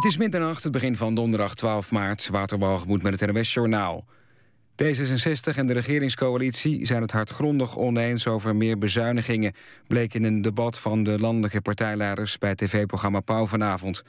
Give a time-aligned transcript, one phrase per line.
[0.00, 2.28] Het is middernacht, het begin van donderdag 12 maart.
[2.28, 4.04] Waterbalgemoed met het NWS Journaal.
[4.82, 9.52] D66 en de regeringscoalitie zijn het hardgrondig oneens over meer bezuinigingen...
[9.86, 12.38] bleek in een debat van de landelijke partijleiders...
[12.38, 14.02] bij het tv-programma Pauw vanavond.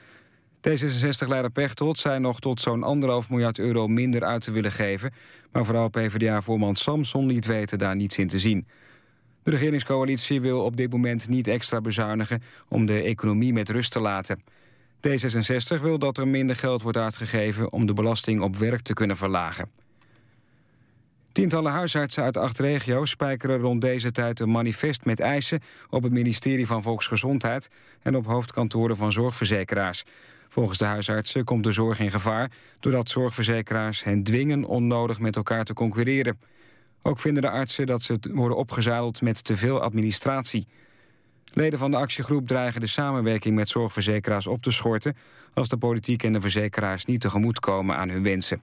[0.69, 5.13] D66-leider Pechtold zei nog tot zo'n anderhalf miljard euro minder uit te willen geven...
[5.51, 8.67] maar vooral PvdA-voorman Samson liet weten daar niets in te zien.
[9.43, 12.43] De regeringscoalitie wil op dit moment niet extra bezuinigen...
[12.67, 14.41] om de economie met rust te laten...
[15.07, 19.17] D66 wil dat er minder geld wordt uitgegeven om de belasting op werk te kunnen
[19.17, 19.69] verlagen.
[21.31, 26.11] Tientallen huisartsen uit acht regio's spijkeren rond deze tijd een manifest met eisen op het
[26.11, 27.69] ministerie van Volksgezondheid
[28.01, 30.03] en op hoofdkantoren van zorgverzekeraars.
[30.47, 35.63] Volgens de huisartsen komt de zorg in gevaar doordat zorgverzekeraars hen dwingen onnodig met elkaar
[35.63, 36.39] te concurreren.
[37.01, 40.67] Ook vinden de artsen dat ze worden opgezadeld met te veel administratie.
[41.53, 45.15] Leden van de actiegroep dreigen de samenwerking met zorgverzekeraars op te schorten...
[45.53, 48.61] als de politiek en de verzekeraars niet tegemoetkomen aan hun wensen.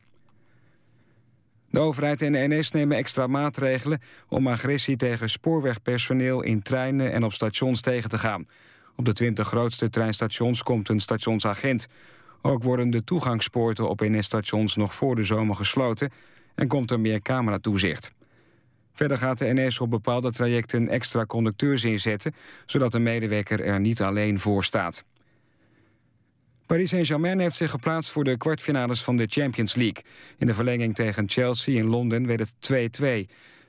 [1.71, 7.25] De overheid en de NS nemen extra maatregelen om agressie tegen spoorwegpersoneel in treinen en
[7.25, 8.47] op stations tegen te gaan.
[8.97, 11.87] Op de 20 grootste treinstations komt een stationsagent.
[12.43, 16.11] Ook worden de toegangspoorten op NS-stations nog voor de zomer gesloten
[16.55, 18.13] en komt er meer cameratoezicht.
[18.99, 22.35] Verder gaat de NS op bepaalde trajecten extra conducteurs inzetten...
[22.67, 25.05] zodat de medewerker er niet alleen voor staat.
[26.67, 30.03] Paris Saint-Germain heeft zich geplaatst voor de kwartfinales van de Champions League.
[30.39, 33.03] In de verlenging tegen Chelsea in Londen werd het 2-2.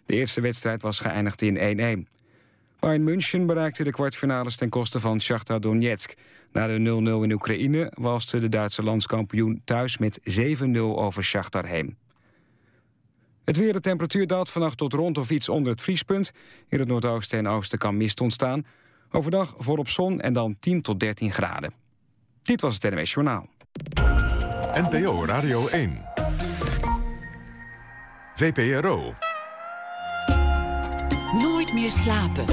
[0.05, 2.15] De eerste wedstrijd was geëindigd in 1-1.
[2.79, 6.13] Bayern München bereikte de kwartfinales ten koste van Shakhtar Donetsk.
[6.51, 11.97] Na de 0-0 in Oekraïne walste de Duitse landskampioen thuis met 7-0 over Shakhtar heen.
[13.49, 16.31] Het weer, de temperatuur daalt vannacht tot rond of iets onder het vriespunt.
[16.67, 18.65] In het noordoosten en oosten kan mist ontstaan.
[19.11, 21.73] Overdag volop zon en dan 10 tot 13 graden.
[22.41, 23.47] Dit was het NWS Journaal.
[24.73, 26.05] NPO Radio 1.
[28.35, 29.13] VPRO.
[31.33, 32.45] Nooit meer slapen.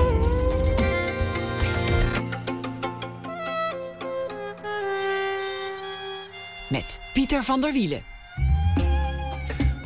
[6.71, 8.16] Met Pieter van der Wielen.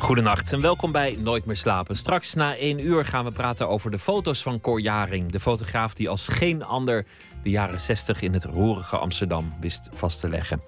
[0.01, 1.95] Goedenacht en welkom bij Nooit meer slapen.
[1.95, 5.31] Straks na één uur gaan we praten over de foto's van Cor Jaring.
[5.31, 7.05] De fotograaf die als geen ander
[7.43, 10.61] de jaren 60 in het roerige Amsterdam wist vast te leggen.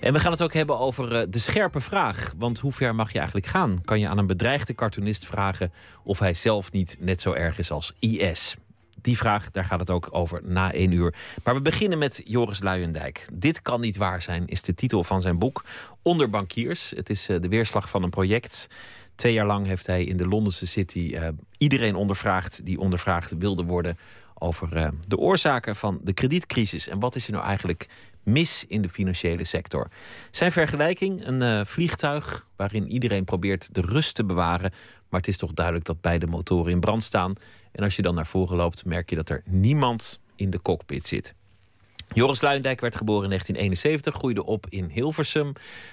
[0.00, 2.34] En we gaan het ook hebben over eh, de scherpe vraag.
[2.38, 3.80] Want hoe ver mag je eigenlijk gaan?
[3.84, 5.72] Kan je aan een bedreigde cartoonist vragen
[6.04, 8.56] of hij zelf niet net zo erg is als IS?
[9.02, 11.14] Die vraag, daar gaat het ook over na één uur.
[11.44, 13.26] Maar we beginnen met Joris Luijendijk.
[13.32, 15.64] Dit kan niet waar zijn, is de titel van zijn boek.
[16.02, 16.92] Onder bankiers.
[16.96, 18.66] Het is eh, de weerslag van een project.
[19.14, 21.28] Twee jaar lang heeft hij in de Londense City uh,
[21.58, 23.98] iedereen ondervraagd die ondervraagd wilde worden
[24.34, 26.88] over uh, de oorzaken van de kredietcrisis.
[26.88, 27.88] En wat is er nou eigenlijk
[28.22, 29.90] mis in de financiële sector?
[30.30, 34.72] Zijn vergelijking een vliegtuig waarin iedereen probeert de rust te bewaren.
[35.08, 37.34] Maar het is toch duidelijk dat beide motoren in brand staan.
[37.72, 41.06] En als je dan naar voren loopt, merk je dat er niemand in de cockpit
[41.06, 41.34] zit.
[42.12, 45.52] Joris Luijendijk werd geboren in 1971, groeide op in Hilversum.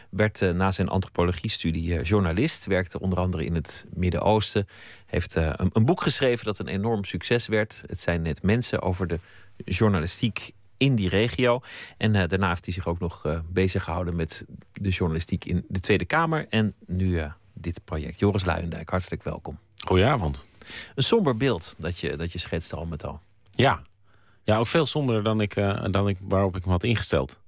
[0.09, 2.65] Werd uh, na zijn antropologiestudie uh, journalist.
[2.65, 4.67] Werkte onder andere in het Midden-Oosten.
[5.05, 7.83] Heeft uh, een, een, boek geschreven dat een enorm succes werd.
[7.87, 9.19] Het zijn net mensen over de
[9.55, 11.61] journalistiek in die regio.
[11.97, 16.05] En daarna heeft hij zich ook nog bezig gehouden met de journalistiek in de Tweede
[16.05, 16.45] Kamer.
[16.49, 17.21] En nu
[17.53, 18.19] dit project.
[18.19, 19.59] Joris Luijendijk, hartelijk welkom.
[19.85, 20.45] Goedenavond.
[20.95, 23.19] Een somber beeld dat je, dat je schetst al met al.
[23.51, 23.81] Ja,
[24.43, 27.39] ja, ook veel somberder dan, ik, uh, dan ik, waarop ik me had ingesteld.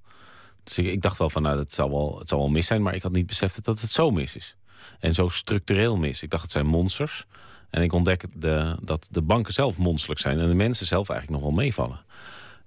[0.64, 2.82] Dus ik, dacht wel van, nou, het zal wel, het zal wel mis zijn...
[2.82, 4.56] maar ik had niet beseft dat het zo mis is.
[5.00, 6.24] En zo structureel mis.
[6.24, 7.26] Ik dacht, het zijn monsters.
[7.70, 10.40] En ik ontdek de, dat de banken zelf monsterlijk zijn...
[10.40, 12.00] en de mensen zelf eigenlijk nog wel meevallen.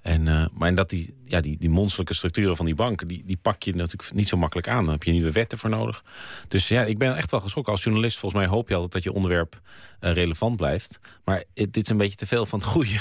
[0.03, 3.09] En, uh, maar dat die, ja, die, die monsterlijke structuren van die banken...
[3.09, 4.85] Die, die pak je natuurlijk niet zo makkelijk aan.
[4.85, 6.05] Dan heb je nieuwe wetten voor nodig.
[6.49, 7.73] Dus ja, ik ben echt wel geschrokken.
[7.73, 9.61] Als journalist volgens mij hoop je altijd dat je onderwerp
[10.01, 11.01] uh, relevant blijft.
[11.25, 13.01] Maar dit is een beetje te veel van het goede.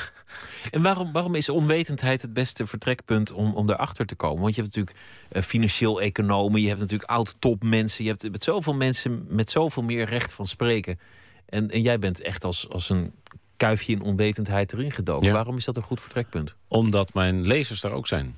[0.71, 4.41] En waarom, waarom is onwetendheid het beste vertrekpunt om, om erachter te komen?
[4.41, 6.61] Want je hebt natuurlijk uh, financieel economen...
[6.61, 8.03] je hebt natuurlijk oud-topmensen...
[8.03, 10.99] je hebt met zoveel mensen met zoveel meer recht van spreken...
[11.45, 13.13] En, en jij bent echt als, als een
[13.61, 15.27] kuifje in onwetendheid erin gedoken.
[15.27, 15.33] Ja.
[15.33, 16.55] Waarom is dat een goed vertrekpunt?
[16.67, 18.35] Omdat mijn lezers daar ook zijn.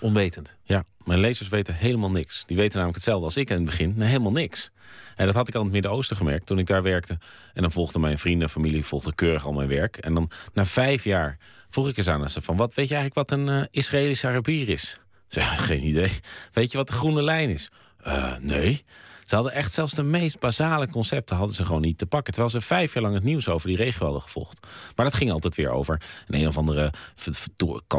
[0.00, 0.56] Onwetend?
[0.62, 2.44] Ja, mijn lezers weten helemaal niks.
[2.46, 4.00] Die weten namelijk hetzelfde als ik in het begin.
[4.00, 4.70] Helemaal niks.
[5.16, 7.18] En dat had ik al in het Midden-Oosten gemerkt toen ik daar werkte.
[7.52, 9.96] En dan volgden mijn vrienden, familie, volgde keurig al mijn werk.
[9.96, 11.38] En dan na vijf jaar
[11.68, 12.56] vroeg ik eens aan ze van...
[12.56, 14.98] wat weet je eigenlijk wat een uh, Israëlische Arabier is?
[15.28, 16.10] Ze geen idee.
[16.52, 17.70] Weet je wat de groene lijn is?
[18.06, 18.84] Uh, nee.
[19.24, 22.32] Ze hadden echt zelfs de meest basale concepten hadden ze gewoon niet te pakken.
[22.32, 24.66] Terwijl ze vijf jaar lang het nieuws over die regio hadden gevolgd.
[24.96, 26.92] Maar dat ging altijd weer over een een of andere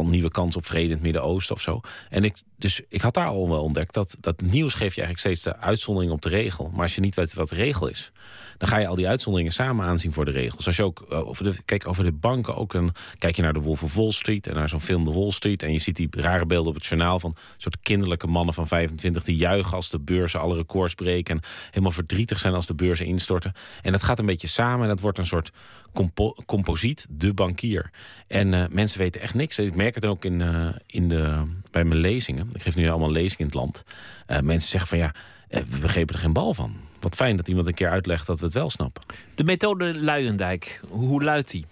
[0.03, 1.81] nieuwe kans op vrede in het Midden-Oosten of zo.
[2.09, 5.35] En ik, dus ik had daar al wel ontdekt dat, dat nieuws geeft je eigenlijk
[5.35, 6.69] steeds de uitzondering op de regel.
[6.73, 8.11] Maar als je niet weet wat de regel is,
[8.57, 10.65] dan ga je al die uitzonderingen samen aanzien voor de regels.
[10.65, 13.53] Als je ook eh, over de, kijk over de banken ook een, kijk je naar
[13.53, 16.07] de Wolf Wall Street en naar zo'n film The Wall Street en je ziet die
[16.11, 19.99] rare beelden op het journaal van soort kinderlijke mannen van 25 die juichen als de
[19.99, 23.53] beurzen alle records breken en helemaal verdrietig zijn als de beurzen instorten.
[23.81, 25.51] En dat gaat een beetje samen en dat wordt een soort
[25.93, 27.91] compo composiet, de bankier.
[28.27, 29.59] En uh, mensen weten echt niks.
[29.59, 32.49] Ik merk het ook in, uh, in de, bij mijn lezingen.
[32.53, 33.83] Ik geef nu allemaal lezingen in het land.
[34.27, 35.13] Uh, mensen zeggen van ja,
[35.47, 36.84] we begrepen er geen bal van.
[37.05, 39.03] Wat fijn dat iemand een keer uitlegt dat we het wel snappen.
[39.35, 41.65] De methode Luijendijk, hoe luidt die?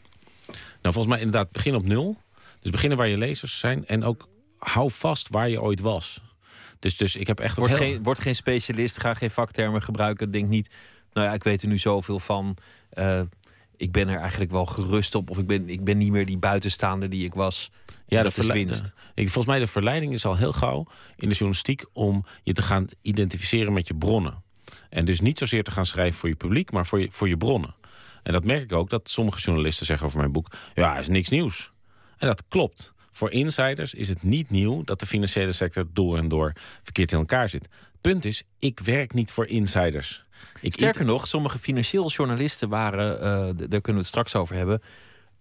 [0.47, 2.17] Nou, volgens mij inderdaad begin op nul.
[2.59, 3.87] Dus beginnen waar je lezers zijn.
[3.87, 4.27] En ook
[4.57, 6.21] hou vast waar je ooit was.
[6.79, 7.57] Dus, dus ik heb echt...
[7.57, 7.77] Word, heel...
[7.77, 10.31] geen, word geen specialist, ga geen vaktermen gebruiken.
[10.31, 10.69] Denk niet,
[11.13, 12.57] nou ja, ik weet er nu zoveel van.
[12.93, 13.21] Uh,
[13.77, 15.29] ik ben er eigenlijk wel gerust op.
[15.29, 17.71] Of ik ben, ik ben niet meer die buitenstaander die ik was.
[18.05, 18.81] Ja, dat is.
[19.13, 21.85] Ik, volgens mij de verleiding is al heel gauw in de journalistiek...
[21.93, 24.41] om je te gaan identificeren met je bronnen.
[24.89, 27.37] En dus niet zozeer te gaan schrijven voor je publiek, maar voor je, voor je
[27.37, 27.75] bronnen.
[28.23, 30.47] En dat merk ik ook, dat sommige journalisten zeggen over mijn boek...
[30.73, 31.71] ja, is niks nieuws.
[32.17, 32.93] En dat klopt.
[33.11, 37.17] Voor insiders is het niet nieuw dat de financiële sector door en door verkeerd in
[37.17, 37.67] elkaar zit.
[38.01, 40.23] Punt is, ik werk niet voor insiders.
[40.61, 43.23] Ik Sterker nog, sommige financieel journalisten waren, uh,
[43.55, 44.81] daar kunnen we het straks over hebben,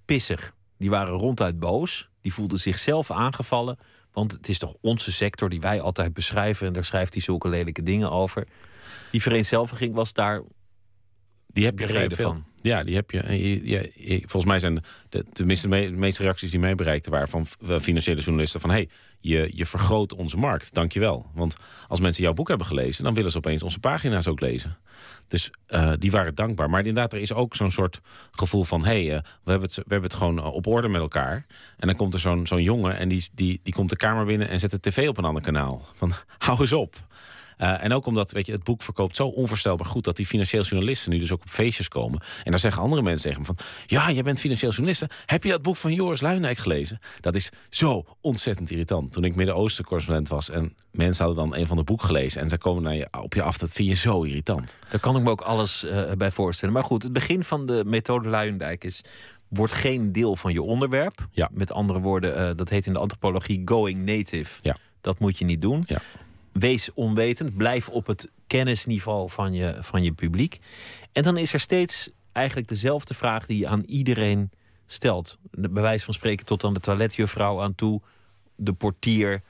[0.05, 0.55] pissig.
[0.79, 2.09] Die waren ronduit boos.
[2.21, 3.79] Die voelden zichzelf aangevallen.
[4.13, 6.67] Want het is toch onze sector die wij altijd beschrijven.
[6.67, 8.47] En daar schrijft hij zulke lelijke dingen over.
[9.13, 10.43] Die vereenzelviging was daar.
[11.47, 12.45] Die heb je reden van.
[12.63, 14.21] Ja, die heb je.
[14.21, 17.47] volgens mij zijn de, tenminste de, meeste reacties die mij bereikten waren van
[17.81, 18.89] financiële journalisten van hey,
[19.21, 21.27] je, je vergroot onze markt, dankjewel.
[21.35, 21.57] Want
[21.89, 24.79] als mensen jouw boek hebben gelezen, dan willen ze opeens onze pagina's ook lezen.
[25.29, 26.71] Dus uh, die waren dankbaar.
[26.71, 28.01] Maar inderdaad, er is ook zo'n soort
[28.31, 28.85] gevoel van...
[28.85, 31.47] hé, hey, uh, we, hebben het, we hebben het gewoon op orde met elkaar.
[31.77, 34.49] En dan komt er zo'n zo'n jongen en die, die, die komt de kamer binnen...
[34.49, 35.89] en zet de tv op een ander kanaal.
[35.93, 36.97] Van, hou eens op.
[37.63, 40.05] Uh, en ook omdat weet je, het boek verkoopt zo onvoorstelbaar goed...
[40.05, 42.21] dat die financieel journalisten nu dus ook op feestjes komen.
[42.45, 43.57] En daar zeggen andere mensen tegen me van...
[43.87, 45.05] ja, jij bent financieel journalist.
[45.27, 47.01] Heb je dat boek van Joris Luijendijk gelezen?
[47.21, 49.13] Dat is zo ontzettend irritant.
[49.13, 50.51] Toen ik Midden-Oosten correspondent was...
[50.51, 52.41] en mensen hadden dan een van de boek gelezen...
[52.41, 54.77] en ze komen naar je, op je af, dat vind je zo irritant.
[54.89, 56.75] Daar kan ik me ook alles uh, bij voorstellen.
[56.75, 59.01] Maar goed, het begin van de methode Luijendijk is
[59.49, 61.27] wordt geen deel van je onderwerp.
[61.31, 61.49] Ja.
[61.53, 64.59] Met andere woorden, uh, dat heet in de antropologie going native.
[64.63, 64.77] Ja.
[65.01, 65.85] Dat moet je niet doen.
[65.87, 66.01] Ja
[66.53, 67.57] wees onwetend.
[67.57, 70.59] Blijf op het kennisniveau van je, van je publiek.
[71.13, 74.51] En dan is er steeds eigenlijk dezelfde vraag die je aan iedereen
[74.87, 75.39] stelt.
[75.51, 78.01] Bij wijze van spreken tot aan de toiletjuffrouw aan toe.
[78.57, 79.43] De portier.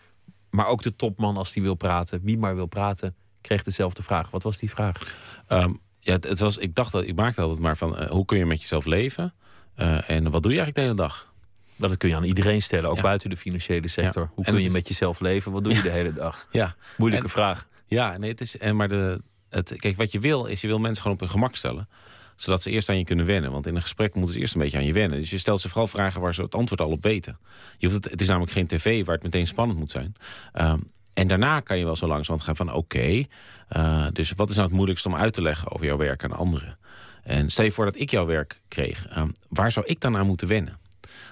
[0.50, 2.20] Maar ook de topman als die wil praten.
[2.22, 4.31] Wie maar wil praten, kreeg dezelfde vraag.
[4.31, 5.14] Wat was die vraag?
[5.49, 8.38] Um, ja, het, was, ik dacht dat ik maakte altijd maar van uh, hoe kun
[8.38, 9.34] je met jezelf leven?
[9.76, 11.31] Uh, en wat doe je eigenlijk de hele dag?
[11.76, 14.30] Dat kun je aan iedereen stellen, ook buiten de financiële sector.
[14.34, 15.52] Hoe kun je met jezelf leven?
[15.52, 16.46] Wat doe je de hele dag?
[16.50, 16.74] Ja.
[16.96, 17.69] Moeilijke vraag.
[17.86, 18.58] Ja, nee, het is.
[18.58, 21.32] En maar de, het, kijk, wat je wil, is je wil mensen gewoon op hun
[21.32, 21.88] gemak stellen
[22.36, 23.50] zodat ze eerst aan je kunnen wennen.
[23.50, 25.19] Want in een gesprek moeten ze eerst een beetje aan je wennen.
[25.20, 27.38] Dus je stelt ze vooral vragen waar ze het antwoord al op weten.
[27.78, 30.14] Je hoeft het, het is namelijk geen tv waar het meteen spannend moet zijn.
[30.60, 33.28] Um, en daarna kan je wel zo langzaam gaan van oké, okay,
[33.76, 36.32] uh, dus wat is nou het moeilijkste om uit te leggen over jouw werk aan
[36.32, 36.78] anderen?
[37.22, 40.26] En stel je voor dat ik jouw werk kreeg, um, waar zou ik dan aan
[40.26, 40.78] moeten wennen?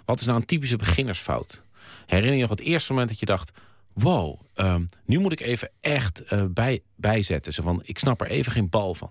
[0.04, 1.62] Wat is nou een typische beginnersfout?
[2.06, 3.50] Herinner je nog het eerste moment dat je dacht...
[3.92, 7.52] wow, um, nu moet ik even echt uh, bij, bijzetten.
[7.52, 9.10] Zo van, ik snap er even geen bal van.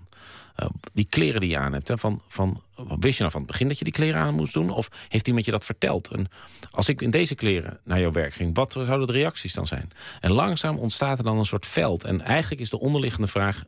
[0.64, 3.52] Uh, die kleren die je aan hebt, hè, van, van, wist je nou van het
[3.52, 4.70] begin dat je die kleren aan moest doen?
[4.70, 6.08] Of heeft iemand je dat verteld?
[6.08, 6.28] En
[6.72, 9.92] als ik in deze kleren naar jouw werk ging, wat zouden de reacties dan zijn?
[10.20, 12.04] En langzaam ontstaat er dan een soort veld.
[12.04, 13.64] En eigenlijk is de onderliggende vraag...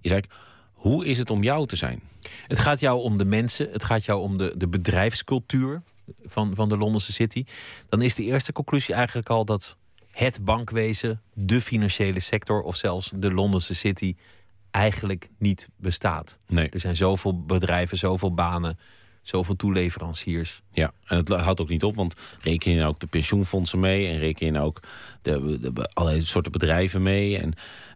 [0.00, 0.32] is eigenlijk,
[0.72, 2.02] hoe is het om jou te zijn?
[2.46, 5.82] Het gaat jou om de mensen, het gaat jou om de, de bedrijfscultuur
[6.24, 7.44] van, van de Londense City,
[7.88, 9.76] dan is de eerste conclusie eigenlijk al dat
[10.10, 14.16] het bankwezen, de financiële sector of zelfs de Londense City
[14.70, 16.38] eigenlijk niet bestaat.
[16.46, 16.68] Nee.
[16.68, 18.78] Er zijn zoveel bedrijven, zoveel banen,
[19.22, 20.62] zoveel toeleveranciers.
[20.72, 24.08] Ja, en het houdt ook niet op, want reken je nou ook de pensioenfondsen mee
[24.08, 24.80] en reken je nou ook
[25.22, 27.38] de, de, allerlei soorten bedrijven mee.
[27.38, 27.52] En,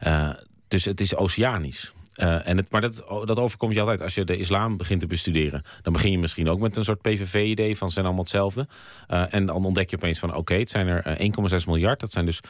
[0.07, 0.31] uh,
[0.69, 1.93] dus het is oceanisch.
[2.17, 5.07] Uh, en het, maar dat, dat overkomt je altijd als je de islam begint te
[5.07, 5.63] bestuderen.
[5.83, 8.67] Dan begin je misschien ook met een soort PVV-idee van ze zijn allemaal hetzelfde.
[9.11, 12.01] Uh, en dan ontdek je opeens van oké, het zijn er 1,6 uh, miljard.
[12.01, 12.41] Dat zijn dus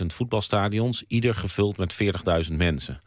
[0.00, 1.96] 40.000 voetbalstadions, ieder gevuld met
[2.50, 3.00] 40.000 mensen.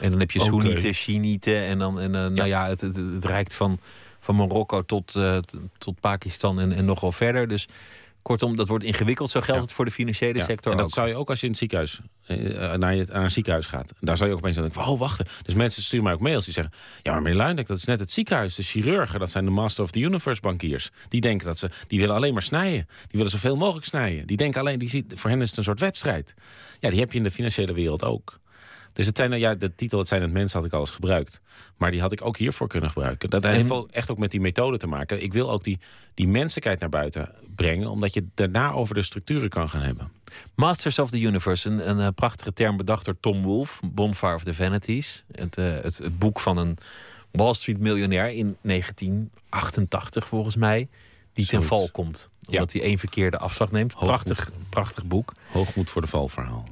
[0.00, 0.92] En dan heb je Soenieten, okay.
[0.92, 3.80] Shiiten en dan, en, uh, nou ja, het, het, het reikt van,
[4.20, 5.18] van Marokko tot,
[5.78, 7.48] tot Pakistan en, en nog wel verder.
[7.48, 7.68] Dus
[8.30, 9.30] Kortom, dat wordt ingewikkeld.
[9.30, 10.92] Zo geldt het voor de financiële Ja, sector en dat ook.
[10.92, 13.92] zou je ook als je in het ziekenhuis eh, naar, je, naar een ziekenhuis gaat.
[14.00, 15.26] Daar zou je ook opeens denken, oh, wachten.
[15.42, 16.72] Dus mensen sturen mij ook mails die zeggen...
[17.02, 18.54] ja, maar meneer Luindijk, dat is net het ziekenhuis.
[18.54, 20.90] De chirurgen, dat zijn de Master of the Universe bankiers.
[21.08, 22.86] Die denken dat ze, die willen alleen maar snijden.
[22.88, 24.26] Die willen zoveel mogelijk snijden.
[24.26, 26.34] Die denken alleen, die ziet, voor hen is het een soort wedstrijd.
[26.78, 28.40] Ja, die heb je in de financiële wereld ook.
[29.00, 31.40] Dus het zijn, ja, de titel Het zijn het mensen had ik al eens gebruikt.
[31.76, 33.30] Maar die had ik ook hiervoor kunnen gebruiken.
[33.30, 35.22] Dat heeft wel echt ook met die methode te maken.
[35.22, 35.78] Ik wil ook die,
[36.14, 37.88] die menselijkheid naar buiten brengen...
[37.88, 40.12] omdat je daarna over de structuren kan gaan hebben.
[40.54, 44.42] Masters of the Universe, een, een, eh, prachtige term bedacht door Tom Wolfe, Bonfire of
[44.42, 45.24] the Vanities.
[45.32, 46.78] Het, eh, het, het boek van een
[47.30, 50.88] Wall Street miljonair in 1988 volgens mij,
[51.32, 52.28] die ten val komt.
[52.48, 53.94] Omdat hij één verkeerde afslag neemt.
[53.94, 55.32] Prachtig, prachtig boek.
[55.52, 56.64] Hoogmoed voor de val verhaal.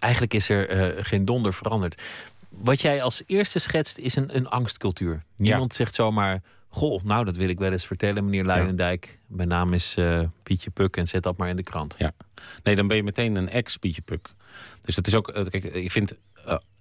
[0.00, 2.02] Eigenlijk is er eh, geen donder veranderd.
[2.48, 5.22] Wat jij als eerste schetst is een, een angstcultuur.
[5.36, 6.42] Niemand zegt zomaar...
[6.72, 9.18] Goh, nou, dat wil ik wel eens vertellen, meneer Luijendijk.
[9.26, 11.94] Mijn naam is eh, Pietje Puk en zet dat maar in de krant.
[11.98, 12.12] Ja.
[12.62, 14.28] Nee, dan ben je meteen een ex-Pietje Puk.
[14.82, 15.28] Dus dat is ook...
[15.28, 16.14] eh, Kijk, ik vind...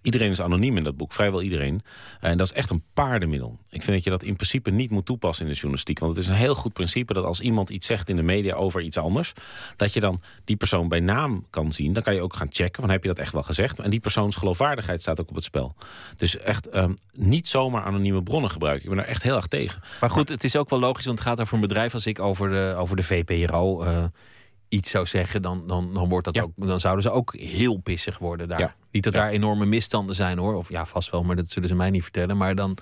[0.02, 1.82] iedereen is anoniem in dat boek, vrijwel iedereen.
[2.20, 3.58] En dat is echt een paardenmiddel.
[3.70, 6.00] Ik vind dat je dat in principe niet moet toepassen in de journalistiek.
[6.00, 8.56] Want het is een heel goed principe dat als iemand iets zegt in de media
[8.56, 9.34] over iets anders...
[9.76, 11.94] dat je dan die persoon bij naam kan zien.
[11.94, 13.80] Dan kan je ook gaan checken, van heb je dat echt wel gezegd?
[13.80, 15.76] En die persoons geloofwaardigheid staat ook op het spel.
[16.18, 18.84] Dus echt ehm, niet zomaar anonieme bronnen gebruiken.
[18.84, 19.82] Ik ben daar echt heel erg tegen.
[20.00, 21.94] Maar goed, het is ook wel logisch, want het gaat over een bedrijf.
[21.94, 24.04] Als ik over de, over de VPRO eh,
[24.70, 26.42] iets zou zeggen, dan, dan, dan, wordt dat Ja.
[26.42, 28.60] ook, dan zouden ze ook heel pissig worden daar.
[28.60, 28.76] Ja.
[28.92, 29.20] Niet dat Ja.
[29.20, 30.56] daar enorme misstanden zijn hoor.
[30.56, 32.38] Of ja, vast wel, maar dat zullen ze mij niet vertellen.
[32.38, 32.78] Maar dan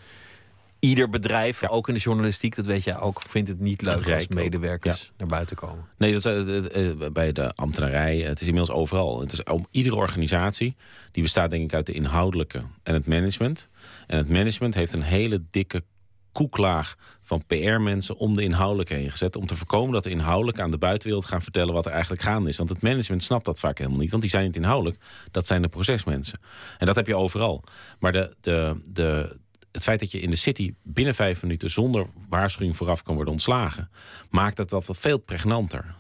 [0.80, 4.28] ieder bedrijf, ook in de journalistiek, dat weet jij ook, vindt het niet leuk als
[4.28, 5.86] medewerkers naar buiten komen.
[5.98, 8.18] Nee, dat is, eh, eh, eh, bij de ambtenarij.
[8.18, 9.20] Het is inmiddels overal.
[9.20, 10.76] Het is om iedere organisatie.
[11.12, 13.68] Die bestaat denk ik uit de inhoudelijke en het management.
[14.08, 15.84] En het management heeft een hele dikke
[16.32, 16.96] koeklaag
[17.28, 19.36] van PR-mensen om de inhoudelijke heen gezet.
[19.36, 22.50] Om te voorkomen dat de inhoudelijke aan de buitenwereld gaan vertellen wat er eigenlijk gaande
[22.50, 22.58] is.
[22.58, 24.10] Want het management snapt dat vaak helemaal niet.
[24.10, 24.98] Want die zijn niet inhoudelijk.
[25.32, 26.40] Dat zijn de procesmensen.
[26.78, 27.64] En dat heb je overal.
[28.00, 29.38] Maar de, de, de,
[29.72, 33.34] het feit dat je in de city binnen vijf minuten zonder waarschuwing vooraf kan worden
[33.34, 33.90] ontslagen,
[34.30, 35.96] maakt het dat wel veel pregnanter.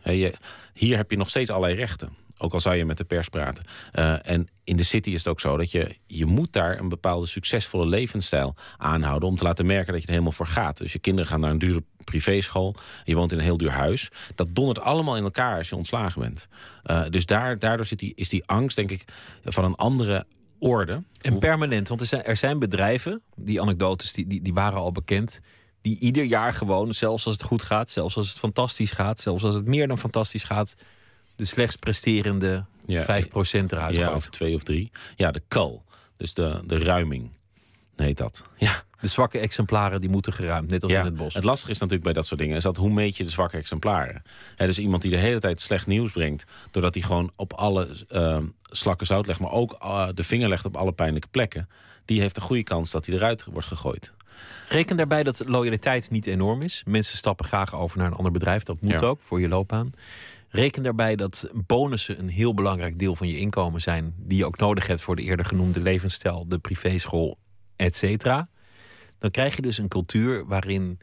[0.74, 2.10] Hier heb je nog steeds allerlei rechten.
[2.38, 3.63] Ook al zou je met de pers praten.
[3.91, 6.89] Eh, en in de city is het ook zo dat je, je moet daar een
[6.89, 9.29] bepaalde succesvolle levensstijl aanhouden.
[9.29, 10.77] om te laten merken dat je er helemaal voor gaat.
[10.77, 12.75] Dus je kinderen gaan naar een dure privéschool.
[13.03, 14.10] Je woont in een heel duur huis.
[14.36, 16.48] Dat dondert allemaal in elkaar als je ontslagen bent.
[16.84, 19.06] Eh, dus daar, daardoor zit die, is die angst, denk ik,
[19.44, 20.25] van een andere
[20.60, 21.03] orde.
[21.22, 24.91] En permanent, want er zijn, er zijn bedrijven, die anekdotes die, die, die waren al
[24.91, 25.39] bekend,
[25.82, 29.44] die ieder jaar gewoon, zelfs als het goed gaat, zelfs als het fantastisch gaat, zelfs
[29.44, 30.75] als het meer dan fantastisch gaat,
[31.38, 33.06] de slechts presterende Ja, 5%
[33.67, 34.91] eruit Ja, of twee of drie.
[35.15, 35.84] Ja, de kal.
[36.17, 37.32] Dus de, de ruiming
[37.96, 38.44] heet dat.
[38.56, 38.86] Ja.
[39.01, 41.00] De zwakke exemplaren die moeten geruimd, net als ja.
[41.00, 41.34] in het bos.
[41.34, 42.58] Het lastige is natuurlijk bij dat soort dingen...
[42.58, 44.24] is dat hoe meet je de zwakke exemplaren?
[44.56, 46.46] Dus iemand die de hele tijd slecht nieuws brengt...
[46.72, 49.39] doordat hij gewoon op alle ehm, slakken zout legt...
[49.39, 51.70] maar ook eh, de vinger legt op alle pijnlijke plekken...
[52.06, 54.13] die heeft een goede kans dat hij eruit wordt gegooid.
[54.70, 56.82] Reken daarbij dat loyaliteit niet enorm is.
[56.86, 58.63] Mensen stappen graag over naar een ander bedrijf.
[58.63, 59.00] Dat moet Ja.
[59.00, 59.91] ook voor je loopbaan.
[60.49, 64.13] Reken daarbij dat bonussen een heel belangrijk deel van je inkomen zijn.
[64.17, 67.37] Die je ook nodig hebt voor de eerder genoemde levensstijl, de privéschool,
[67.75, 68.49] et cetera.
[69.17, 70.99] Dan krijg je dus een cultuur waarin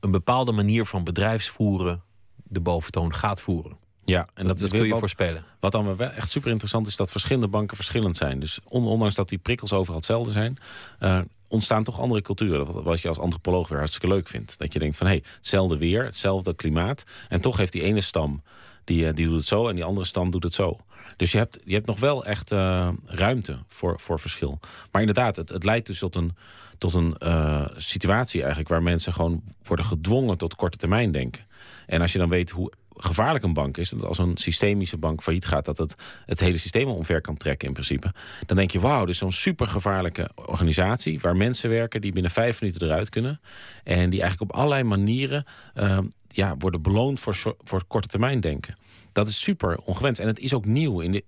[0.00, 2.02] een bepaalde manier van bedrijfsvoeren
[2.44, 3.76] de boventoon gaat voeren.
[4.04, 5.44] Ja, en dat, Dat, is dat weer kun je wat- voorspellen.
[5.60, 8.38] Wat dan wel echt super interessant is, dat verschillende banken verschillend zijn.
[8.40, 10.56] Dus on- ondanks dat die prikkels overal hetzelfde zijn,
[10.98, 11.20] eh,
[11.54, 12.82] ontstaan toch andere culturen.
[12.82, 14.58] Wat, je als antropoloog weer hartstikke leuk vindt.
[14.58, 17.04] Dat je denkt van hé, hey, hetzelfde weer, hetzelfde klimaat.
[17.28, 18.42] En toch heeft die ene stam,
[18.84, 20.78] die, eh, die doet het zo en die andere stam doet het zo.
[21.16, 24.60] Dus je hebt, je hebt nog wel echt eh, ruimte voor, voor verschil.
[24.90, 26.36] Maar inderdaad, het, het leidt dus tot een,
[26.78, 31.46] tot een eh, situatie eigenlijk waar mensen gewoon worden gedwongen tot korte termijn denken.
[31.86, 35.22] En als je dan weet hoe gevaarlijk een bank is, dat als een systemische bank
[35.22, 35.94] failliet gaat, dat het
[36.26, 38.12] het hele systeem omver kan trekken in principe.
[38.46, 42.86] Dan denk je, wauw, dus zo'n supergevaarlijke organisatie waar mensen werken die binnen vijf minuten
[42.86, 43.40] eruit kunnen.
[43.84, 45.98] En die eigenlijk op allerlei manieren eh,
[46.28, 48.76] ja, worden beloond voor, voor korte termijn denken.
[49.12, 50.20] Dat is super ongewenst.
[50.20, 51.00] En het is ook nieuw.
[51.00, 51.24] In, de,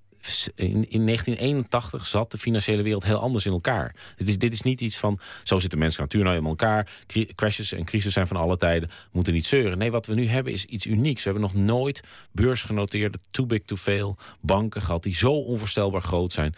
[0.55, 3.95] in, in 1981 zat de financiële wereld heel anders in elkaar.
[4.17, 6.91] Dit is, dit is niet iets van, zo zitten mensen natuurlijk nou in elkaar.
[7.35, 8.91] Crashes en crisis zijn van alle tijden.
[9.13, 9.79] Moeten niet zeuren.
[9.79, 11.23] Nee, wat we nu hebben is iets unieks.
[11.25, 12.03] We hebben nog nooit
[12.33, 15.03] beursgenoteerde too big to fail banken gehad...
[15.03, 16.55] die zo onvoorstelbaar groot zijn.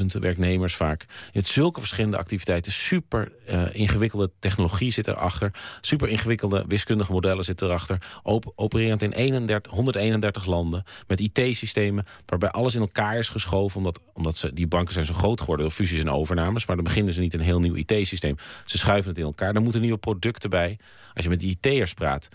[0.00, 1.06] 150.000 werknemers vaak.
[1.32, 2.72] Met zulke verschillende activiteiten.
[2.72, 5.50] Super eh, ingewikkelde technologie zit erachter.
[5.80, 7.98] Super ingewikkelde wiskundige modellen zitten erachter.
[8.22, 10.84] Op, opererend in 31, 131 landen.
[11.06, 13.76] Met IT-systemen waarbij alles in elkaar is geschoven.
[13.76, 16.66] Omdat, omdat ze, die banken zijn zo groot geworden door fusies en overnames.
[16.66, 18.36] Maar dan beginnen ze niet een heel nieuw IT-systeem.
[18.64, 19.52] Ze schuiven het in elkaar.
[19.52, 20.78] Dan moeten nieuwe producten bij.
[21.14, 22.28] Als je met IT'ers praat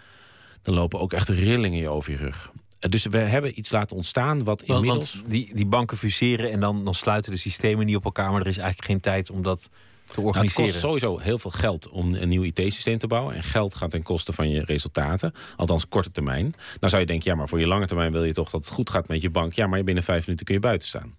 [0.61, 2.51] dan lopen ook echt rillingen je over je rug.
[2.79, 5.13] Eh, Dus we hebben iets laten ontstaan wat Want, inmiddels...
[5.13, 8.41] want die, die banken fuseren en dan, dan sluiten de systemen niet op elkaar, maar
[8.41, 9.69] er is eigenlijk geen tijd om dat
[10.15, 13.35] Nou, het kost sowieso heel veel geld om een nieuw IT-systeem te bouwen.
[13.35, 15.33] En geld gaat ten koste van je resultaten.
[15.55, 16.43] Althans, korte termijn.
[16.79, 18.73] Nou zou je denken, ja, maar voor je lange termijn wil je toch dat het
[18.73, 19.53] goed gaat met je bank.
[19.53, 21.15] Ja, maar binnen vijf minuten kun je buiten staan.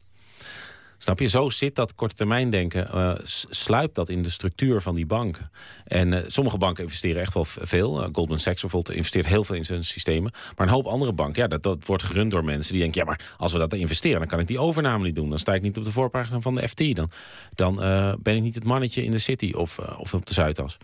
[1.02, 1.28] Snap je?
[1.28, 3.12] Zo zit dat korte termijn denken, eh,
[3.50, 5.50] sluipt dat in de structuur van die banken.
[5.84, 8.02] En eh, sommige banken investeren echt wel veel.
[8.02, 10.32] Eh, Goldman Sachs bijvoorbeeld investeert heel veel in zijn systemen.
[10.56, 13.00] Maar een hoop andere banken, ja, dat, dat wordt gerund door mensen die denken...
[13.00, 15.30] ja, maar als we dat investeren, dan kan ik die overname niet doen.
[15.30, 16.96] Dan sta ik niet op de voorpagina van de FT.
[16.96, 17.10] Dan,
[17.54, 17.74] dan
[18.22, 20.78] ben ik niet het mannetje in de city of, of op de Zuidas.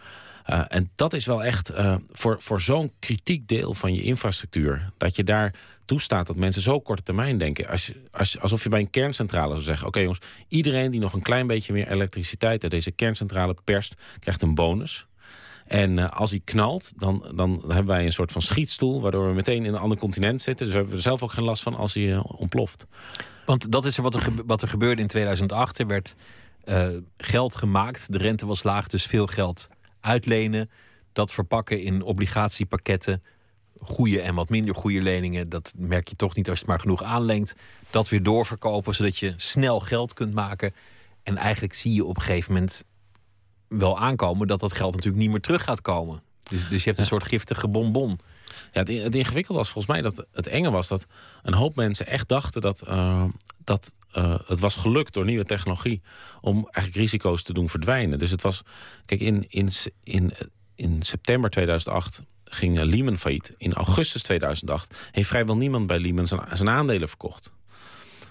[0.48, 4.90] Eh, en dat is wel echt eh, voor, voor zo'n kritiek deel van je infrastructuur...
[4.96, 7.68] dat je daar toestaat dat mensen zo korte termijn denken.
[7.68, 9.86] Als als, alsof je bij een kerncentrale zou zeggen...
[9.86, 12.62] oké jongens, iedereen die nog een klein beetje meer elektriciteit...
[12.62, 15.06] uit deze kerncentrale perst, krijgt een bonus...
[15.66, 19.00] En eh, als hij knalt, dan, dan hebben wij een soort van schietstoel...
[19.00, 20.66] waardoor we meteen in een ander continent zitten.
[20.66, 22.86] Dus we hebben er zelf ook geen last van als eh, ontploft.
[23.46, 25.78] Want dat is wat, er wat er gebeurde in 2008.
[25.78, 26.14] Er werd
[27.16, 29.68] geld gemaakt, de rente was laag, dus veel geld
[30.08, 30.70] uitlenen.
[31.12, 33.22] Dat verpakken in obligatiepakketten.
[33.80, 36.80] Goede en wat minder goede leningen, dat merk je toch niet als je het maar
[36.80, 37.54] genoeg aanlengt.
[37.90, 40.74] Dat weer doorverkopen, zodat je snel geld kunt maken.
[41.22, 42.84] En eigenlijk zie je op een gegeven moment
[43.68, 46.22] wel aankomen dat dat geld natuurlijk niet meer terug gaat komen.
[46.50, 48.18] Dus, dus je hebt een soort giftige bonbon.
[48.72, 50.88] Ja, het, ingewikkelde was volgens mij dat het enge was...
[50.88, 51.06] dat
[51.42, 53.24] een hoop mensen echt dachten dat, eh,
[53.64, 56.02] dat eh, het was gelukt door nieuwe technologie...
[56.40, 58.18] om eigenlijk risico's te doen verdwijnen.
[58.18, 58.62] Dus het was...
[59.04, 59.70] Kijk, in, in,
[60.02, 60.32] in,
[60.74, 63.54] in september 2008 ging eh, Lehman failliet.
[63.56, 67.50] In augustus 2008 heeft vrijwel niemand bij Lehman zijn, zijn aandelen verkocht.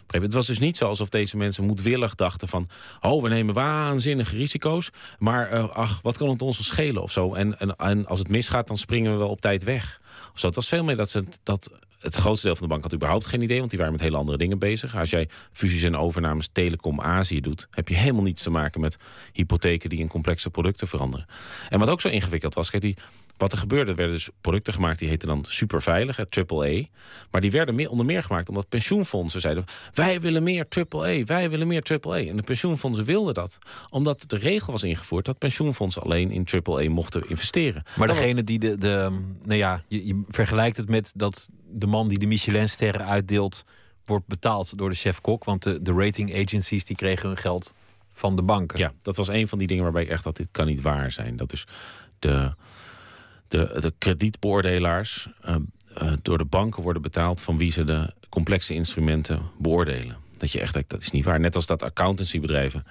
[0.08, 2.70] Het was dus niet zo alsof deze mensen moedwillig dachten van...
[3.02, 7.34] oh, we nemen waanzinnige risico's, maar eh, ach, wat kan het ons schelen of zo.
[7.34, 10.02] En, en, en als het misgaat, dan springen we wel op tijd weg.
[10.40, 10.48] Zo.
[10.48, 13.26] Het was veel meer dat, ze, dat het grootste deel van de bank had überhaupt
[13.26, 13.58] geen idee...
[13.58, 14.96] want die waren met hele andere dingen bezig.
[14.96, 17.68] Als jij fusies en overnames Telecom Azië doet...
[17.72, 18.98] heb je helemaal niets te maken met
[19.34, 21.26] hypotheken die in complexe producten veranderen.
[21.70, 22.98] En wat ook zo ingewikkeld was, kijk, die,
[23.38, 26.86] wat er gebeurde, er werden dus producten gemaakt die heten dan superveilig, het triple A.
[27.32, 31.24] Maar die werden meer, onder meer gemaakt omdat pensioenfondsen zeiden: wij willen meer triple A,
[31.24, 32.18] wij willen meer triple A.
[32.18, 33.58] En de pensioenfondsen wilden dat,
[33.90, 37.84] omdat de regel was ingevoerd dat pensioenfondsen alleen in triple A mochten investeren.
[37.98, 41.88] Maar Dat degene die de, de nou ja, je, je vergelijkt het met dat de
[41.88, 43.66] man die de Michelinsterren uitdeelt,
[44.06, 45.44] wordt betaald door de chef-kok.
[45.44, 47.74] Want de, de rating agencies die kregen hun geld
[48.14, 48.80] van de banken.
[48.80, 51.12] Ja, dat was een van die dingen waarbij ik echt dacht: dit kan niet waar
[51.12, 51.36] zijn.
[51.36, 51.68] Dat dus
[52.20, 52.54] de,
[53.48, 55.56] de, de kredietbeoordelaars eh,
[56.22, 60.18] door de banken worden betaald van wie ze de complexe instrumenten beoordelen.
[60.38, 61.40] Dat je echt denkt, dat is niet waar.
[61.40, 62.86] Net als dat accountancybedrijven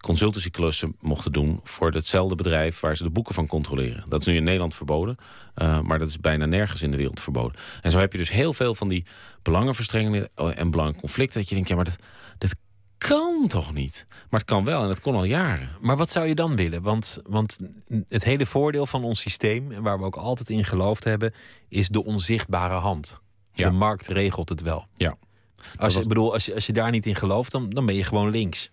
[0.00, 4.04] consultancyklussen mochten doen voor hetzelfde bedrijf waar ze de boeken van controleren.
[4.08, 5.16] Dat is nu in Nederland verboden,
[5.82, 7.60] maar dat is bijna nergens in de wereld verboden.
[7.82, 9.04] En zo heb je dus heel veel van die
[9.42, 11.40] belangenverstrengelingen en belangenconflicten.
[11.40, 11.96] Dat je denkt, ja, maar dat,
[12.38, 12.54] dat
[12.98, 14.06] kan toch niet?
[14.30, 15.68] Maar het kan wel en het kon al jaren.
[15.80, 16.82] Maar wat zou je dan willen?
[16.82, 17.58] Want, want
[18.08, 21.34] het hele voordeel van ons systeem, en waar we ook altijd in geloofd hebben,
[21.68, 23.20] is de onzichtbare hand.
[23.52, 23.68] Ja.
[23.68, 24.86] De markt regelt het wel.
[24.94, 25.16] Ja.
[25.76, 27.94] Als je, was- bedoel, als je, als je daar niet in gelooft, dan, dan ben
[27.94, 28.70] je gewoon links.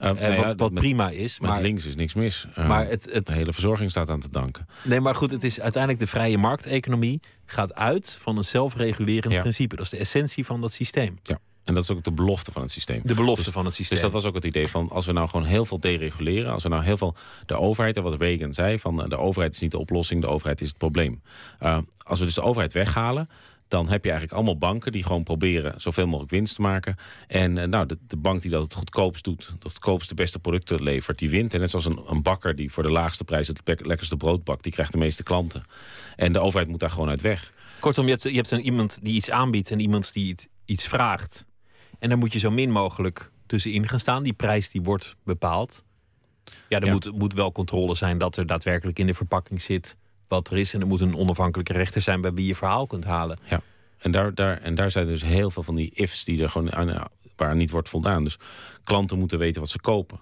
[0.00, 1.40] Uh, Eh, wat wat prima is.
[1.40, 2.46] Met Maar, links is niks mis.
[2.58, 4.66] Uh, maar het, het, de hele verzorging staat aan te danken.
[4.84, 9.40] Nee, maar goed, het is uiteindelijk de vrije markteconomie gaat uit van een zelfregulerend Ja.
[9.40, 9.76] principe.
[9.76, 11.18] Dat is de essentie van dat systeem.
[11.22, 11.38] Ja.
[11.64, 13.00] En dat is ook de belofte van het systeem.
[13.04, 13.98] De belofte van het systeem.
[13.98, 16.62] Dus dat was ook het idee van als we nou gewoon heel veel dereguleren, als
[16.62, 17.14] we nou heel veel
[17.46, 20.26] de overheid, en wat Reagan zei, van uh, de overheid is niet de oplossing, de
[20.26, 21.22] overheid is het probleem.
[21.62, 23.28] Uh, als we dus de overheid weghalen,
[23.68, 26.96] dan heb je eigenlijk allemaal banken die gewoon proberen zoveel mogelijk winst te maken.
[27.26, 30.82] En uh, nou, de, de, bank die dat het goedkoopst doet, het goedkoopste beste producten
[30.82, 31.54] levert, die wint.
[31.54, 34.62] En net zoals een, een bakker die voor de laagste prijs het lekkerste brood bakt,
[34.62, 35.62] die krijgt de meeste klanten.
[36.16, 37.52] En de overheid moet daar gewoon uit weg.
[37.80, 41.46] Kortom, je hebt, je hebt een iemand die iets aanbiedt en iemand die iets vraagt.
[42.04, 44.22] En daar moet je zo min mogelijk tussenin gaan staan.
[44.22, 45.84] Die prijs die wordt bepaald.
[46.68, 46.92] Ja, er Ja.
[46.92, 49.96] Moet, moet wel controle zijn dat er daadwerkelijk in de verpakking zit
[50.28, 50.74] wat er is.
[50.74, 53.38] En er moet een onafhankelijke rechter zijn bij wie je verhaal kunt halen.
[53.44, 53.60] Ja,
[53.98, 56.72] en daar, daar, en daar zijn dus heel veel van die ifs die er gewoon
[56.72, 58.24] aan, waar niet wordt voldaan.
[58.24, 58.38] Dus
[58.82, 60.20] klanten moeten weten wat ze kopen.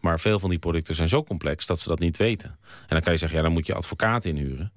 [0.00, 2.58] Maar veel van die producten zijn zo complex dat ze dat niet weten.
[2.62, 4.72] En dan kan je zeggen, ja, dan moet je advocaat inhuren.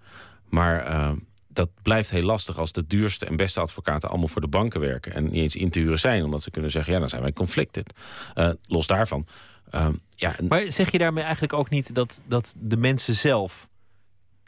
[0.49, 1.11] Maar uh,
[1.53, 5.13] dat blijft heel lastig als de duurste en beste advocaten allemaal voor de banken werken.
[5.13, 7.33] En niet eens in te huren zijn, omdat ze kunnen zeggen, ja, dan zijn wij
[7.33, 7.93] conflicted.
[8.35, 9.27] Uh, los daarvan.
[9.75, 13.69] Uh, ja, maar zeg je daarmee eigenlijk ook niet dat, dat de mensen zelf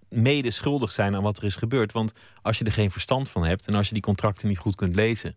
[0.09, 1.91] mede schuldig zijn aan wat er is gebeurd?
[1.91, 4.75] Want als je er geen verstand van hebt en als je die contracten niet goed
[4.75, 5.35] kunt lezen,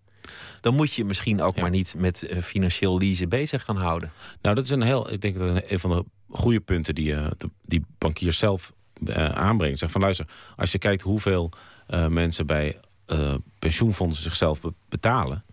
[0.60, 1.60] dan moet je misschien ook ja.
[1.60, 4.12] maar niet met uh, financieel leasen bezig gaan houden.
[4.42, 7.26] Nou, dat is een heel, ik denk dat een van de goede punten die uh,
[7.36, 9.78] de, die bankiers zelf uh, aanbrengt.
[9.78, 11.50] Zeg van luister, als je kijkt hoeveel
[11.88, 15.44] uh, mensen bij uh, pensioenfondsen zichzelf be betalen.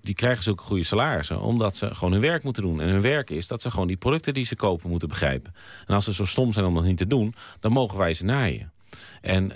[0.00, 1.40] Die krijgen zulke goede salarissen.
[1.40, 2.80] Omdat ze gewoon hun werk moeten doen.
[2.80, 5.54] En hun werk is dat ze gewoon die producten die ze kopen moeten begrijpen.
[5.86, 8.24] En als ze zo stom zijn om dat niet te doen, dan mogen wij ze
[8.24, 8.72] naaien.
[9.20, 9.52] En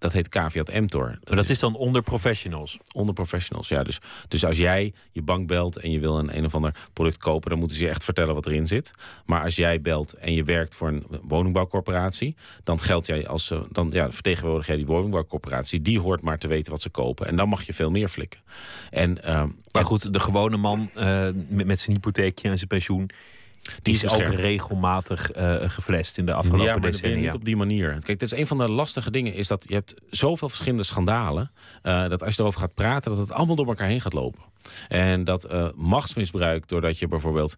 [0.00, 1.08] dat heet Caveat Emptor.
[1.08, 2.78] Dat maar dat is, dan onder professionals?
[2.92, 3.82] Onder professionals, ja.
[3.82, 7.16] Dus, dus als jij je bank belt en je wil een een of ander product
[7.16, 7.50] kopen...
[7.50, 8.90] dan moeten ze je echt vertellen wat erin zit.
[9.26, 12.36] Maar als jij belt en je werkt voor een woningbouwcorporatie...
[12.64, 13.52] dan geldt jij als...
[13.70, 15.82] dan ja, vertegenwoordig jij die woningbouwcorporatie.
[15.82, 17.26] Die hoort maar te weten wat ze kopen.
[17.26, 18.40] En dan mag je veel meer flikken.
[18.90, 23.10] En, uh, maar goed, de gewone man uh, met, met zijn hypotheekje en zijn pensioen
[23.82, 27.16] die is ook regelmatig uh, geflasht in de afgelopen ja, maar decennia.
[27.16, 27.90] niet op die manier.
[27.90, 31.50] Kijk, het is een van de lastige dingen is dat je hebt zoveel verschillende schandalen.
[31.82, 34.42] Uh, dat als je erover gaat praten, dat het allemaal door elkaar heen gaat lopen.
[34.88, 37.54] En dat uh, machtsmisbruik, doordat je bijvoorbeeld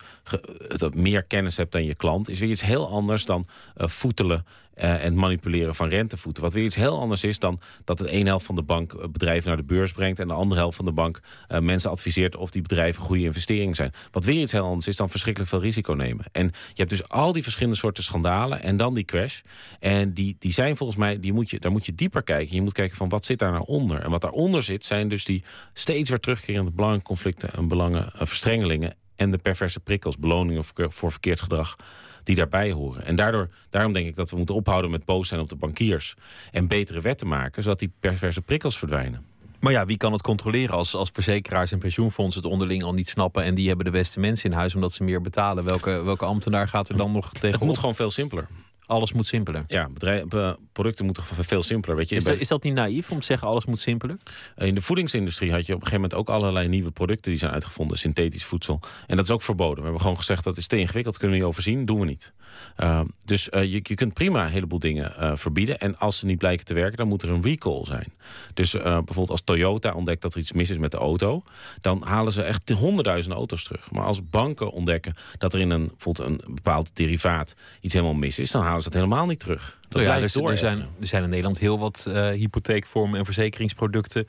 [0.94, 5.14] meer kennis hebt dan je klant, is weer iets heel anders dan voetelen uh, en
[5.14, 6.42] manipuleren van rentevoeten.
[6.42, 9.08] Wat weer iets heel anders is dan dat de ene helft van de bank eh,
[9.08, 10.18] bedrijven naar de beurs brengt...
[10.18, 13.74] en de andere helft van de bank uh, mensen adviseert of die bedrijven goede investeringen
[13.74, 13.92] zijn.
[14.10, 16.24] Wat weer iets heel anders is dan verschrikkelijk veel risico nemen.
[16.32, 19.40] En je hebt dus al die verschillende soorten schandalen en dan die crash.
[19.80, 22.54] En die, die zijn volgens mij, die moet je, daar moet je dieper kijken.
[22.54, 24.00] Je moet kijken van wat zit daar nou onder.
[24.00, 27.52] En wat daaronder zit zijn dus die steeds weer terugkerende belangenconflicten...
[27.54, 31.76] en belangenverstrengelingen en de perverse prikkels, beloningen voor verkeerd gedrag
[32.24, 33.04] die daarbij horen.
[33.04, 36.14] En daardoor, daarom denk ik dat we moeten ophouden met boos zijn op de bankiers.
[36.50, 39.24] En betere wetten maken, zodat die perverse prikkels verdwijnen.
[39.60, 43.08] Maar ja, wie kan het controleren als, als verzekeraars en pensioenfondsen het onderling al niet
[43.08, 45.64] snappen en die hebben de beste mensen in huis omdat ze meer betalen?
[45.64, 47.58] Welke, welke ambtenaar gaat er dan nog tegen?
[47.58, 48.46] Het moet gewoon veel simpeler.
[48.86, 49.62] Alles moet simpeler.
[49.66, 51.96] Ja, bedrijven, producten moeten veel simpeler.
[51.96, 54.16] Weet je, is, dat, is dat niet naïef om te zeggen alles moet simpeler?
[54.56, 57.52] In de voedingsindustrie had je op een gegeven moment ook allerlei nieuwe producten die zijn
[57.52, 58.80] uitgevonden, synthetisch voedsel.
[59.06, 59.76] En dat is ook verboden.
[59.76, 62.32] We hebben gewoon gezegd dat is te ingewikkeld, kunnen we niet overzien, doen we niet.
[62.80, 65.78] Uh, dus uh, je, je kunt prima een heleboel dingen uh, verbieden.
[65.78, 68.12] En als ze niet blijken te werken, dan moet er een recall zijn.
[68.54, 71.42] Dus bijvoorbeeld als Toyota ontdekt dat er iets mis is met de auto,
[71.80, 73.90] dan halen ze echt honderdduizenden auto's terug.
[73.90, 78.38] Maar als banken ontdekken dat er in een, bijvoorbeeld een bepaald derivaat iets helemaal mis
[78.38, 79.78] is, dan halen ze het helemaal niet terug.
[79.88, 84.28] Dat ja, dus, er, zijn, er zijn in Nederland heel wat hypotheekvormen en verzekeringsproducten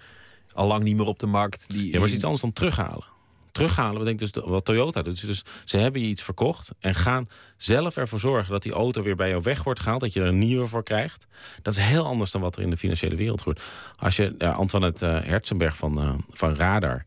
[0.54, 1.70] al lang niet meer op de markt.
[1.70, 3.13] Die, ja, maar is iets anders dan terughalen
[3.54, 4.00] terughalen.
[4.00, 5.26] We denken dus wat Toyota doet.
[5.26, 7.26] Dus ze hebben je iets verkocht en gaan
[7.58, 10.02] zelf ervoor zorgen dat die auto weer bij jou weg wordt gehaald.
[10.02, 11.26] Dat je er een nieuwe voor krijgt.
[11.62, 13.64] Dat is heel anders dan wat er in de financiële wereld gebeurt.
[13.98, 17.06] Als je ja, Antoinette uh, Herzenberg van, uh, van Radar.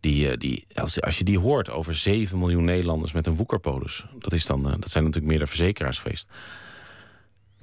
[0.00, 4.04] Die, uh, die, als, als je die hoort over 7 miljoen Nederlanders met een woekerpolis.
[4.18, 6.26] Dat, is dan, dat zijn natuurlijk meer de verzekeraars geweest.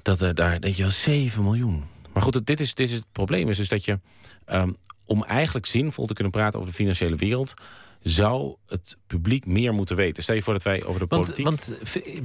[0.01, 1.83] Dat, daar denk je wel 7 miljoen.
[2.13, 3.49] Maar goed, dit is, dit is het probleem.
[3.49, 3.99] Is dus dat je,
[4.47, 7.53] um, om eigenlijk zinvol te kunnen praten over de financiële wereld
[8.01, 10.23] zou het publiek meer moeten weten.
[10.23, 11.45] Stel je voor dat wij over de politiek...
[11.45, 11.71] Want,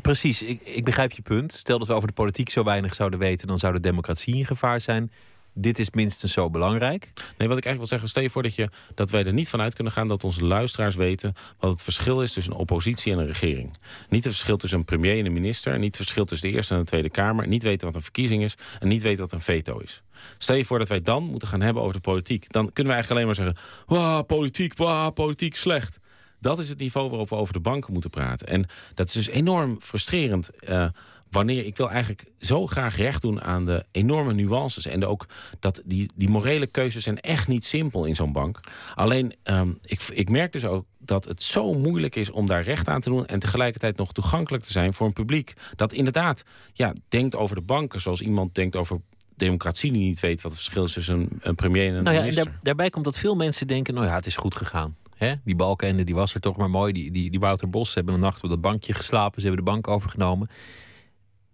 [0.02, 1.52] precies, ik, ik begrijp je punt.
[1.52, 3.46] Stel dat we over de politiek zo weinig zouden weten...
[3.46, 5.12] dan zou de democratie in gevaar zijn
[5.54, 7.12] dit is minstens zo belangrijk.
[7.14, 9.48] Nee, wat ik eigenlijk wil zeggen, stel je voor dat, je, dat wij er niet
[9.48, 13.18] vanuit kunnen gaan dat onze luisteraars weten wat het verschil is tussen een oppositie en
[13.18, 13.76] een regering.
[14.08, 16.74] Niet het verschil tussen een premier en een minister, niet het verschil tussen de Eerste
[16.74, 19.40] en de Tweede Kamer, niet weten wat een verkiezing is en niet weten wat een
[19.40, 20.02] veto is.
[20.38, 22.52] Stel je voor dat wij dan moeten gaan hebben over de politiek.
[22.52, 25.98] Dan kunnen we eigenlijk alleen maar zeggen, wauw, politiek, wauw, politiek slecht.
[26.40, 28.46] Dat is het niveau waarop we over de banken moeten praten.
[28.46, 30.50] En dat is dus enorm frustrerend.
[30.68, 30.86] Uh,
[31.30, 34.86] wanneer ik wil eigenlijk zo graag recht doen aan de enorme nuances.
[34.86, 35.26] En ook
[35.60, 38.60] dat die, die morele keuzes zijn echt niet simpel in zo'n bank.
[38.94, 42.88] Alleen, um, ik, ik merk dus ook dat het zo moeilijk is om daar recht
[42.88, 43.26] aan te doen...
[43.26, 45.52] en tegelijkertijd nog toegankelijk te zijn voor een publiek.
[45.76, 49.00] Dat inderdaad ja, denkt over de banken zoals iemand denkt over
[49.36, 52.14] democratie die niet weet wat het verschil is tussen een, een premier en een nou
[52.14, 52.46] ja, minister.
[52.46, 54.96] En daarbij komt dat veel mensen denken, nou ja, het is goed gegaan.
[55.16, 55.34] Hè?
[55.44, 56.92] Die Balkenende, die was er toch maar mooi.
[56.92, 59.40] Die, die, die Wouter Bos hebben een nacht op dat bankje geslapen.
[59.40, 60.48] Ze hebben de bank overgenomen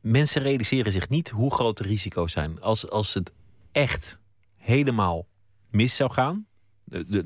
[0.06, 2.60] mensen realiseren zich niet hoe groot de risico's zijn.
[2.60, 3.32] Als, als het
[3.72, 4.20] echt
[4.56, 5.26] helemaal
[5.70, 6.46] mis zou gaan.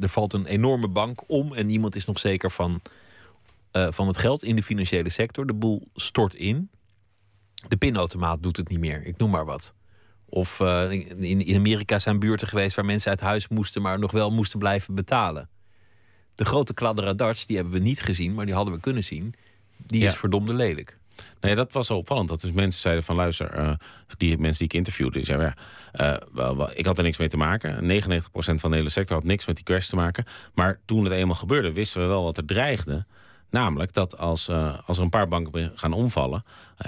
[0.01, 2.81] Er valt een enorme bank om en niemand is nog zeker van,
[3.73, 5.47] uh, van het geld in de financiële sector.
[5.47, 6.71] De boel stort in.
[7.69, 9.75] De pinautomaat doet het niet meer, ik noem maar wat.
[10.29, 14.13] Of uh, in, in Amerika zijn buurten geweest waar mensen uit huis moesten, maar nog
[14.13, 15.49] wel moesten blijven betalen.
[16.35, 19.35] De grote kladderadarts, die hebben we niet gezien, maar die hadden we kunnen zien.
[19.77, 21.00] Die is verdomde lelijk.
[21.41, 22.29] Nee, dat was zo opvallend.
[22.29, 23.73] Dat dus mensen zeiden van luister, uh,
[24.17, 25.55] die mensen die ik interviewde, die zeiden
[25.93, 28.03] ja, uh, wel, ik had er niks mee te maken.
[28.03, 30.25] 99% van de hele sector had niks met die crash te maken.
[30.55, 33.07] Maar toen het eenmaal gebeurde, wisten we wel wat er dreigde.
[33.51, 36.45] Namelijk dat als, uh, als er een paar banken gaan omvallen,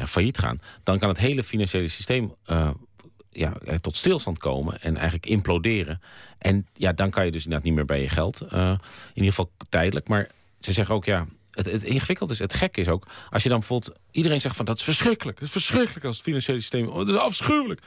[0.07, 2.35] failliet gaan, dan kan het hele financiële systeem
[3.31, 6.01] ja, tot stilstand komen en eigenlijk imploderen.
[6.38, 8.41] En ja, dan kan je dus inderdaad niet meer bij je geld.
[8.41, 8.79] in
[9.15, 10.09] ieder geval tijdelijk.
[10.09, 10.29] Maar
[10.61, 13.59] ze zeggen ook, ja, het, het ingewikkeld is, het gek is ook, als je dan
[13.59, 15.38] bijvoorbeeld Iedereen zegt van dat is verschrikkelijk.
[15.38, 16.88] Het is verschrikkelijk als het financiële systeem.
[16.88, 17.81] Oh, dat is afschuwelijk.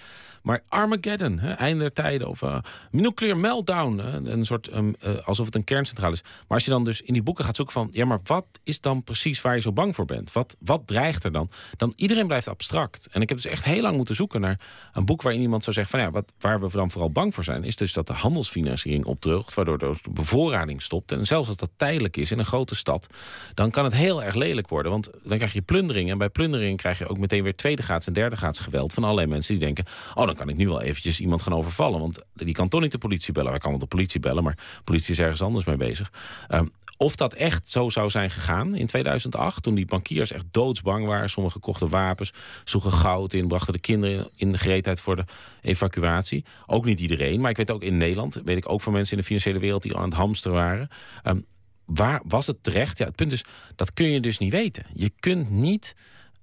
[0.46, 2.58] Maar Armageddon, hè, einde der tijden, of uh,
[2.92, 6.22] nuclear meltdown, hè, een soort um, uh, alsof het een kerncentrale is.
[6.22, 8.82] Maar als je dan dus in die boeken gaat zoeken van, ja, maar wat is
[8.82, 10.32] dan precies waar je zo bang voor bent?
[10.32, 11.50] Wat, wat dreigt er dan?
[11.78, 13.08] Dan iedereen blijft abstract.
[13.12, 14.60] En ik heb dus echt heel lang moeten zoeken naar
[14.94, 17.44] een boek waarin iemand zou zeggen van, ja, wat, waar we dan vooral bang voor
[17.44, 21.12] zijn, is dus dat de handelsfinanciering opdrukt, waardoor de bevoorrading stopt.
[21.12, 23.08] En zelfs als dat tijdelijk is in een grote stad,
[23.54, 24.92] dan kan het heel erg lelijk worden.
[24.92, 26.10] Want dan krijg je plundering.
[26.18, 29.28] Bij plundering krijg je ook meteen weer tweede graads en derde graads geweld van allerlei
[29.28, 32.00] mensen die denken, oh, dan kan ik nu wel eventjes iemand gaan overvallen.
[32.00, 33.50] Want die kan toch niet de politie bellen.
[33.50, 36.12] Hij kan wel de politie bellen, maar politie is ergens anders mee bezig.
[36.50, 41.06] Um, of dat echt zo zou zijn gegaan in 2008, toen die bankiers echt doodsbang
[41.06, 41.30] waren.
[41.30, 45.26] Sommigen kochten wapens, zoegen goud in, brachten de kinderen in de gereedheid voor de
[45.62, 46.46] evacuatie.
[46.66, 49.20] Ook niet iedereen, maar ik weet ook in Nederland, weet ik ook van mensen in
[49.20, 50.90] de financiële wereld die aan het hamsteren waren.
[51.24, 51.46] Um,
[51.86, 52.98] waar was het terecht?
[52.98, 53.44] Ja, het punt is,
[53.76, 54.86] dat kun je dus niet weten.
[54.94, 55.96] Je kunt niet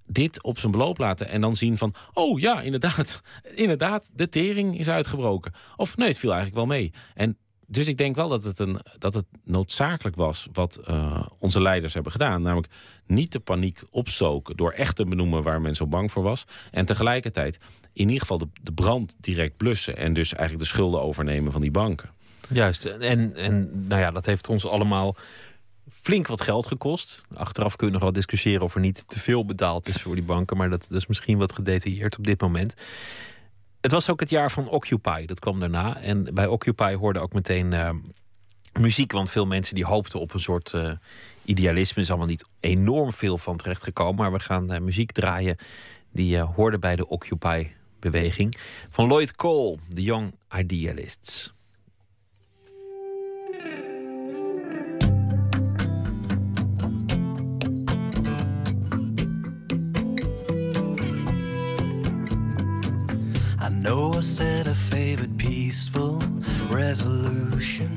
[0.07, 1.95] dit op zijn beloop laten en dan zien van...
[2.13, 3.21] oh ja, inderdaad,
[3.55, 5.53] inderdaad, de tering is uitgebroken.
[5.77, 6.93] Of nee, het viel eigenlijk wel mee.
[7.15, 11.63] En dus ik denk wel dat het, een, dat het noodzakelijk was wat uh, onze
[11.63, 12.43] leiders hebben gedaan.
[12.43, 12.73] Namelijk
[13.07, 16.45] niet de paniek opstoken door echt te benoemen waar men zo bang voor was.
[16.71, 17.59] En tegelijkertijd
[17.93, 19.97] in ieder geval de, de brand direct blussen.
[19.97, 22.11] En dus eigenlijk de schulden overnemen van die banken.
[22.53, 25.17] Juist, en, en nou ja, dat heeft ons allemaal
[26.03, 27.27] flink wat geld gekost.
[27.35, 30.25] Achteraf kun je nog wel discussiëren of er niet te veel betaald is voor die
[30.25, 30.57] banken.
[30.57, 32.75] Maar dat, is misschien wat gedetailleerd op dit moment.
[33.81, 36.01] Het was ook het jaar van Occupy, dat kwam daarna.
[36.01, 37.91] En bij Occupy hoorde ook meteen uh,
[38.81, 39.13] muziek.
[39.13, 40.91] Want veel mensen die hoopten op een soort uh,
[41.45, 42.03] idealisme.
[42.03, 44.17] Is allemaal niet enorm veel van terechtgekomen.
[44.17, 45.57] Maar we gaan uh, muziek draaien
[46.11, 48.55] die hoorde bij de Occupy-beweging.
[48.91, 51.53] Van Lloyd Cole, The Young Idealists.
[66.93, 67.91] Resolution.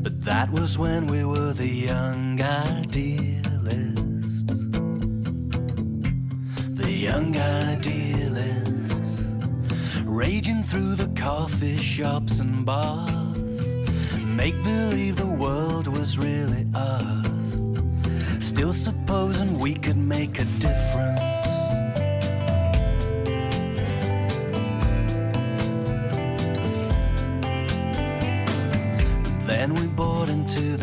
[0.00, 3.74] But that was when we were the young idealists.
[6.82, 9.22] The young idealists.
[10.04, 13.74] Raging through the coffee shops and bars.
[14.20, 17.56] Make believe the world was really us.
[18.38, 21.41] Still supposing we could make a difference.
[30.54, 30.81] to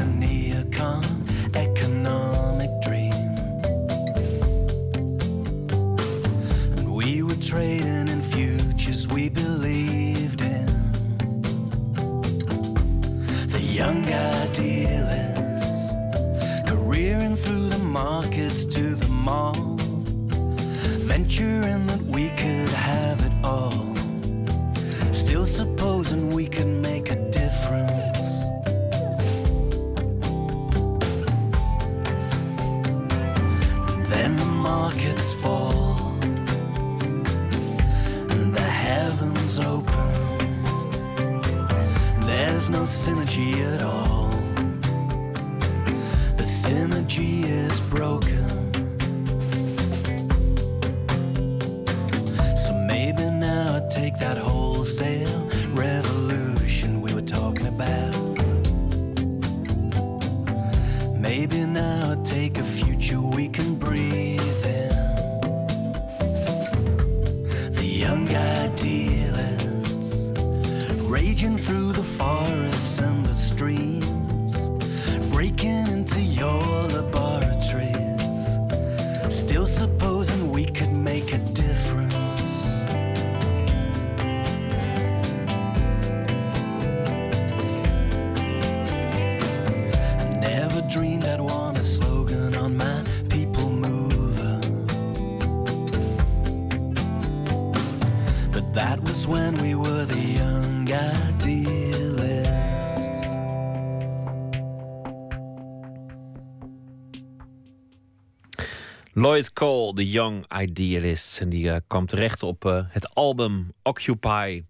[109.19, 111.39] Lloyd Cole, The Young Idealists.
[111.39, 114.63] En die uh, kwam terecht op uh, het album Occupy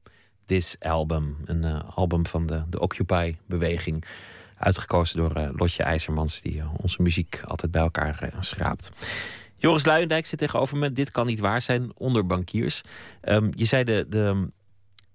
[0.46, 1.38] This Album.
[1.46, 4.06] Een uh, album van de, de Occupy-beweging.
[4.58, 8.92] Uitgekozen door Lotje IJzermans, die onze muziek altijd bij elkaar schraapt.
[9.58, 10.92] Joris Luijendijk zit tegenover me.
[10.92, 12.82] Dit kan niet waar zijn onder bankiers.
[13.24, 14.48] Um, je zei de, de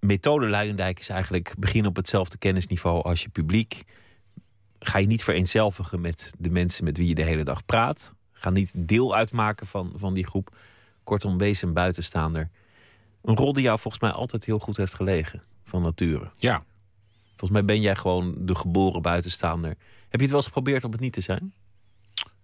[0.00, 3.82] methode Luijendijk is eigenlijk beginnen op hetzelfde kennisniveau als je publiek
[4.78, 8.14] ga je niet vereenzelvigen met de mensen met wie je de hele dag praat.
[8.44, 10.56] Ga niet deel uitmaken van, van die groep.
[11.04, 12.50] Kortom, wees een buitenstaander.
[13.22, 16.30] Een rol die jou volgens mij altijd heel goed heeft gelegen, van nature.
[16.38, 16.64] Ja.
[17.28, 19.70] Volgens mij ben jij gewoon de geboren buitenstaander.
[19.70, 19.78] Heb
[20.10, 21.54] je het wel eens geprobeerd om het niet te zijn?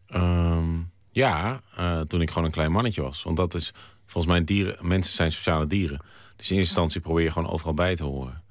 [0.06, 0.78] Ehm,
[1.10, 3.22] ja, eh, toen ik gewoon een klein mannetje was.
[3.22, 3.72] Want dat is,
[4.06, 6.00] volgens mij, dieren, mensen zijn sociale dieren.
[6.36, 8.42] Dus in eerste instantie probeer je gewoon overal bij te horen.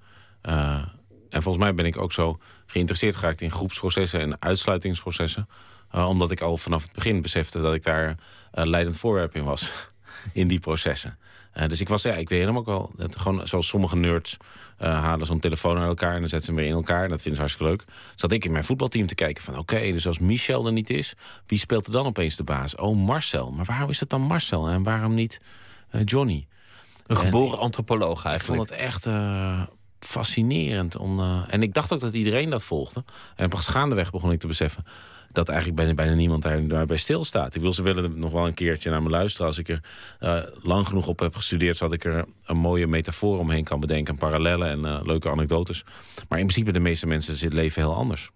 [0.43, 0.85] Uh,
[1.29, 5.47] en volgens mij ben ik ook zo geïnteresseerd geraakt in groepsprocessen en uitsluitingsprocessen.
[5.95, 9.43] Uh, omdat ik al vanaf het begin besefte dat ik daar uh, leidend voorwerp in
[9.43, 9.71] was.
[10.33, 11.17] in die processen.
[11.53, 12.91] Uh, dus ik was, ja, ik weet hem ook wel.
[12.95, 14.37] Dat, gewoon zoals sommige nerds
[14.77, 17.03] halen zo'n telefoon aan elkaar en dan zetten ze hem weer in elkaar.
[17.03, 17.83] En dat vinden ze hartstikke leuk.
[18.15, 20.89] Zat ik in mijn voetbalteam te kijken van, oké, okay, dus als Michel er niet
[20.89, 21.13] is,
[21.45, 22.75] wie speelt er dan opeens de baas?
[22.75, 23.51] Oh, Marcel.
[23.51, 25.41] Maar waarom is het dan Marcel en waarom niet
[26.05, 26.47] Johnny?
[27.07, 28.61] Een geboren en, antropoloog eigenlijk.
[28.61, 29.07] Ik vond het echt
[29.99, 30.97] fascinerend.
[30.97, 33.03] Om, uh, en ik dacht ook dat iedereen dat volgde.
[33.35, 34.85] En pas gaandeweg begon ik te beseffen
[35.31, 37.55] dat eigenlijk bijna, bijna niemand daar, daarbij stilstaat.
[37.55, 39.47] Ik wil ze willen nog wel een keertje naar me luisteren.
[39.47, 39.81] Als ik er
[40.19, 41.77] uh, lang genoeg op heb gestudeerd...
[41.77, 44.15] zodat ik er een mooie metafoor omheen kan bedenken.
[44.15, 45.83] Parallellen en uh, leuke anekdotes.
[46.29, 48.29] Maar in principe de meeste mensen zit leven heel anders.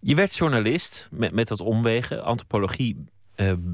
[0.00, 2.24] Je werd journalist met, met dat omwegen.
[2.24, 3.04] Antropologie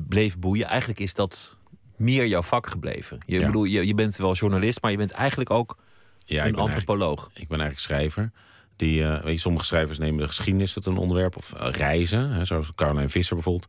[0.08, 0.66] bleef boeien.
[0.66, 1.56] Eigenlijk is dat
[1.96, 3.18] meer jouw vak gebleven.
[3.26, 3.46] Je, Ja.
[3.46, 5.76] bedoel, je, je bent wel journalist, maar je bent eigenlijk ook
[6.24, 7.30] Ja, een ik antropoloog.
[7.34, 8.30] Ik ben eigenlijk schrijver.
[8.76, 11.36] Die, eh, weet je, sommige schrijvers nemen de geschiedenis tot een onderwerp.
[11.36, 13.68] Of eh, reizen, hè, zoals Caroline Visser bijvoorbeeld.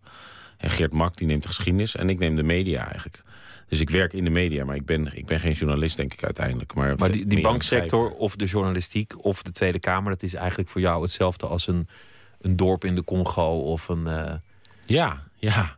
[0.58, 1.96] En Geert Mak, die neemt de geschiedenis.
[1.96, 3.24] En ik neem de media eigenlijk.
[3.68, 6.24] Dus ik werk in de media, maar ik ben, ik ben geen journalist, denk ik
[6.24, 6.74] uiteindelijk.
[6.74, 10.70] Maar, Maar die, die banksector of de journalistiek of de Tweede Kamer, dat is eigenlijk
[10.70, 11.88] voor jou hetzelfde als een,
[12.42, 14.34] een dorp in de Congo of een, eh,
[14.86, 15.78] Ja, ja.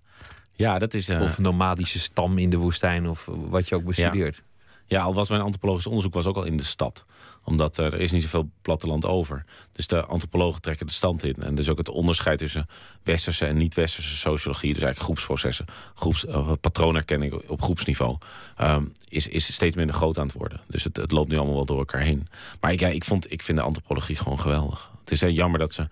[0.54, 1.10] Ja, dat is...
[1.10, 4.44] of een nomadische stam in de woestijn of wat je ook bestudeert.
[4.86, 7.06] Ja, al was mijn antropologisch onderzoek was ook al in de stad.
[7.50, 9.46] Omdat eh, er is niet zoveel platteland over.
[9.72, 11.36] Dus de antropologen trekken de stand in.
[11.40, 12.68] En dus ook het onderscheid tussen
[13.04, 14.74] westerse en niet-westerse sociologie...
[14.74, 18.18] dus eigenlijk groepsprocessen, groeps, uh, patroonherkenning op groepsniveau...
[18.62, 20.62] Um, is, is steeds minder groot aan het worden.
[20.68, 22.28] Dus het, het loopt nu allemaal wel door elkaar heen.
[22.60, 24.92] Maar ik, ja, ik, vond, ik vind de antropologie gewoon geweldig.
[25.00, 25.88] Het is heel jammer dat ze...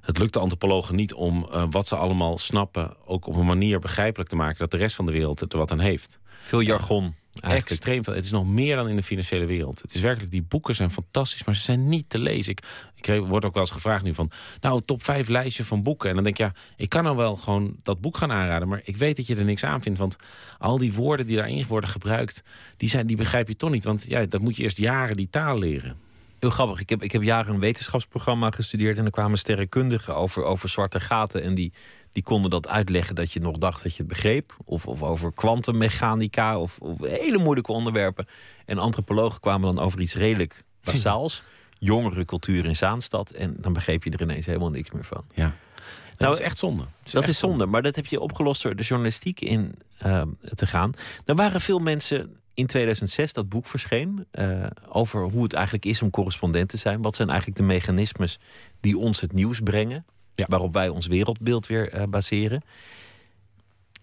[0.00, 2.94] Het lukt de antropologen niet om uh, wat ze allemaal snappen...
[3.06, 4.58] ook op een manier begrijpelijk te maken...
[4.58, 6.18] dat de rest van de wereld er wat aan heeft.
[6.42, 7.14] Veel jargon.
[7.40, 7.70] Eigenlijk.
[7.70, 8.14] Extreem veel.
[8.14, 9.82] Het is nog meer dan in de financiële wereld.
[9.82, 12.52] Het is werkelijk, die boeken zijn fantastisch, maar ze zijn niet te lezen.
[12.52, 12.62] Ik,
[13.06, 16.08] ik word ook wel eens gevraagd nu van, nou, top 5 lijstje van boeken.
[16.08, 18.80] En dan denk ik, ja, ik kan nou wel gewoon dat boek gaan aanraden, maar
[18.84, 19.98] ik weet dat je er niks aan vindt.
[19.98, 20.16] Want
[20.58, 22.42] al die woorden die daarin worden gebruikt,
[22.76, 23.84] die, zijn, die begrijp je toch niet.
[23.84, 25.96] Want ja, dat moet je eerst jaren die taal leren.
[26.38, 26.80] Heel grappig.
[26.80, 31.00] Ik heb, ik heb jaren een wetenschapsprogramma gestudeerd en er kwamen sterrenkundigen over, over zwarte
[31.00, 31.42] gaten.
[31.42, 31.72] En die,
[32.18, 34.56] die konden dat uitleggen dat je nog dacht dat je het begreep.
[34.64, 38.26] Of, of over kwantummechanica of, of hele moeilijke onderwerpen.
[38.64, 41.42] En antropologen kwamen dan over iets redelijk basaals.
[41.78, 43.30] Jongere cultuur in Zaanstad.
[43.30, 45.24] En dan begreep je er ineens helemaal niks meer van.
[45.34, 45.44] Ja.
[45.44, 46.84] Dat Nou, is echt zonde.
[47.02, 49.74] Dat is zonde, maar dat heb je opgelost door de journalistiek in
[50.06, 50.22] uh,
[50.54, 50.92] te gaan.
[51.24, 56.02] Er waren veel mensen in 2006 dat boek verscheen uh, over hoe het eigenlijk is
[56.02, 57.02] om correspondent te zijn.
[57.02, 58.38] Wat zijn eigenlijk de mechanismes
[58.80, 60.04] die ons het nieuws brengen,
[60.38, 60.46] Ja.
[60.48, 62.62] waarop wij ons wereldbeeld weer uh, baseren.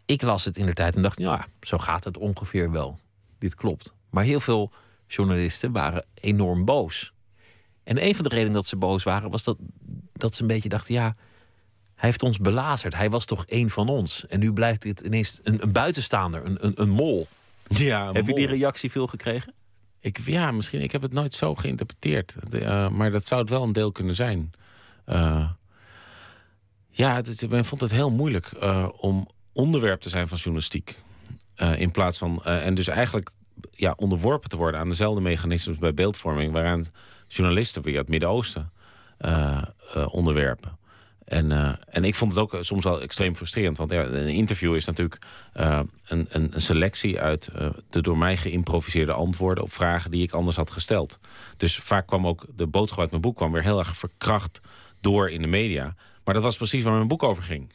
[0.06, 3.00] Ik las het in de tijd en dacht, ja, zo gaat het ongeveer wel.
[3.38, 3.94] Dit klopt.
[4.10, 4.72] Maar heel veel
[5.08, 7.14] journalisten waren enorm boos.
[7.84, 9.58] En een van de redenen dat ze boos waren was dat,
[10.14, 11.16] dat ze een beetje dachten, ja,
[11.96, 12.96] hij heeft ons belazerd.
[12.96, 14.28] Hij was toch één van ons.
[14.28, 17.28] En nu blijft dit ineens een, een buitenstaander, een, een, een mol.
[17.68, 19.54] Ja, Heb je die reactie veel gekregen?
[20.00, 20.82] Ik, ja, misschien.
[20.82, 22.36] Ik heb het nooit zo geïnterpreteerd.
[22.52, 24.52] Uh, maar dat zou het wel een deel kunnen zijn.
[25.06, 25.50] Uh,
[26.98, 30.96] ja, ik vond het heel moeilijk uh, om onderwerp te zijn van journalistiek.
[31.78, 32.44] in plaats van.
[32.44, 33.30] en dus eigenlijk
[33.72, 36.52] ja, onderworpen te worden aan dezelfde mechanismes bij beeldvorming.
[36.52, 36.86] waaraan
[37.28, 38.72] journalisten via het Midden-Oosten
[40.12, 40.78] onderwerpen.
[41.26, 43.78] En, uh, en ik vond het ook soms wel extreem frustrerend.
[43.78, 45.22] Want een interview is natuurlijk
[45.56, 47.50] uh, een, een, selectie uit
[47.90, 51.20] de door mij geïmproviseerde antwoorden op vragen die ik anders had gesteld.
[51.58, 54.62] Dus vaak kwam ook de boodschap uit mijn boek kwam weer heel erg verkracht
[55.02, 55.96] door in de media.
[56.24, 57.74] Maar dat was precies waar mijn boek over ging.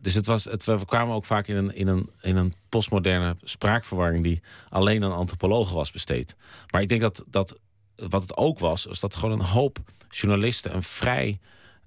[0.00, 3.36] dus het was, het, we kwamen ook vaak in een, in, een, in een postmoderne
[3.42, 6.36] spraakverwarring die alleen aan antropologen was besteed.
[6.70, 7.58] Maar ik denk dat, dat
[7.96, 11.38] wat het ook was, was dat gewoon een hoop journalisten een vrij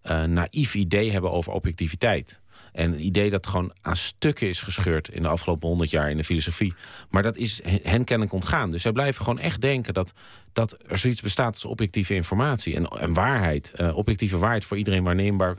[0.04, 2.40] uh, naïef idee hebben over objectiviteit.
[2.72, 6.18] En een idee dat gewoon aan stukken is gescheurd in de afgelopen honderd jaar in
[6.18, 6.74] de filosofie.
[7.10, 8.72] Maar dat is hen kennelijk ontgaan.
[8.72, 10.14] Dus zij blijven gewoon echt denken dat,
[10.54, 13.72] dat er zoiets bestaat als objectieve informatie en, en waarheid.
[13.76, 15.56] Uh, objectieve waarheid voor iedereen waarneembaar.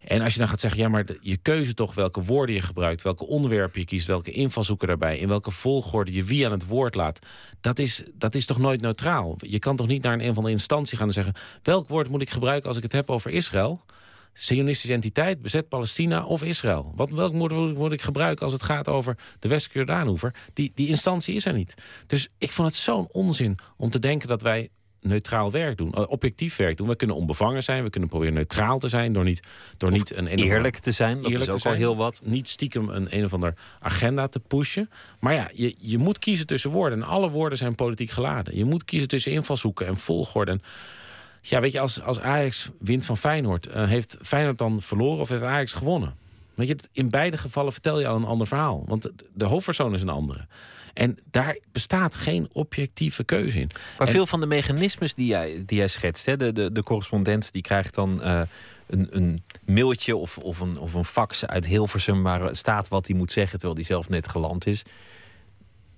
[0.00, 3.02] En als je dan gaat zeggen, ja, maar je keuze toch welke woorden je gebruikt,
[3.02, 6.94] welke onderwerpen je kiest, welke invalshoeken daarbij, in welke volgorde je wie aan het woord
[6.94, 7.18] laat,
[7.60, 9.34] dat is, dat is toch nooit neutraal?
[9.38, 12.08] Je kan toch niet naar een, een van de instantie gaan en zeggen, welk woord
[12.08, 13.84] moet ik gebruiken als ik het heb over Israël?
[14.32, 16.92] Zionistische entiteit, bezet Palestina of Israël?
[16.96, 20.34] Wat, welk woord moet, ik gebruiken als het gaat over de westelijke Jordaanhoever?
[20.52, 21.74] Die, die instantie is er niet.
[22.06, 24.68] Dus ik vond het zo'n onzin om te denken dat wij
[25.06, 26.88] neutraal werk doen, eh, objectief werk doen.
[26.88, 29.40] We kunnen onbevangen zijn, we kunnen proberen neutraal te zijn door niet,
[29.76, 32.20] door niet een, ander- Eerlijk te zijn, dat eerlijk is ook al heel wat.
[32.24, 34.90] Niet stiekem een een of ander agenda te pushen.
[35.18, 37.02] Maar ja, je, je moet kiezen tussen woorden.
[37.02, 38.56] En alle woorden zijn politiek geladen.
[38.56, 40.50] Je moet kiezen tussen invalshoeken en volgorde.
[40.50, 40.62] En
[41.40, 43.66] ja, weet je, als, als Ajax wint van Feyenoord...
[43.66, 46.14] eh, heeft Feyenoord dan verloren of heeft Ajax gewonnen?
[46.54, 48.84] Weet je, in beide gevallen vertel je al een ander verhaal.
[48.86, 50.46] Want de, de hoofdpersoon is een andere.
[50.96, 53.70] En daar bestaat geen objectieve keuze in.
[53.98, 56.82] Maar En- veel van de mechanismes die jij, die jij schetst, hè, de, de, de
[56.82, 58.40] correspondent die krijgt dan eh,
[58.86, 63.16] een, een mailtje of, of, een, of een fax uit Hilversum waar staat wat hij
[63.16, 64.82] moet zeggen terwijl hij zelf net geland is.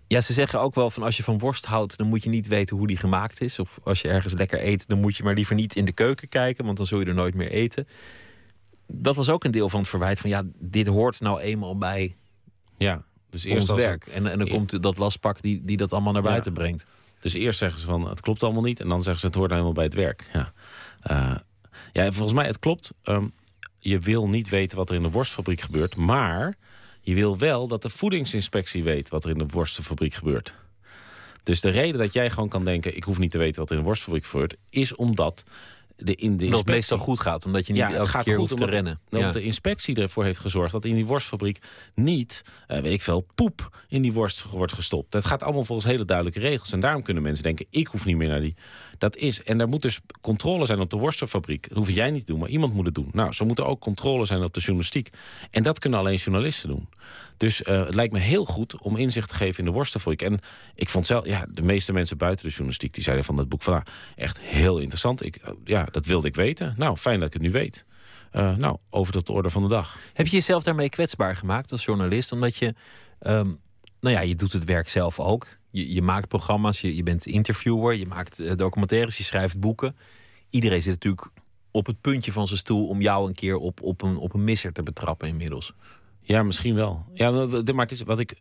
[0.06, 2.46] Ja, ze zeggen ook wel van als je van worst houdt, dan moet je niet
[2.48, 3.58] weten hoe die gemaakt is.
[3.58, 6.28] Of als je ergens lekker eet, dan moet je maar liever niet in de keuken
[6.28, 7.88] kijken, want dan zul je er nooit meer eten.
[8.86, 12.16] Dat was ook een deel van het verwijt van ja, dit hoort nou eenmaal bij
[12.78, 14.06] Ja, dus ons eerst als werk.
[14.06, 16.28] En, en dan komt dat lastpak die, die dat allemaal naar Ja.
[16.28, 16.84] buiten brengt.
[17.20, 18.80] Dus eerst zeggen ze van het klopt allemaal niet.
[18.80, 20.30] En dan zeggen ze het hoort nou helemaal bij het werk.
[20.32, 20.52] Ja,
[21.02, 21.34] Eh,
[21.92, 22.90] ja volgens mij het klopt.
[23.02, 23.24] Ehm,
[23.78, 25.96] je wil niet weten wat er in de worstfabriek gebeurt.
[25.96, 26.54] Maar
[27.00, 30.54] je wil wel dat de voedingsinspectie weet wat er in de worstenfabriek gebeurt.
[31.42, 32.96] Dus de reden dat jij gewoon kan denken...
[32.96, 34.56] ik hoef niet te weten wat er in de worstfabriek gebeurt...
[34.70, 35.44] is omdat
[36.00, 36.74] de, in de inspectie...
[36.74, 39.00] meestal goed gaat, omdat je niet Ja, elke gaat keer goed hoeft te rennen.
[39.08, 39.30] Dat Ja.
[39.30, 41.58] de inspectie ervoor heeft gezorgd dat in die worstfabriek
[41.94, 45.12] niet, eh, weet ik veel, poep in die worst wordt gestopt.
[45.12, 46.72] Dat gaat allemaal volgens hele duidelijke regels.
[46.72, 48.54] En daarom kunnen mensen denken, ik hoef niet meer naar die.
[48.98, 51.68] Dat is, en er moet dus controle zijn op de worstenfabriek.
[51.68, 53.08] Dat hoef jij niet te doen, maar iemand moet het doen.
[53.12, 55.10] Nou, zo moet er ook controle zijn op de journalistiek.
[55.50, 56.88] En dat kunnen alleen journalisten doen.
[57.36, 60.22] Dus eh, het lijkt me heel goed om inzicht te geven in de worstenfabriek.
[60.22, 60.40] En
[60.74, 62.94] ik vond zelf, ja, de meeste mensen buiten de journalistiek...
[62.94, 63.82] die zeiden van dat boek van, ah,
[64.16, 65.24] echt heel interessant.
[65.24, 66.74] Ik, eh, ja, dat wilde ik weten.
[66.76, 67.84] Nou, fijn dat ik het nu weet.
[68.30, 69.96] Eh, nou, over tot de orde van de dag.
[70.12, 72.32] Heb je jezelf daarmee kwetsbaar gemaakt als journalist?
[72.32, 72.74] Omdat je,
[73.18, 73.50] ehm,
[74.00, 75.57] nou ja, je doet het werk zelf ook.
[75.70, 79.96] Je, je maakt programma's, je, je bent interviewer, je maakt eh, documentaires, je schrijft boeken.
[80.50, 81.28] Iedereen zit natuurlijk
[81.70, 84.44] op het puntje van zijn stoel om jou een keer op, op, een, op een
[84.44, 85.72] misser te betrappen inmiddels.
[86.20, 87.04] Ja, misschien wel.
[87.12, 88.34] Ja, maar het is wat ik.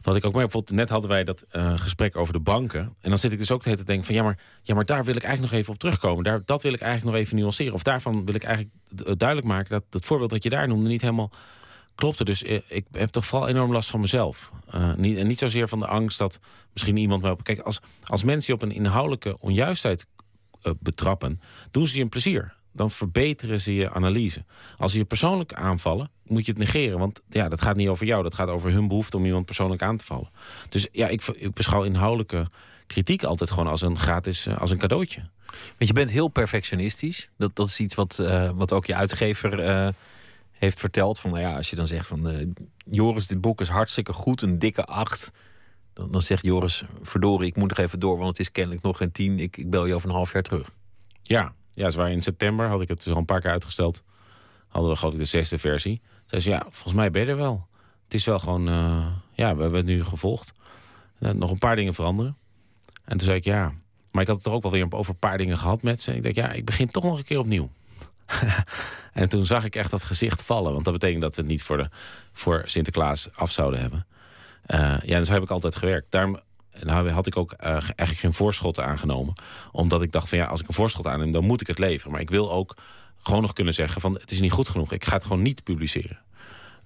[0.00, 2.80] Wat ik ook merk, net hadden wij dat eh, gesprek over de banken.
[2.80, 5.16] En dan zit ik dus ook te denken van ja, maar, ja, maar daar wil
[5.16, 6.24] ik eigenlijk nog even op terugkomen.
[6.24, 7.72] Daar, dat wil ik eigenlijk nog even nuanceren.
[7.72, 8.74] Of daarvan wil ik eigenlijk
[9.18, 11.30] duidelijk maken dat het voorbeeld dat je daar noemde niet helemaal
[11.96, 12.24] klopte.
[12.24, 14.50] Dus eh, ik heb toch vooral enorm last van mezelf.
[14.70, 16.40] Eh, niet, en niet zozeer van de angst dat
[16.72, 17.44] misschien iemand me op.
[17.44, 20.06] Kijk, als, als mensen je op een inhoudelijke onjuistheid
[20.62, 21.40] eh, betrappen,
[21.70, 22.54] doen ze je een plezier.
[22.72, 24.44] Dan verbeteren ze je analyse.
[24.76, 26.98] Als ze je persoonlijk aanvallen, moet je het negeren.
[26.98, 28.22] Want ja, dat gaat niet over jou.
[28.22, 30.30] Dat gaat over hun behoefte om iemand persoonlijk aan te vallen.
[30.68, 32.46] Dus ja, ik, beschouw inhoudelijke
[32.86, 35.28] kritiek altijd gewoon als een gratis, als een cadeautje.
[35.50, 37.30] Want je bent heel perfectionistisch.
[37.36, 38.22] Dat, dat is iets wat,
[38.54, 39.94] wat ook je uitgever
[40.58, 41.20] heeft verteld.
[41.20, 42.28] Van, nou ja, als je dan zegt van...
[42.28, 42.46] eh,
[42.86, 45.32] Joris, dit boek is hartstikke goed, een dikke acht.
[45.92, 48.16] Dan, dan zegt Joris, verdorie, ik moet nog even door...
[48.16, 49.38] want het is kennelijk nog geen tien.
[49.38, 50.70] Ik, ik bel je over een half jaar terug.
[51.22, 54.02] Ja, ja, waren in september, had ik het dus al een paar keer uitgesteld.
[54.68, 56.00] Hadden we geloof ik de zesde versie.
[56.26, 57.66] Zei ze, ja, volgens mij ben je er wel.
[58.04, 60.52] Het is wel gewoon, eh, ja, we hebben het nu gevolgd.
[61.18, 62.36] Eh, nog een paar dingen veranderen.
[63.04, 63.72] En toen zei ik, ja,
[64.10, 66.14] maar ik had het er ook wel weer over een paar dingen gehad met ze.
[66.14, 67.70] Ik dacht, ja, ik begin toch nog een keer opnieuw.
[69.12, 70.72] en toen zag ik echt dat gezicht vallen.
[70.72, 71.88] Want dat betekent dat we het niet voor, de,
[72.32, 74.06] voor Sinterklaas af zouden hebben.
[74.66, 76.06] Eh, ja, en zo heb ik altijd gewerkt.
[76.10, 76.40] Daarom
[76.80, 79.34] nou, had ik ook eh, eigenlijk geen voorschot aangenomen.
[79.72, 82.12] Omdat ik dacht van ja, als ik een voorschot aanneem, dan moet ik het leveren.
[82.12, 82.76] Maar ik wil ook
[83.22, 84.92] gewoon nog kunnen zeggen van het is niet goed genoeg.
[84.92, 86.18] Ik ga het gewoon niet publiceren.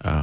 [0.07, 0.23] Uh,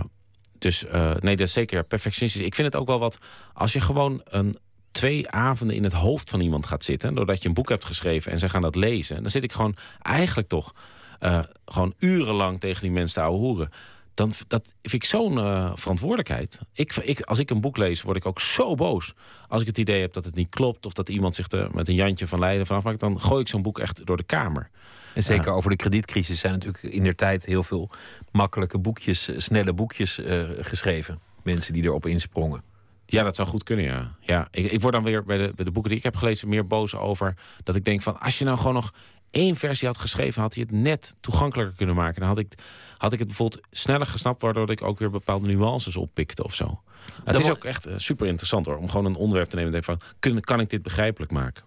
[0.58, 2.42] dus uh, nee, dat is zeker perfectionistisch.
[2.42, 3.20] Ik vind het ook wel wat,
[3.54, 4.58] als je gewoon een
[4.92, 7.16] twee avonden in het hoofd van iemand gaat zitten...
[7.16, 9.22] doordat je een boek hebt geschreven en ze gaan dat lezen...
[9.22, 10.74] dan zit ik gewoon eigenlijk toch
[11.20, 13.70] uh, gewoon urenlang tegen die mensen te hoeren
[14.18, 16.60] dan dat vind ik zo'n uh, verantwoordelijkheid.
[16.74, 19.14] Ik, ik, als ik een boek lees, word ik ook zo boos.
[19.48, 20.86] Als ik het idee heb dat het niet klopt...
[20.86, 23.00] of dat iemand zich er met een Jantje van Leiden vanaf maakt...
[23.00, 24.70] dan gooi ik zo'n boek echt door de kamer.
[25.14, 27.46] En zeker over de kredietcrisis zijn natuurlijk in der tijd...
[27.46, 27.90] heel veel
[28.32, 31.20] makkelijke boekjes, snelle boekjes uh, geschreven.
[31.44, 32.64] Mensen die erop insprongen.
[33.06, 34.16] Ja, dat zou goed kunnen, ja.
[34.20, 36.50] ja ik, ik word dan weer bij de, bij de boeken die ik heb gelezen...
[36.50, 38.20] meer boos over dat ik denk van...
[38.20, 38.94] als je nou gewoon nog
[39.32, 40.42] één versie had geschreven...
[40.42, 42.20] had hij het net toegankelijker kunnen maken.
[42.20, 42.54] Dan had ik,
[42.98, 44.42] had ik het bijvoorbeeld sneller gesnapt...
[44.42, 46.82] waardoor ik ook weer bepaalde nuances oppikte of zo.
[47.24, 48.78] Het is ook echt uh, super interessant hoor...
[48.78, 50.16] om gewoon een onderwerp te nemen en denken van...
[50.20, 51.64] Kun, kan ik dit begrijpelijk maken?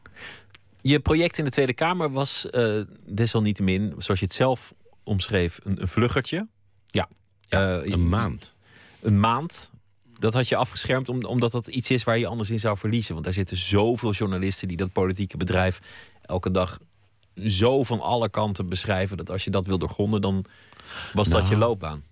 [0.80, 3.94] Je project in de Tweede Kamer was uh, desalniettemin...
[3.98, 4.72] zoals je het zelf
[5.04, 6.46] omschreef, een, een vluggertje.
[6.86, 7.08] Ja,
[7.48, 8.54] Eh, een maand.
[9.00, 9.70] Een maand.
[10.18, 13.12] Dat had je afgeschermd om- omdat dat iets is waar je anders in zou verliezen.
[13.12, 15.80] Want daar zitten zoveel journalisten die dat politieke bedrijf
[16.22, 16.78] elke dag
[17.48, 19.16] zo van alle kanten beschrijven.
[19.16, 20.44] Dat als je dat wil doorgronden, dan
[21.12, 21.52] was dat Nou.
[21.52, 22.02] je loopbaan.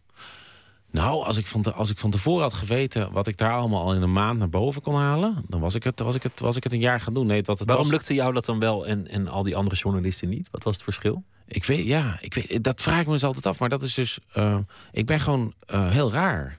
[0.91, 3.83] Nou, als ik, van te- als ik van tevoren had geweten wat ik daar allemaal
[3.83, 6.41] al in een maand naar boven kon halen, dan was ik het, was ik het,
[6.41, 7.27] was ik het een jaar gaan doen.
[7.27, 9.77] Nee, wat het Waarom was, lukte jou dat dan wel en, en al die andere
[9.77, 10.49] journalisten niet?
[10.51, 11.23] Wat was het verschil?
[11.47, 13.59] Ik weet, ja, ik weet, dat vraag ik me dus altijd af.
[13.59, 14.59] Maar dat is dus, eh,
[14.93, 16.59] ik ben gewoon eh, heel raar.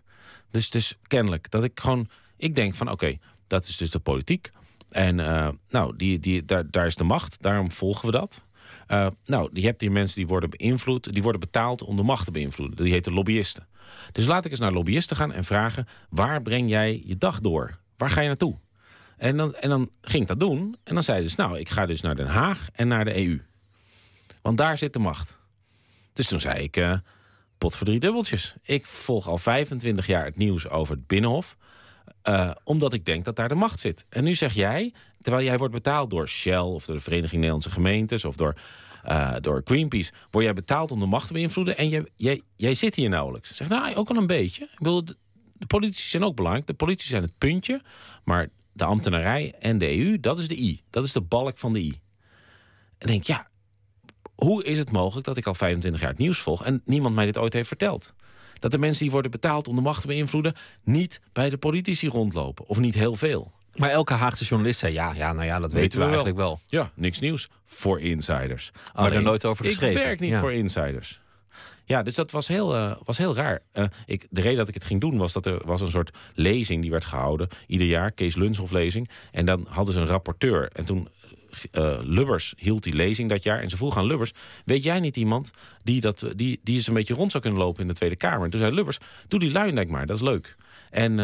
[0.52, 3.18] Dus, dus kennelijk, dat ik gewoon, ik denk van oké,
[3.48, 4.52] dat is dus de politiek.
[4.90, 8.42] En eh, nou, die, die, daar, daar is de macht, daarom volgen we dat.
[8.90, 12.26] Eh, nou, je hebt hier mensen die worden beïnvloed, die worden betaald om de macht
[12.26, 12.84] te beïnvloeden.
[12.84, 13.68] Die heten lobbyisten.
[14.12, 17.78] Dus laat ik eens naar lobbyisten gaan en vragen: waar breng jij je dag door?
[17.98, 18.58] Waar ga je naartoe?
[19.18, 20.78] En dan, en dan ging ik dat doen.
[20.84, 23.42] En dan zeiden ze: Nou, ik ga dus naar Den Haag en naar de EU.
[24.42, 25.38] Want daar zit de macht.
[26.14, 26.94] Dus toen zei ik: eh,
[27.58, 28.56] pot voor drie dubbeltjes.
[28.64, 31.58] Ik volg al 25 jaar het nieuws over het Binnenhof.
[32.22, 34.06] eh, omdat ik denk dat daar de macht zit.
[34.10, 37.72] En nu zeg jij, terwijl jij wordt betaald door Shell of door de Vereniging Nederlandse
[37.72, 38.54] Gemeentes of door,
[39.04, 42.76] eh, door Greenpeace, word jij betaald om de macht te beïnvloeden en jij, jij, jij
[42.76, 43.56] zit hier nauwelijks.
[43.56, 44.64] Zeg nou, ook wel een beetje.
[44.64, 46.68] Ik de, politici zijn ook belangrijk.
[46.68, 47.82] De politici zijn het puntje,
[48.24, 50.82] maar de ambtenarij en de EU, dat is de I.
[50.90, 52.00] Dat is de balk van de I.
[52.98, 53.48] En denk, ja,
[54.36, 57.26] hoe is het mogelijk dat ik al 25 jaar het nieuws volg en niemand mij
[57.26, 58.14] dit ooit heeft verteld?
[58.60, 60.54] Dat de mensen die worden betaald om de macht te beïnvloeden,
[60.84, 62.68] niet bij de politici rondlopen.
[62.68, 63.52] Of niet heel veel.
[63.76, 66.60] Maar elke Haagse journalist zei ja, ja nou ja, dat weten, we, eigenlijk wel.
[66.66, 68.72] Ja, niks nieuws voor insiders.
[68.96, 70.02] Maar er nooit over geschreven.
[70.02, 70.40] Ik werk niet Ja.
[70.40, 71.20] voor insiders.
[71.86, 73.60] Ja, dus dat was heel, eh, was heel raar.
[73.72, 76.18] Eh, ik, de reden dat ik het ging doen was dat er was een soort
[76.34, 77.48] lezing die werd gehouden.
[77.68, 79.10] Ieder jaar, Kees Lunshoff lezing.
[79.32, 80.70] En dan hadden ze een rapporteur.
[80.74, 81.08] En toen
[81.72, 83.60] eh, Lubbers hield die lezing dat jaar.
[83.60, 84.34] En ze vroeg aan Lubbers,
[84.66, 85.52] weet jij niet iemand
[85.84, 88.44] die, dat, die, die eens een beetje rond zou kunnen lopen in de Tweede Kamer?
[88.44, 88.98] En toen zei Lubbers,
[89.28, 90.56] doe die Luijendijk maar, dat is leuk.
[90.90, 91.20] En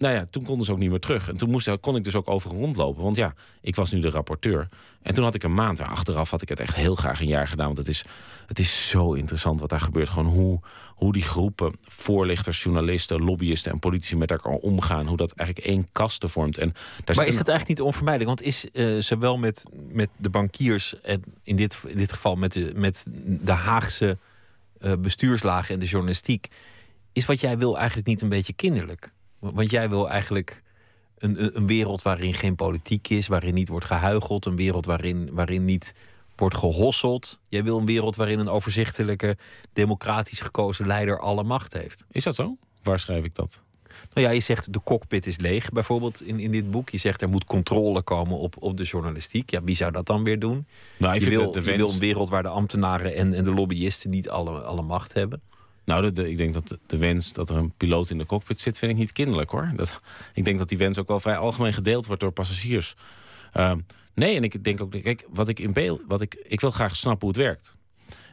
[0.00, 1.28] nou ja, toen konden ze ook niet meer terug.
[1.28, 3.02] En toen moest, kon ik dus ook overal rondlopen.
[3.02, 4.68] Want ja, ik was nu de rapporteur.
[5.02, 5.80] En toen had ik een maand.
[5.80, 7.66] Achteraf had ik het echt heel graag een jaar gedaan.
[7.66, 8.04] Want het is,
[8.46, 10.08] het is zo interessant wat daar gebeurt.
[10.08, 15.06] Gewoon hoe, hoe die groepen, voorlichters, journalisten, lobbyisten en politici met elkaar omgaan.
[15.06, 16.58] Hoe dat eigenlijk één kaste vormt.
[16.58, 16.68] En
[17.04, 18.28] daar Maar is een- het eigenlijk niet onvermijdelijk?
[18.40, 22.52] Want is eh, zowel met, met de bankiers en in dit, in dit geval met
[22.52, 24.16] de, met de Haagse
[24.80, 26.48] eh, bestuurslagen en de journalistiek,
[27.12, 29.10] is wat jij wil eigenlijk niet een beetje kinderlijk?
[29.40, 30.62] Want jij wil eigenlijk
[31.18, 35.64] een, een- wereld waarin geen politiek is, waarin niet wordt gehuicheld, een wereld waarin, waarin
[35.64, 35.94] niet
[36.36, 37.40] wordt gehosseld.
[37.48, 39.36] Jij wil een wereld waarin een overzichtelijke,
[39.72, 42.06] democratisch gekozen leider alle macht heeft.
[42.10, 42.56] Is dat zo?
[42.82, 43.62] Waar schrijf ik dat?
[44.14, 46.88] Nou ja, je zegt de cockpit is leeg, bijvoorbeeld in, in dit boek.
[46.90, 49.50] Je zegt er moet controle komen op, op de journalistiek.
[49.50, 50.66] Ja, wie zou dat dan weer doen?
[50.96, 54.28] Nou, je wil, je wil een wereld waar de ambtenaren en, en de lobbyisten niet
[54.28, 55.42] alle, alle macht hebben.
[55.90, 58.60] Nou, de, de- ik denk dat de, wens dat er een piloot in de cockpit
[58.60, 59.72] zit, vind ik niet kinderlijk hoor.
[59.76, 60.00] Dat,
[60.34, 62.94] ik denk dat die wens ook wel vrij algemeen gedeeld wordt door passagiers.
[63.52, 63.78] Ehm,
[64.14, 66.96] nee, en ik denk ook, kijk, wat ik in beeld, wat ik, ik wil graag
[66.96, 67.74] snappen hoe het werkt.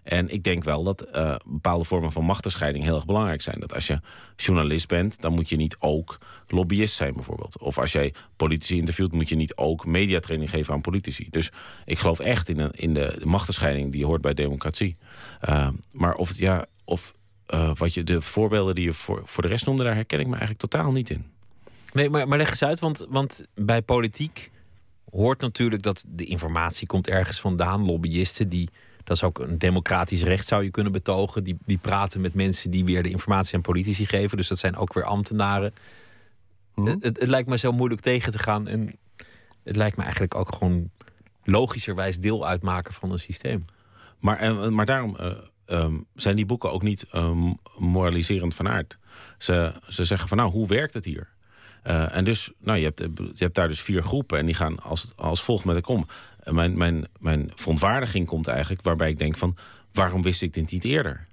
[0.04, 3.60] En ik denk wel dat eh, bepaalde vormen van machtenscheiding heel erg belangrijk zijn.
[3.60, 4.00] Dat als je
[4.36, 7.60] journalist bent, dan moet je niet ook lobbyist zijn bijvoorbeeld.
[7.60, 11.28] Of als jij politici interviewt, moet je niet ook mediatraining geven aan politici.
[11.30, 11.52] Dus
[11.86, 14.96] ik geloof echt in, in de, machtenscheiding die hoort bij democratie.
[15.42, 17.14] Ehm, maar of, ja, of
[17.48, 20.26] eh, wat je, de voorbeelden die je voor, voor de rest noemde, daar herken ik
[20.26, 21.26] me eigenlijk totaal niet in.
[21.94, 24.52] Nee, maar, maar leg eens uit, want, want bij politiek
[25.12, 27.86] hoort natuurlijk dat de informatie komt ergens vandaan.
[27.86, 28.70] Lobbyisten, die,
[29.04, 31.44] dat is ook een democratisch recht zou je kunnen betogen.
[31.44, 34.38] Die, die praten met mensen die weer de informatie aan politici geven.
[34.38, 35.74] Dus dat zijn ook weer ambtenaren.
[36.76, 38.68] Het, het, het lijkt me zo moeilijk tegen te gaan.
[38.68, 38.94] En
[39.64, 40.90] het lijkt me eigenlijk ook gewoon
[41.44, 43.66] logischerwijs deel uitmaken van een systeem.
[44.20, 45.18] Maar, eh, maar daarom
[45.68, 47.32] eh, ehm, zijn die boeken ook niet eh,
[47.78, 48.98] moraliserend van aard.
[49.38, 51.30] Ze, ze zeggen van nou, hoe werkt het hier?
[51.84, 54.80] Eh, en dus, nou, je hebt, je hebt daar dus vier groepen en die gaan
[54.80, 56.08] als, als volgt met elkaar om.
[56.44, 59.56] En mijn, mijn, mijn verontwaardiging komt eigenlijk waarbij ik denk van...
[59.94, 61.26] waarom wist ik dit niet eerder?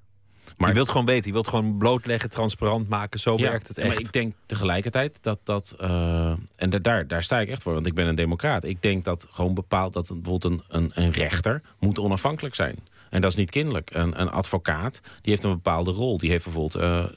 [0.56, 3.20] Maar- je wilt gewoon weten, je wilt gewoon blootleggen, transparant maken.
[3.20, 3.88] Zo werkt het echt.
[3.88, 5.74] Maar ik denk tegelijkertijd dat dat.
[5.78, 8.64] eh, en da- daar, daar sta ik echt voor, want ik ben een democraat.
[8.64, 12.76] Ik denk dat gewoon bepaald dat bijvoorbeeld een, een, een rechter moet onafhankelijk zijn.
[13.14, 13.90] En dat is niet kinderlijk.
[13.92, 16.18] Een, een advocaat die heeft een bepaalde rol.
[16.18, 16.74] Die heeft bijvoorbeeld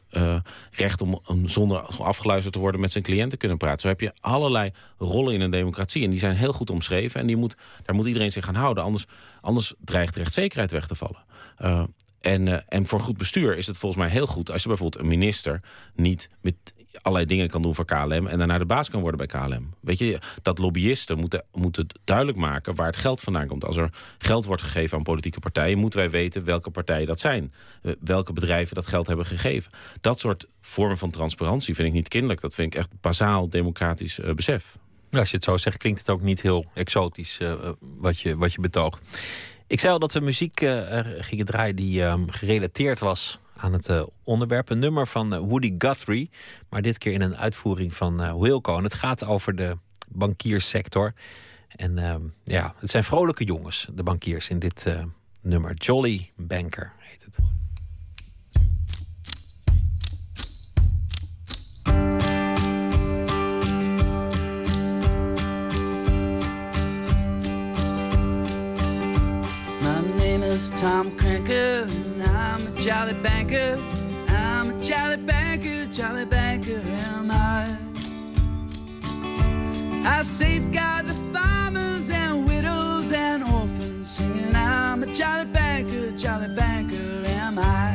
[0.09, 0.35] eh,
[0.71, 3.79] recht om, zonder afgeluisterd te worden met zijn cliënt te kunnen praten.
[3.79, 6.03] Zo heb je allerlei rollen in een democratie.
[6.03, 7.19] En die zijn heel goed omschreven.
[7.19, 8.83] En die moet, daar moet iedereen zich aan houden.
[8.83, 9.05] Anders,
[9.41, 11.23] anders dreigt rechtszekerheid weg te vallen.
[11.57, 11.83] Eh,
[12.22, 15.03] En, eh, en voor goed bestuur is het volgens mij heel goed als je bijvoorbeeld
[15.03, 15.61] een minister
[15.95, 16.55] niet met
[17.01, 19.74] allerlei dingen kan doen voor KLM en daarna de baas kan worden bij KLM.
[19.80, 23.65] Weet je, dat lobbyisten moeten, moeten duidelijk maken waar het geld vandaan komt.
[23.65, 27.53] Als er geld wordt gegeven aan politieke partijen, moeten wij weten welke partijen dat zijn.
[27.82, 29.72] Eh, welke bedrijven dat geld hebben gegeven.
[30.01, 32.41] Dat soort vormen van transparantie vind ik niet kinderlijk.
[32.41, 34.78] Dat vind ik echt bazaal democratisch uh, besef.
[35.11, 37.39] als je het zo zegt, klinkt het ook niet heel exotisch
[37.80, 39.01] wat, je, wat je betoogt.
[39.68, 43.89] Ik zei al dat we muziek uh, gingen draaien die uh, gerelateerd was aan het
[43.89, 44.70] uh, onderwerp.
[44.70, 46.30] Een nummer van eh, Woody Guthrie,
[46.70, 48.78] maar dit keer in een uitvoering van Wilco.
[48.78, 51.13] En het gaat over de bankierssector.
[51.68, 54.86] En ehm, ja, het zijn vrolijke jongens, de bankiers in dit
[55.41, 55.74] nummer.
[55.74, 57.39] Jolly Banker heet het.
[70.57, 73.77] Is Tom Cranker, and I'm a jolly banker.
[74.27, 77.77] I'm a jolly banker, jolly banker am I.
[80.03, 87.23] I safeguard the farmers and widows and orphans, singing I'm a jolly banker, jolly banker
[87.41, 87.89] am I.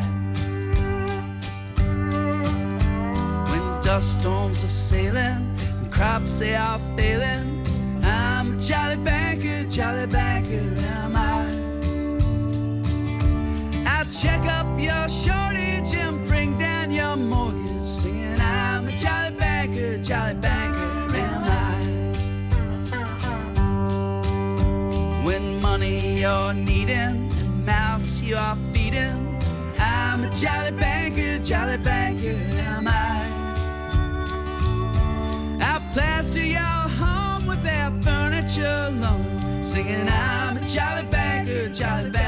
[3.50, 5.42] When dust storms are sailing
[5.80, 7.66] and crops they are failing,
[8.04, 10.62] I'm a jolly banker, jolly banker
[10.94, 11.11] am I
[14.22, 17.88] check up your shortage and bring down your mortgage.
[17.88, 21.80] Singing, I'm a jolly banker, jolly banker, am I?
[25.26, 27.32] When money you're needing
[27.64, 29.40] mouths you are feeding,
[29.80, 32.38] I'm a jolly banker, jolly banker,
[32.70, 33.26] am I?
[35.60, 42.21] I'll plaster your home with that furniture loan, singing, I'm a jolly banker, jolly banker,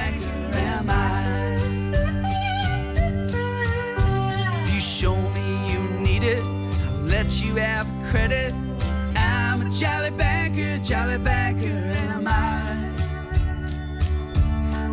[8.15, 8.55] credit.
[9.17, 11.81] I'm a jolly banker, jolly banker,
[12.13, 12.93] am I?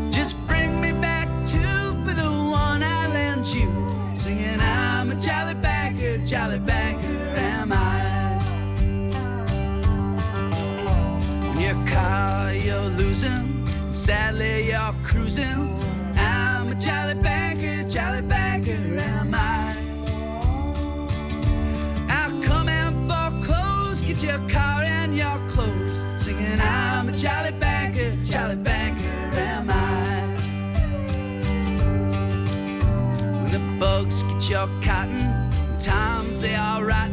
[0.09, 1.59] Just bring me back two
[2.03, 2.31] for the
[2.63, 3.69] one I lent you.
[4.15, 7.99] Singing, I'm a jolly banker, jolly banker, am I?
[11.45, 15.70] In your car, you're losing, sadly, you're cruising.
[36.41, 37.10] Times they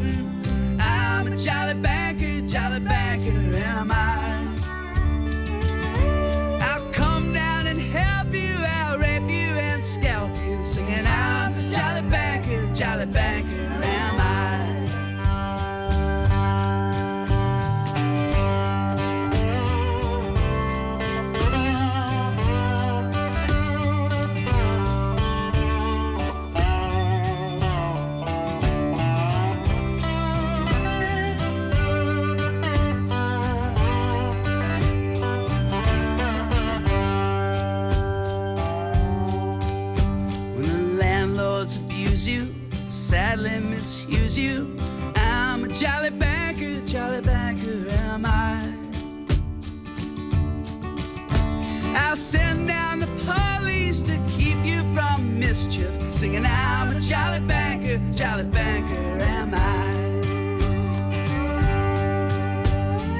[56.19, 59.57] singing, I'm a jolly banker, jolly banker, am I?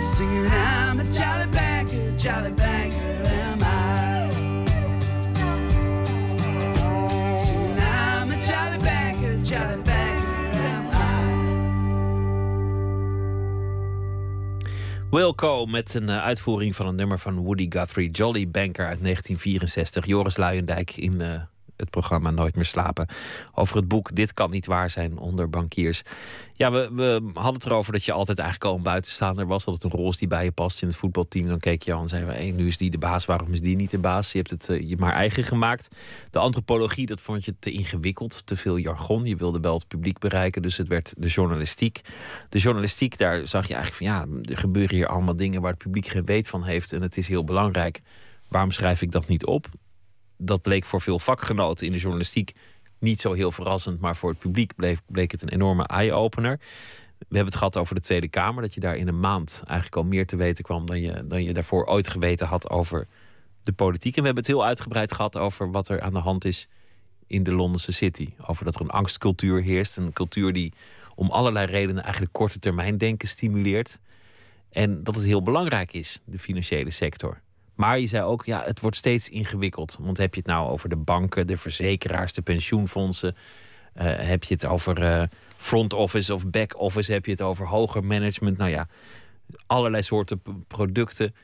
[0.04, 3.78] Singing, I'm a jolly banker, jolly banker, am I?
[15.10, 20.06] Wilco met een uh, uitvoering van een nummer van Woody Guthrie, Jolly Banker uit 1964.
[20.06, 21.41] Joris Luijendijk in uh,
[21.80, 23.08] het programma Nooit meer slapen.
[23.54, 26.02] Over het boek Dit kan niet waar zijn onder bankiers.
[26.54, 29.66] Ja, we, we hadden het erover dat je altijd eigenlijk al een buitenstaander was.
[29.66, 31.48] Dat het een rol die bij je past in het voetbalteam.
[31.48, 33.62] Dan keek je al en zei we, hey, nu is die de baas, waarom is
[33.62, 34.32] die niet de baas?
[34.32, 35.88] Je hebt het uh, je maar eigen gemaakt.
[36.32, 39.24] De antropologie, dat vond je te ingewikkeld, te veel jargon.
[39.24, 42.02] Je wilde wel het publiek bereiken, dus het werd de journalistiek.
[42.50, 45.84] De journalistiek, daar zag je eigenlijk van, ja, er gebeuren hier allemaal dingen waar het
[45.84, 46.94] publiek geen weet van heeft.
[46.94, 48.02] En het is heel belangrijk.
[48.48, 49.68] Waarom schrijf ik dat niet op?
[50.42, 52.54] Dat bleek voor veel vakgenoten in de journalistiek
[53.00, 54.76] niet zo heel verrassend, maar voor het publiek
[55.06, 56.60] bleek, het een enorme eye-opener.
[57.18, 59.96] We hebben het gehad over de Tweede Kamer, dat je daar in een maand eigenlijk
[59.96, 63.08] al meer te weten kwam dan je, dan je daarvoor ooit geweten had over
[63.64, 64.16] de politiek.
[64.16, 66.68] En we hebben het heel uitgebreid gehad over wat er aan de hand is
[67.28, 68.30] in de Londense City.
[68.48, 69.98] Over dat er een angstcultuur heerst.
[69.98, 70.74] Een cultuur die
[71.16, 74.00] om allerlei redenen eigenlijk korte termijn denken stimuleert.
[74.70, 77.42] En dat het heel belangrijk is, de financiële sector.
[77.80, 79.98] Maar je zei ook, ja, het wordt steeds ingewikkeld.
[80.00, 83.36] Want heb je het nou over de banken, de verzekeraars, de pensioenfondsen?
[83.36, 85.24] Uh, heb je het over uh,
[85.58, 87.12] front office of back office?
[87.12, 88.58] Heb je het over hoger management?
[88.58, 88.88] Nou ja,
[89.68, 91.36] allerlei soorten producten.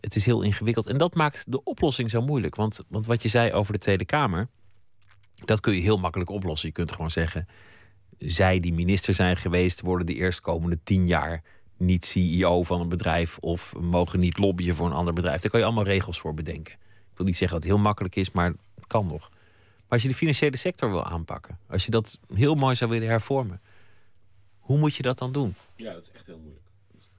[0.00, 0.86] Het is heel ingewikkeld.
[0.86, 2.54] En dat maakt de oplossing zo moeilijk.
[2.54, 4.48] Want, want wat je zei over de Tweede Kamer,
[5.44, 6.68] dat kun je heel makkelijk oplossen.
[6.68, 7.48] Je kunt gewoon zeggen,
[8.18, 11.42] zij die minister zijn geweest, worden de eerstkomende tien jaar
[11.76, 15.40] niet CEO van een bedrijf of mogen niet lobbyen voor een ander bedrijf.
[15.40, 16.72] Daar kan je allemaal regels voor bedenken.
[16.74, 19.30] Ik wil niet zeggen dat het heel makkelijk is, maar het kan nog.
[19.30, 23.08] Maar als je de financiële sector wil aanpakken, als je dat heel mooi zou willen
[23.08, 23.60] hervormen,
[24.58, 25.54] hoe moet je dat dan doen?
[25.76, 26.62] Ja, dat is echt heel moeilijk.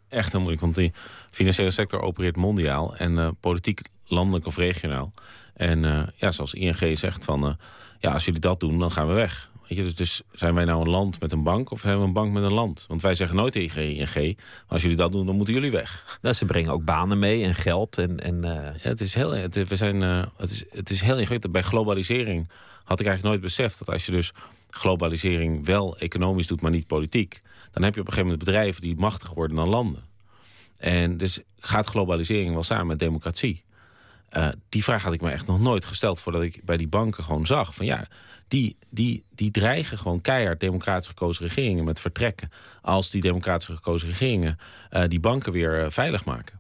[0.07, 0.91] Echt heel moeilijk, want die
[1.31, 5.13] financiële sector opereert mondiaal en uh, politiek landelijk of regionaal.
[5.53, 7.53] En uh, ja, zoals ING zegt van, uh,
[7.99, 9.49] ja, als jullie dat doen, dan gaan we weg.
[9.67, 12.03] Weet je, dus, dus, zijn wij nou een land met een bank of zijn we
[12.03, 12.85] een bank met een land?
[12.87, 14.37] Want wij zeggen nooit tegen ING,
[14.67, 16.03] als jullie dat doen, dan moeten jullie weg.
[16.21, 17.97] Nou, ze brengen ook banen mee en geld.
[17.97, 18.51] En, en, uh...
[18.53, 21.51] ja, het, is heel, het, we zijn, uh, het, is, het is heel ingewikkeld.
[21.51, 22.49] Bij globalisering
[22.83, 24.33] had ik eigenlijk nooit beseft dat als je dus
[24.69, 27.41] globalisering wel economisch doet, maar niet politiek,
[27.71, 30.03] dan heb je op een gegeven moment bedrijven die machtiger worden dan landen.
[30.77, 33.63] En dus gaat globalisering wel samen met democratie?
[34.37, 37.23] Uh, die vraag had ik me echt nog nooit gesteld voordat ik bij die banken
[37.23, 38.07] gewoon zag van ja,
[38.47, 42.49] die, die, die dreigen gewoon keihard democratisch gekozen regeringen met vertrekken.
[42.81, 44.57] Als die democratisch gekozen regeringen
[44.91, 46.59] uh, die banken weer uh, veilig maken.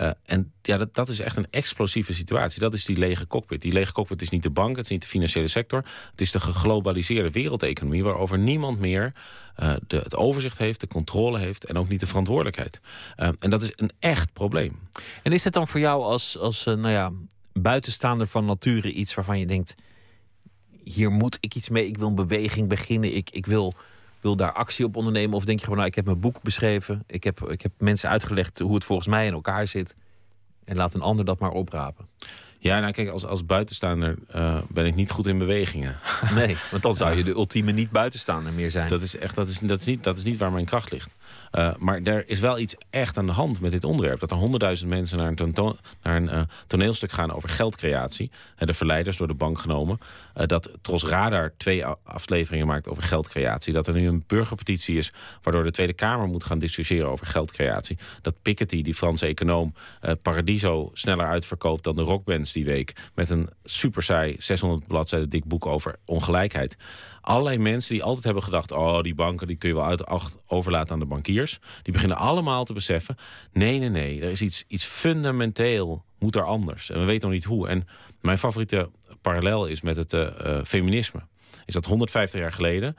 [0.00, 2.60] Uh, en ja, dat, dat is echt een explosieve situatie.
[2.60, 3.62] Dat is die lege cockpit.
[3.62, 5.84] Die lege cockpit is niet de bank, het is niet de financiële sector.
[6.10, 8.04] Het is de geglobaliseerde wereldeconomie...
[8.04, 9.12] waarover niemand meer
[9.86, 11.64] de, het overzicht heeft, de controle heeft...
[11.64, 12.80] en ook niet de verantwoordelijkheid.
[13.38, 14.78] en dat is een echt probleem.
[15.22, 17.12] En is het dan voor jou als, als nou ja,
[17.52, 19.74] buitenstaander van nature iets waarvan je denkt
[20.84, 23.72] hier moet ik iets mee, ik wil een beweging beginnen, ik, ik wil,
[24.20, 25.36] wil daar actie op ondernemen?
[25.36, 28.08] Of denk je gewoon, nou, ik heb mijn boek beschreven, ik heb, ik heb mensen
[28.08, 29.94] uitgelegd hoe het volgens mij in elkaar zit
[30.64, 32.08] en laat een ander dat maar oprapen?
[32.62, 35.98] Ja, nou kijk, als, als buitenstaander uh, ben ik niet goed in bewegingen.
[36.34, 38.88] Nee, want dan zou je de ultieme niet buitenstaander meer zijn.
[38.88, 41.10] Dat is, echt, dat is, dat is, niet, dat is niet waar mijn kracht ligt.
[41.52, 44.20] Uh, maar er is wel iets echt aan de hand met dit onderwerp.
[44.20, 45.54] Dat er honderdduizend mensen naar een,
[46.02, 48.30] naar een uh, toneelstuk gaan over geldcreatie.
[48.58, 49.98] Uh, de verleiders door de bank genomen.
[50.46, 53.72] dat Tros Radar twee afleveringen maakt over geldcreatie.
[53.72, 57.98] Dat er nu een burgerpetitie is waardoor de Tweede Kamer moet gaan discussiëren over geldcreatie.
[58.22, 59.74] Dat Piketty, die Franse econoom,
[60.22, 62.92] Paradiso sneller uitverkoopt dan de rockbands die week.
[63.14, 66.76] Met een super saai 600 bladzijden dik boek over ongelijkheid
[67.20, 68.72] allerlei mensen die altijd hebben gedacht...
[68.72, 70.04] oh, die banken die kun je wel uit,
[70.46, 71.58] overlaten aan de bankiers.
[71.82, 73.16] Die beginnen allemaal te beseffen...
[73.52, 76.90] nee, nee, nee, er is iets, iets fundamenteel moet er anders.
[76.90, 77.68] En we weten nog niet hoe.
[77.68, 77.88] En
[78.20, 78.90] mijn favoriete
[79.20, 80.28] parallel is met het uh,
[80.64, 81.20] feminisme.
[81.64, 82.96] Is dat 150 jaar geleden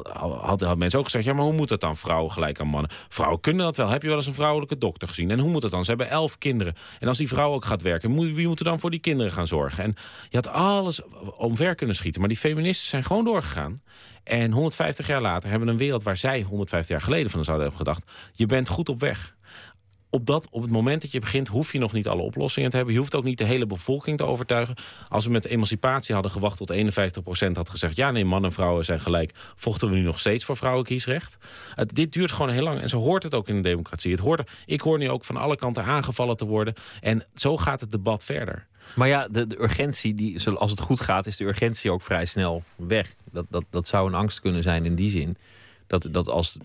[0.00, 1.24] had, had, mensen ook gezegd...
[1.24, 2.90] ja, maar hoe moet dat dan, vrouwen gelijk aan mannen?
[3.08, 3.88] Vrouwen kunnen dat wel.
[3.88, 5.30] Heb je wel eens een vrouwelijke dokter gezien?
[5.30, 5.84] En hoe moet dat dan?
[5.84, 6.74] Ze hebben elf kinderen.
[7.00, 9.46] En als die vrouw ook gaat werken, wie moet er dan voor die kinderen gaan
[9.46, 9.84] zorgen?
[9.84, 9.96] En
[10.28, 11.00] je had alles
[11.36, 12.20] omver kunnen schieten.
[12.20, 13.80] Maar die feministen zijn gewoon doorgegaan.
[14.24, 17.66] En 150 jaar later hebben we een wereld waar zij 150 jaar geleden van zouden
[17.66, 18.10] hebben gedacht...
[18.32, 19.34] je bent goed op weg
[20.14, 22.76] op, dat, op het moment dat je begint, hoef je nog niet alle oplossingen te
[22.76, 22.94] hebben.
[22.94, 24.74] Je hoeft ook niet de hele bevolking te overtuigen.
[25.08, 27.96] Als we met emancipatie hadden gewacht tot 51% had gezegd...
[27.96, 29.32] ja, nee, man en vrouwen zijn gelijk...
[29.56, 31.36] vochten we nu nog steeds voor vrouwenkiesrecht.
[31.74, 32.80] Het, dit duurt gewoon heel lang.
[32.80, 34.10] En zo hoort het ook in de democratie.
[34.10, 36.74] Het hoort, ik hoor nu ook van alle kanten aangevallen te worden.
[37.00, 38.66] En zo gaat het debat verder.
[38.94, 42.24] Maar ja, de, de, urgentie, die, als het goed gaat, is de urgentie ook vrij
[42.24, 43.14] snel weg.
[43.30, 45.36] Dat, dat, dat zou een angst kunnen zijn in die zin.
[45.86, 46.58] Dat, dat als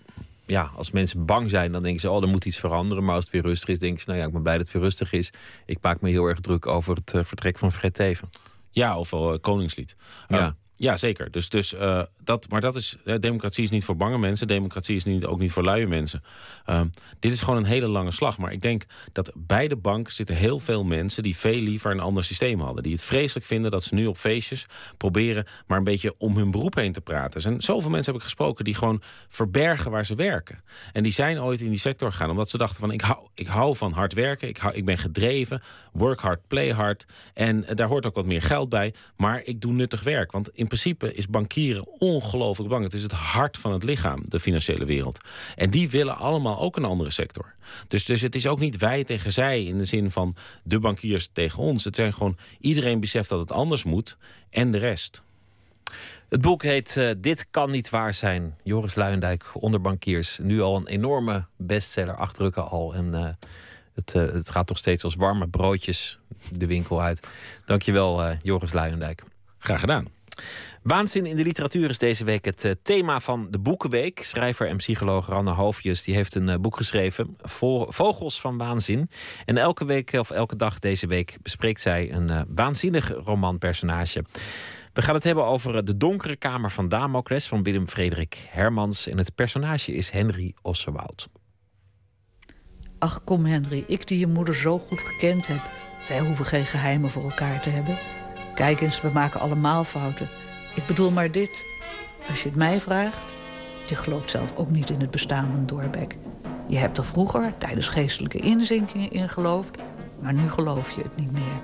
[0.48, 3.04] ja, als mensen bang zijn, dan denken ze, oh, er moet iets veranderen.
[3.04, 4.74] Maar als het weer rustig is, denken ze, nou ja, ik ben blij dat het
[4.74, 5.32] weer rustig is.
[5.66, 8.30] Ik maak me heel erg druk over het uh, vertrek van Fred Teven.
[8.70, 9.96] Ja, of wel uh, Koningslied.
[10.28, 10.38] Ja.
[10.38, 11.30] Uh, ja, zeker.
[11.30, 14.46] Dus, dus, uh, dat, maar dat is, democratie is niet voor bange mensen.
[14.46, 16.22] Democratie is niet, ook niet voor luie mensen.
[16.66, 16.80] Uh,
[17.18, 18.38] dit is gewoon een hele lange slag.
[18.38, 21.22] Maar ik denk dat bij de bank zitten heel veel mensen...
[21.22, 22.82] die veel liever een ander systeem hadden.
[22.82, 24.66] Die het vreselijk vinden dat ze nu op feestjes
[24.96, 25.46] proberen...
[25.66, 27.40] maar een beetje om hun beroep heen te praten.
[27.40, 30.62] Zijn zoveel mensen heb ik gesproken die gewoon verbergen waar ze werken.
[30.92, 32.92] En die zijn ooit in die sector gegaan omdat ze dachten van...
[32.92, 35.62] ik hou, ik hou van hard werken, ik, ik ben gedreven,
[35.92, 37.06] work hard, play hard.
[37.34, 38.94] En daar hoort ook wat meer geld bij.
[39.16, 41.86] Maar ik doe nuttig werk, want in principe is bankieren
[42.22, 42.84] ongelooflijk bang.
[42.84, 45.18] Het is het hart van het lichaam, de financiële wereld.
[45.56, 47.54] En die willen allemaal ook een andere sector.
[47.88, 51.28] Dus, dus het is ook niet wij tegen zij in de zin van de bankiers
[51.32, 51.84] tegen ons.
[51.84, 54.16] Het zijn gewoon iedereen beseft dat het anders moet
[54.50, 55.22] en de rest.
[56.28, 58.54] Het boek heet uh, Dit kan niet waar zijn.
[58.62, 60.38] Joris Luijendijk, onderbankiers.
[60.42, 62.94] Nu al een enorme bestseller, acht drukken al.
[62.94, 63.28] En uh,
[63.94, 66.18] Het, eh, het gaat nog steeds als warme broodjes
[66.52, 67.28] de winkel uit.
[67.64, 69.22] Dankjewel, Joris Luijendijk.
[69.58, 70.17] Graag gedaan.
[70.82, 74.22] Waanzin in de literatuur is deze week het thema van de Boekenweek.
[74.22, 77.36] Schrijver en psycholoog Ranne Hoofdjes die heeft een boek geschreven,
[77.88, 79.10] Vogels van Waanzin.
[79.44, 84.24] En elke week of elke dag deze week bespreekt zij een waanzinnig romanpersonage.
[84.92, 89.06] We gaan het hebben over de donkere kamer van Damocles van Willem Frederik Hermans.
[89.06, 91.28] En het personage is Henry Ossewoud.
[92.98, 95.70] Ach kom Henry, ik die je moeder zo goed gekend heb.
[96.08, 97.96] Wij hoeven geen geheimen voor elkaar te hebben.
[98.58, 100.28] Kijk eens, we maken allemaal fouten.
[100.74, 101.64] Ik bedoel maar dit.
[102.28, 103.32] Als je het mij vraagt,
[103.86, 106.16] je gelooft zelf ook niet in het bestaan van Doorbek.
[106.66, 109.82] Je hebt er vroeger tijdens geestelijke inzinkingen in geloofd,
[110.20, 111.60] maar nu geloof je het niet meer.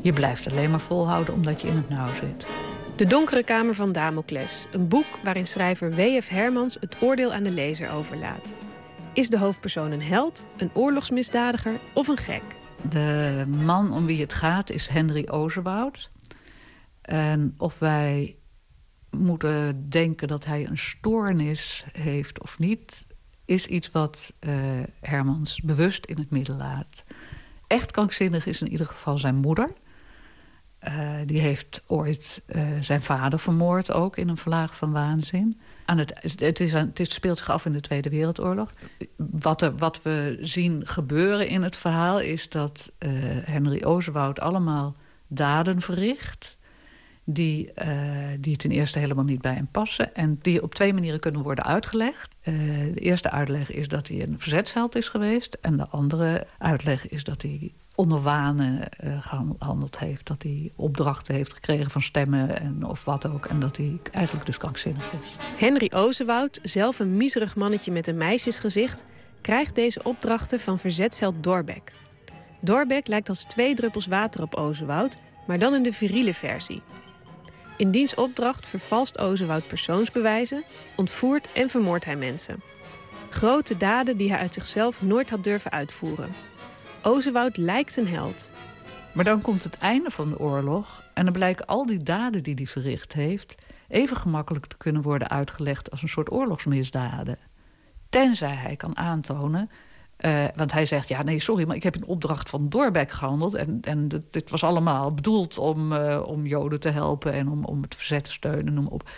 [0.00, 2.46] Je blijft alleen maar volhouden omdat je in het nauw zit.
[2.96, 4.66] De Donkere Kamer van Damocles.
[4.72, 6.28] Een boek waarin schrijver W.F.
[6.28, 8.54] Hermans het oordeel aan de lezer overlaat.
[9.12, 12.42] Is de hoofdpersoon een held, een oorlogsmisdadiger of een gek?
[12.88, 16.11] De man om wie het gaat is Henry Ozewoud.
[17.02, 18.36] En of wij
[19.10, 23.06] moeten denken dat hij een stoornis heeft of niet...
[23.44, 24.54] is iets wat uh,
[25.00, 27.02] Hermans bewust in het midden laat.
[27.66, 29.68] Echt krankzinnig is in ieder geval zijn moeder...
[30.88, 35.60] Uh, die heeft ooit uh, zijn vader vermoord, ook in een vlaag van waanzin.
[35.84, 38.70] Aan het, het, is het speelt zich af in de Tweede Wereldoorlog.
[39.16, 42.92] Wat, wat we zien gebeuren in het verhaal is dat
[43.44, 44.94] Henry Ozewoud allemaal
[45.26, 46.58] daden verricht.
[47.24, 47.72] Die,
[48.40, 50.14] die ten eerste helemaal niet bij hem passen.
[50.14, 52.34] En die op twee manieren kunnen worden uitgelegd.
[52.42, 55.56] de eerste uitleg is dat hij een verzetsheld is geweest.
[55.60, 60.26] En de andere uitleg is dat hij onder wanen uh, gehandeld heeft.
[60.26, 63.46] Dat hij opdrachten heeft gekregen van stemmen en of wat ook.
[63.46, 65.36] En dat hij eigenlijk dus krankzinnig is.
[65.58, 69.04] Henry Ozewoud, zelf een miserig mannetje met een meisjesgezicht...
[69.40, 71.92] krijgt deze opdrachten van verzetsheld Dorbek.
[72.60, 75.16] Dorbek lijkt als twee druppels water op Ozewoud...
[75.46, 76.82] maar dan in de viriele versie.
[77.82, 80.64] In diens opdracht vervalst Ozewoud persoonsbewijzen...
[80.96, 82.60] ontvoert en vermoordt hij mensen.
[83.30, 86.30] Grote daden die hij uit zichzelf nooit had durven uitvoeren...
[87.02, 88.52] Ozewoud lijkt een held.
[89.14, 92.54] Maar dan komt het einde van de oorlog en dan blijken al die daden die
[92.54, 93.54] hij verricht heeft
[93.88, 97.38] even gemakkelijk te kunnen worden uitgelegd als een soort oorlogsmisdaden.
[98.08, 99.70] Tenzij hij kan aantonen.
[100.26, 103.54] Uh, want hij zegt, ja nee, sorry, maar ik heb in opdracht van Doorbeck gehandeld.
[103.54, 107.82] En, en dit was allemaal bedoeld om, uh, om Joden te helpen en om, om
[107.82, 108.74] het verzet te steunen.
[108.74, 109.10] Noem op.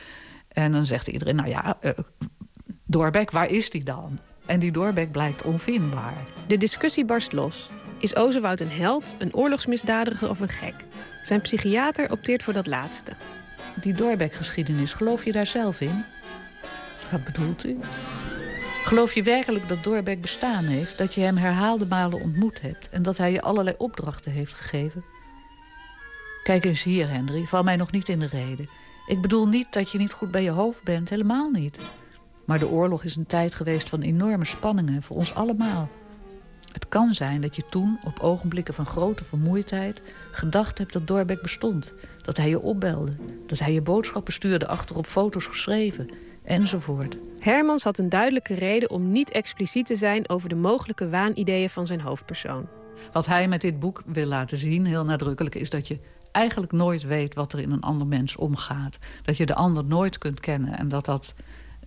[0.48, 1.90] En dan zegt iedereen, nou ja, uh,
[2.84, 4.18] Doorbeck, waar is die dan?
[4.46, 6.22] En die Doorbeck blijkt onvindbaar.
[6.46, 7.70] De discussie barst los.
[7.98, 10.74] Is Ozewoud een held, een oorlogsmisdadiger of een gek?
[11.22, 13.12] Zijn psychiater opteert voor dat laatste.
[13.80, 16.04] Die Doorbeck-geschiedenis, geloof je daar zelf in?
[17.10, 17.74] Wat bedoelt u?
[18.84, 23.02] Geloof je werkelijk dat Doorbeck bestaan heeft, dat je hem herhaalde malen ontmoet hebt en
[23.02, 25.04] dat hij je allerlei opdrachten heeft gegeven?
[26.42, 28.68] Kijk eens hier, Henry, val mij nog niet in de reden.
[29.06, 31.78] Ik bedoel niet dat je niet goed bij je hoofd bent, helemaal niet.
[32.44, 35.88] Maar de oorlog is een tijd geweest van enorme spanningen voor ons allemaal.
[36.72, 41.42] Het kan zijn dat je toen, op ogenblikken van grote vermoeidheid, gedacht hebt dat Dorbeck
[41.42, 41.94] bestond.
[42.22, 43.16] Dat hij je opbelde,
[43.46, 46.12] dat hij je boodschappen stuurde achter op foto's geschreven,
[46.44, 47.16] enzovoort.
[47.40, 51.86] Hermans had een duidelijke reden om niet expliciet te zijn over de mogelijke waanideeën van
[51.86, 52.68] zijn hoofdpersoon.
[53.12, 55.98] Wat hij met dit boek wil laten zien, heel nadrukkelijk, is dat je
[56.32, 58.98] eigenlijk nooit weet wat er in een ander mens omgaat.
[59.22, 61.34] Dat je de ander nooit kunt kennen en dat dat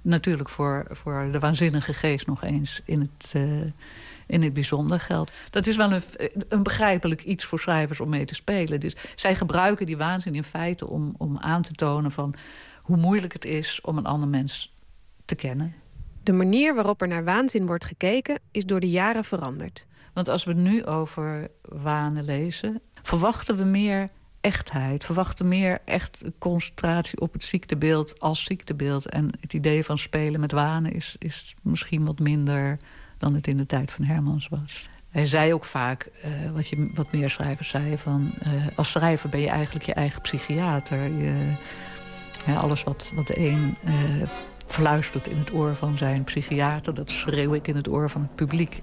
[0.02, 3.62] natuurlijk voor, voor de waanzinnige geest nog eens in het, uh,
[4.28, 5.34] in het bijzonder geldt.
[5.50, 6.02] Dat is wel een,
[6.48, 8.80] een begrijpelijk iets voor schrijvers om mee te spelen.
[8.80, 12.34] Dus zij gebruiken die waanzin in feite om, om aan te tonen van
[12.88, 14.74] hoe moeilijk het is om een ander mens
[15.26, 15.74] te kennen.
[16.24, 19.86] De manier waarop er naar waanzin wordt gekeken is door de jaren veranderd.
[20.14, 24.10] Want als we nu over wanen lezen, verwachten we meer
[24.42, 25.04] echtheid.
[25.04, 29.10] Verwachten meer echt concentratie op het ziektebeeld als ziektebeeld.
[29.10, 32.78] En het idee van spelen met wanen is, is misschien wat minder
[33.18, 34.90] dan het in de tijd van Hermans was.
[35.10, 38.00] Hij zei ook vaak, uh, wat, je, wat meer schrijvers zeiden...
[38.00, 41.18] van uh, als schrijver ben je eigenlijk je eigen psychiater.
[41.18, 41.56] Je,
[42.56, 43.94] alles wat, wat de een uh,
[44.68, 46.94] verluistert in het oor van zijn psychiater...
[46.94, 48.82] dat schreeuw ik in het oor van het publiek.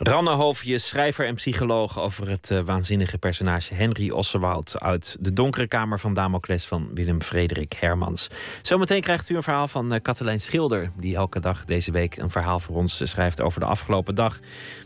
[0.00, 5.66] Ranne Hoofdje, schrijver en psycholoog over het uh, waanzinnige personage Henry Ossewoud uit De Donkere
[5.66, 8.28] Kamer van Damocles van Willem Frederik Hermans.
[8.62, 12.30] Zometeen krijgt u een verhaal van uh, Katelijn Schilder, die elke dag deze week een
[12.30, 14.38] verhaal voor ons uh, schrijft over de afgelopen dag.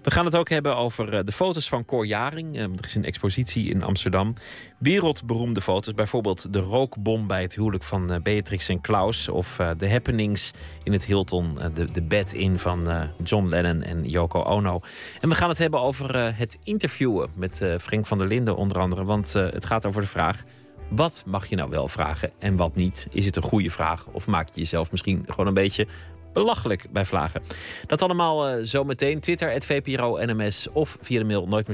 [0.03, 2.57] We gaan het ook hebben over de foto's van Cor Jaring.
[2.59, 4.35] er is een expositie in Amsterdam.
[4.83, 10.51] Wereldberoemde foto's, bijvoorbeeld de rookbom bij het huwelijk van Beatrix en Klaus of de happenings
[10.83, 12.89] in het Hilton, de, de bed-in van
[13.25, 14.81] John Lennon en Yoko Ono.
[15.21, 18.57] En we gaan het hebben over uh, het interviewen met uh, Frank van der Linden
[18.57, 19.05] onder andere.
[19.05, 20.43] Want uh, het gaat over de vraag,
[20.89, 23.09] wat mag je nou wel vragen en wat niet?
[23.11, 25.87] Is het een goede vraag of maak je jezelf misschien gewoon een beetje
[26.33, 27.43] belachelijk bij vragen?
[27.87, 29.21] Dat allemaal zometeen.
[29.21, 31.69] Twitter, het VPRO NMS of via de mail nooit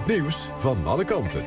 [0.00, 1.44] Het nieuws van alle kanten.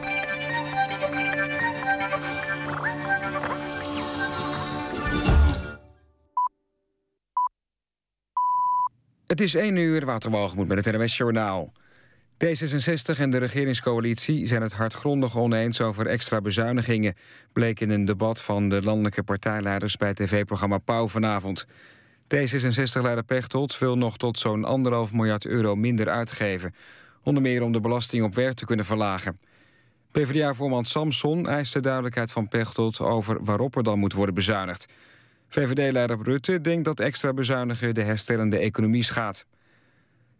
[9.26, 11.72] Het is 1 uur, Waterwalgemoed met het NWS Journaal.
[12.46, 17.16] D66 en de regeringscoalitie zijn het hardgrondig oneens over extra bezuinigingen...
[17.54, 21.66] bleek in een debat van de landelijke partijleiders bij tv-programma Pauw vanavond.
[22.36, 26.74] D66-leider Pechtold wil nog tot zo'n anderhalf miljard euro minder uitgeven...
[27.24, 29.40] Onder meer om de belasting op werk te kunnen verlagen.
[30.12, 33.00] PvdA-voorman Samson eiste duidelijkheid van Pechtold...
[33.00, 34.86] over waarop er dan moet worden bezuinigd.
[35.48, 37.94] VVD-leider Rutte denkt dat extra bezuinigen...
[37.94, 39.46] de herstellende economie schaadt.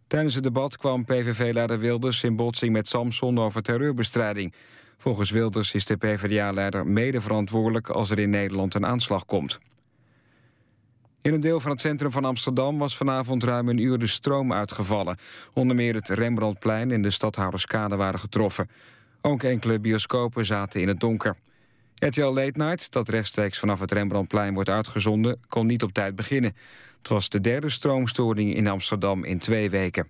[0.06, 4.54] Tijdens het debat kwam PVV-leider Wilders in botsing met Samson over terreurbestrijding.
[4.98, 9.58] Volgens Wilders is de PvdA-leider mede verantwoordelijk als er in Nederland een aanslag komt.
[11.24, 14.52] In een deel van het centrum van Amsterdam was vanavond ruim een uur de stroom
[14.52, 15.16] uitgevallen.
[15.52, 18.68] Onder meer het Rembrandtplein en de Stadhouderskade waren getroffen.
[19.20, 21.36] Ook enkele bioscopen zaten in het donker.
[21.94, 25.40] RTL Late Night, dat rechtstreeks vanaf het Rembrandtplein wordt uitgezonden...
[25.48, 26.56] kon niet op tijd beginnen.
[26.98, 30.08] Het was de derde stroomstoring in Amsterdam in twee weken.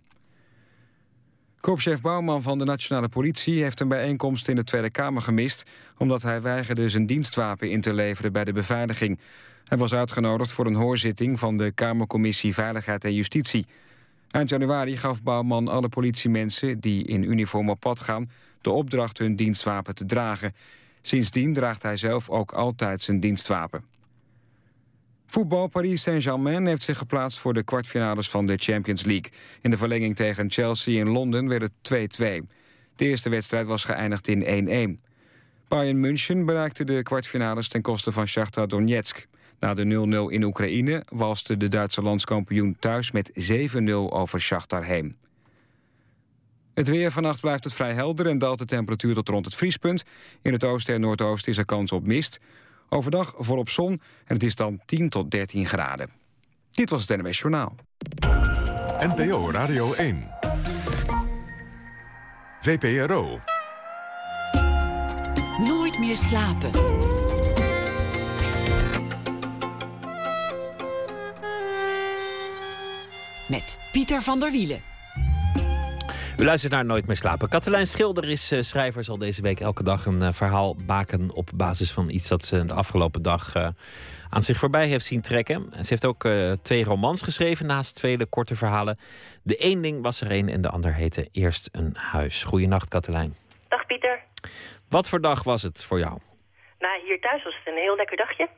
[1.61, 5.65] Korpschef Bouwman van de Nationale Politie heeft een bijeenkomst in de Tweede Kamer gemist...
[5.99, 9.19] omdat hij weigerde zijn dienstwapen in te leveren bij de beveiliging.
[9.65, 13.67] Hij was uitgenodigd voor een hoorzitting van de Kamercommissie Veiligheid en Justitie.
[14.31, 18.31] Eind januari gaf Bouwman alle politiemensen die in uniform op pad gaan...
[18.61, 20.55] de opdracht hun dienstwapen te dragen.
[21.03, 23.85] Sindsdien draagt hij zelf ook altijd zijn dienstwapen.
[25.27, 29.33] Voetbal Paris Saint-Germain heeft zich geplaatst voor de kwartfinales van de Champions League.
[29.61, 32.11] In de verlenging tegen Chelsea in Londen werd het
[32.43, 32.47] 2-2.
[32.97, 35.05] De eerste wedstrijd was geëindigd in 1-1.
[35.69, 39.27] Bayern München bereikte de kwartfinales ten koste van Shakhtar Donetsk.
[39.65, 43.31] Na de 0-0 in Oekraïne walste de Duitse landskampioen thuis met
[43.79, 45.17] 7-0 over Shakhtar heen.
[46.75, 50.05] Het weer vannacht blijft het vrij helder en daalt de temperatuur tot rond het vriespunt.
[50.43, 52.41] In het oosten en noordoosten is er kans op mist.
[52.89, 53.93] Overdag volop zon
[54.25, 56.11] en het is dan 10 tot 13 graden.
[56.71, 57.75] Dit was het NWS Journaal.
[58.99, 60.29] NPO Radio 1.
[62.61, 63.41] VPRO.
[65.59, 66.71] Nooit meer slapen.
[73.49, 74.81] Met Pieter van der Wielen.
[76.37, 77.49] U luistert naar Nooit meer slapen.
[77.49, 81.51] Katelijn Schilder is uh, schrijver, zal deze week elke dag een uh, verhaal baken op
[81.55, 83.69] basis van iets dat ze de afgelopen dag uh,
[84.31, 85.71] aan zich voorbij heeft zien trekken.
[85.73, 86.29] Ze heeft ook
[86.63, 88.99] twee romans geschreven naast vele korte verhalen.
[89.43, 92.45] De één ding was er een en de ander heette Eerst een huis.
[92.45, 93.35] Goedenacht, Katelijn.
[93.69, 94.23] Dag Pieter.
[94.89, 96.19] Wat voor dag was het voor jou?
[96.79, 98.49] Nou, hier thuis was het een heel lekker dagje.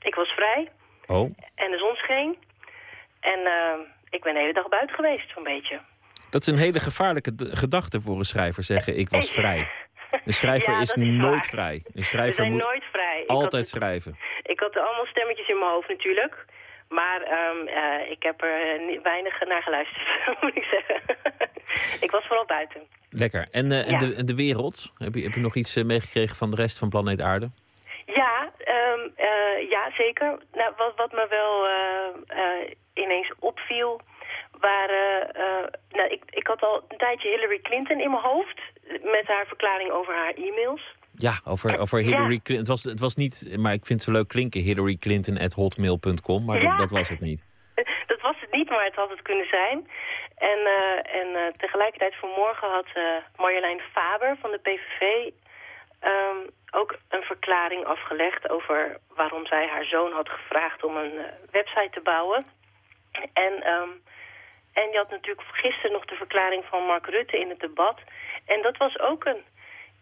[0.00, 0.68] Ik was vrij.
[1.06, 1.30] Oh.
[1.54, 2.36] En de zon scheen.
[3.20, 3.38] En
[4.10, 5.80] ik ben de hele dag buiten geweest, zo'n beetje.
[6.30, 9.68] Dat is een hele gevaarlijke gedachte voor een schrijver, zeggen ik was vrij.
[10.24, 11.82] Een schrijver is, nooit vrij.
[11.94, 13.24] Een schrijver moet nooit vrij.
[13.26, 14.18] altijd schrijven.
[14.42, 16.46] Ik had allemaal stemmetjes in mijn hoofd natuurlijk.
[16.88, 20.06] Maar um, uh, ik heb er weinig naar geluisterd,
[20.40, 21.02] moet ik zeggen.
[22.06, 22.80] ik was vooral buiten.
[23.10, 23.48] Lekker.
[23.50, 24.92] En, uh, en, de, de wereld?
[24.98, 27.50] Heb je, heb je nog iets uh, meegekregen van de rest van planeet Aarde?
[28.06, 28.52] Ja,
[28.94, 29.12] um,
[29.68, 30.38] ja zeker.
[30.52, 31.66] Nou, wat, wat me wel
[32.98, 34.00] ineens opviel...
[34.60, 35.30] waren...
[35.36, 38.60] Uh, nou, ik, ik had al een tijdje Hillary Clinton in mijn hoofd...
[39.02, 40.82] met haar verklaring over haar e-mails.
[41.14, 42.56] Ja, over, over Hillary Clinton.
[42.56, 44.60] Het was, het was niet, maar ik vind het zo leuk klinken...
[44.60, 47.46] Hillary Clinton at hotmail.com, maar dat, dat, was het niet.
[48.50, 49.88] niet, maar het had het kunnen zijn.
[50.36, 52.86] En, uh, en uh, tegelijkertijd vanmorgen had
[53.36, 55.30] Marjolein Faber van de PVV
[56.04, 61.12] um, ook een verklaring afgelegd over waarom zij haar zoon had gevraagd om een
[61.50, 62.46] website te bouwen.
[63.32, 64.02] En, um,
[64.72, 67.98] en je had natuurlijk gisteren nog de verklaring van Mark Rutte in het debat.
[68.44, 69.42] En dat was ook een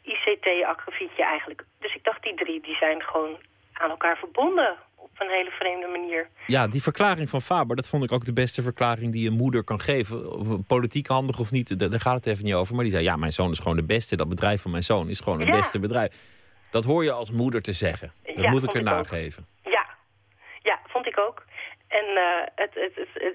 [0.03, 1.65] ICT-akkefietje eigenlijk.
[1.79, 3.37] Dus ik dacht, die drie die zijn gewoon
[3.73, 6.29] aan elkaar verbonden op een hele vreemde manier.
[6.47, 9.65] Ja, die verklaring van Faber, dat vond ik ook de beste verklaring die een moeder
[9.65, 10.65] kan geven.
[10.67, 12.75] Politiek handig of niet, daar gaat het even niet over.
[12.75, 14.17] Maar die zei, ja, mijn zoon is gewoon de beste.
[14.17, 16.15] Dat bedrijf van mijn zoon is gewoon het beste bedrijf.
[16.71, 18.13] Dat hoor je als moeder te zeggen.
[18.35, 19.47] Dat moet ik er nageven.
[19.65, 19.87] Ja.
[20.63, 21.45] ja, vond ik ook.
[21.99, 22.23] En uh,
[22.55, 23.35] het, het, het,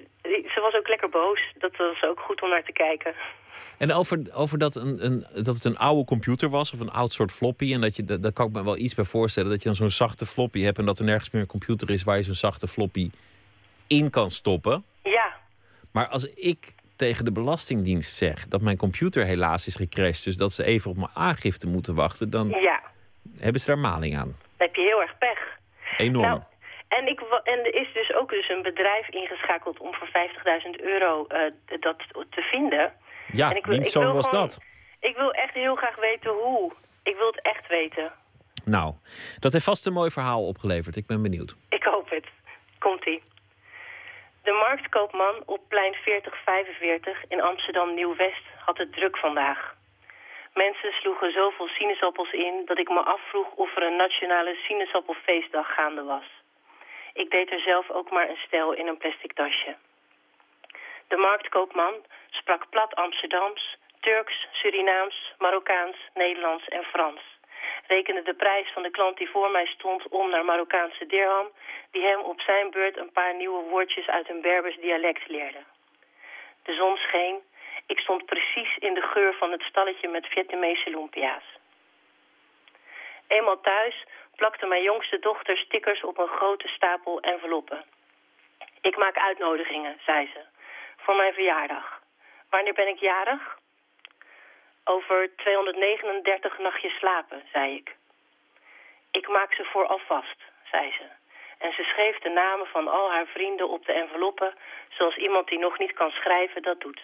[0.54, 1.42] ze was ook lekker boos.
[1.58, 3.14] Dat was ook goed om naar te kijken.
[3.78, 7.14] En over, over dat, een, een, dat het een oude computer was, of een oud
[7.14, 7.74] soort floppy.
[7.74, 9.50] En dat je, daar kan ik me wel iets bij voorstellen.
[9.50, 12.04] Dat je dan zo'n zachte floppy hebt en dat er nergens meer een computer is
[12.04, 13.12] waar je zo'n zachte floppy
[13.88, 14.84] in kan stoppen.
[15.04, 15.34] Ja.
[15.92, 20.52] Maar als ik tegen de Belastingdienst zeg dat mijn computer helaas is gecrashed, dus dat
[20.52, 22.82] ze even op mijn aangifte moeten wachten, dan ja.
[23.38, 24.28] hebben ze daar maling aan.
[24.28, 25.58] Dan heb je heel erg pech.
[25.98, 26.28] Enorm.
[26.28, 26.42] Nou,
[26.98, 31.28] en, ik, en er is dus ook dus een bedrijf ingeschakeld om voor 50.000 euro
[31.30, 31.40] uh,
[31.80, 31.98] dat
[32.30, 32.94] te vinden.
[33.34, 34.60] Ja, en ik wil, wiens zoon was gewoon, dat?
[35.00, 36.72] Ik wil echt heel graag weten hoe.
[37.04, 38.12] Ik wil het echt weten.
[38.66, 38.94] Nou,
[39.40, 40.96] dat heeft vast een mooi verhaal opgeleverd.
[40.96, 41.56] Ik ben benieuwd.
[41.70, 42.26] Ik hoop het.
[42.80, 43.22] Komt-ie.
[44.44, 49.76] De marktkoopman op plein 4045 in Amsterdam Nieuw-West had het druk vandaag.
[50.54, 56.04] Mensen sloegen zoveel sinaasappels in dat ik me afvroeg of er een nationale sinaasappelfeestdag gaande
[56.04, 56.41] was.
[57.14, 59.76] Ik deed er zelf ook maar een stel in een plastic tasje.
[61.08, 67.22] De marktkoopman sprak plat Amsterdams, Turks, Surinaams, Marokkaans, Nederlands en Frans.
[67.88, 71.48] Rekende de prijs van de klant die voor mij stond om naar Marokkaanse dirham,
[71.92, 75.64] die hem op zijn beurt een paar nieuwe woordjes uit een Berbers dialect leerde.
[76.64, 77.40] De zon scheen,
[77.86, 81.44] ik stond precies in de geur van het stalletje met Vietnamese lumpia's.
[83.28, 84.06] Eenmaal thuis
[84.42, 87.84] plakte mijn jongste dochter stickers op een grote stapel enveloppen.
[88.82, 90.42] Ik maak uitnodigingen, zei ze,
[90.98, 92.02] voor mijn verjaardag.
[92.50, 93.58] Wanneer ben ik jarig?
[94.84, 97.96] Over 239 nachtjes slapen, zei ik.
[99.12, 100.40] Ik maak ze voor alvast,
[100.72, 101.06] zei ze.
[101.58, 104.54] En ze schreef de namen van al haar vrienden op de enveloppen...
[104.90, 107.02] zoals iemand die nog niet kan schrijven dat doet.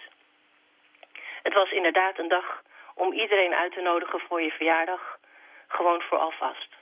[1.43, 2.63] Het was inderdaad een dag
[2.93, 5.17] om iedereen uit te nodigen voor je verjaardag.
[5.67, 6.76] Gewoon voor alvast.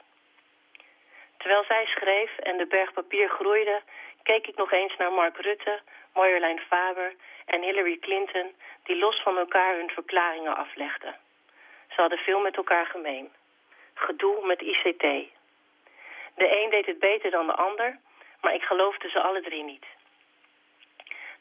[1.45, 3.81] Terwijl zij schreef en de berg papier groeide...
[4.23, 5.79] keek ik nog eens naar Mark Rutte,
[6.13, 7.13] Marjolein Faber
[7.45, 8.55] en Hillary Clinton...
[8.83, 11.15] die los van elkaar hun verklaringen aflegden.
[11.89, 13.31] Ze hadden veel met elkaar gemeen.
[13.93, 15.01] Gedoe met ICT.
[16.35, 17.99] De een deed het beter dan de ander,
[18.41, 19.85] maar ik geloofde ze alle drie niet.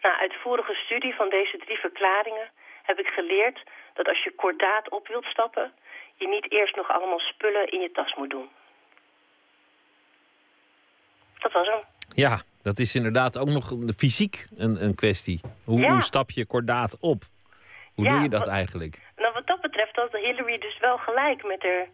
[0.01, 2.51] Na uitvoerige studie van deze drie verklaringen
[2.83, 3.63] heb ik geleerd
[3.95, 5.75] dat als je kordaat op wilt stappen...
[6.17, 8.51] je niet eerst nog allemaal spullen in je tas moet doen.
[11.45, 11.81] Dat was hem.
[12.15, 15.41] Ja, dat is inderdaad ook nog fysiek een, een kwestie.
[15.65, 15.93] Hoe, Ja.
[15.93, 17.23] hoe stap je kordaat op?
[17.95, 18.95] Hoe Ja, doe je dat wat- eigenlijk?
[19.17, 21.87] Nou, wat dat betreft had Hillary dus wel gelijk met haar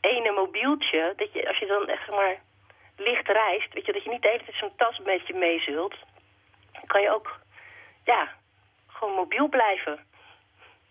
[0.00, 1.12] ene mobieltje.
[1.16, 2.36] Dat je, als je dan echt zeg maar
[2.96, 5.94] licht reist, weet je, dat je niet de hele tijd zo'n tas met je meezult.
[6.72, 7.40] Dan kan je ook,
[8.04, 8.28] ja,
[8.86, 9.98] gewoon mobiel blijven.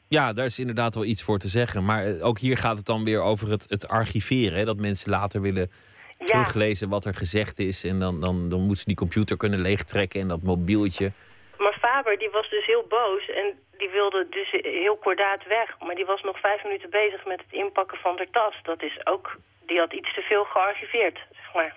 [0.08, 1.86] Ja, daar is inderdaad wel iets voor te zeggen.
[1.86, 4.58] Maar eh, ook hier gaat het dan weer over het, het archiveren.
[4.58, 4.66] Hè?
[4.66, 5.72] Dat mensen later willen
[6.20, 6.26] Ja.
[6.26, 7.84] teruglezen wat er gezegd is.
[7.84, 11.11] En dan, dan, dan moeten ze die computer kunnen leegtrekken en dat mobieltje.
[11.57, 15.76] Maar Faber, die was dus heel boos en die wilde dus heel kordaat weg.
[15.86, 18.55] Maar die was nog vijf minuten bezig met het inpakken van haar tas.
[18.63, 21.76] Dat is ook, die had iets te veel gearchiveerd, zeg maar.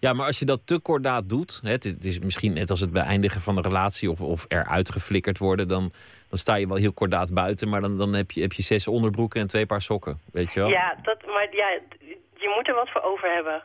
[0.00, 2.70] Ja, maar als je dat te kordaat doet, hè, het, is, het is misschien net
[2.70, 5.92] als het beëindigen van een relatie of, of eruit geflikkerd worden, dan,
[6.28, 8.88] dan sta je wel heel kordaat buiten, maar dan, dan heb, je, heb je zes
[8.88, 10.68] onderbroeken en twee paar sokken, weet je wel?
[10.68, 11.78] Ja, dat, maar ja,
[12.42, 13.62] je moet er wat voor over hebben.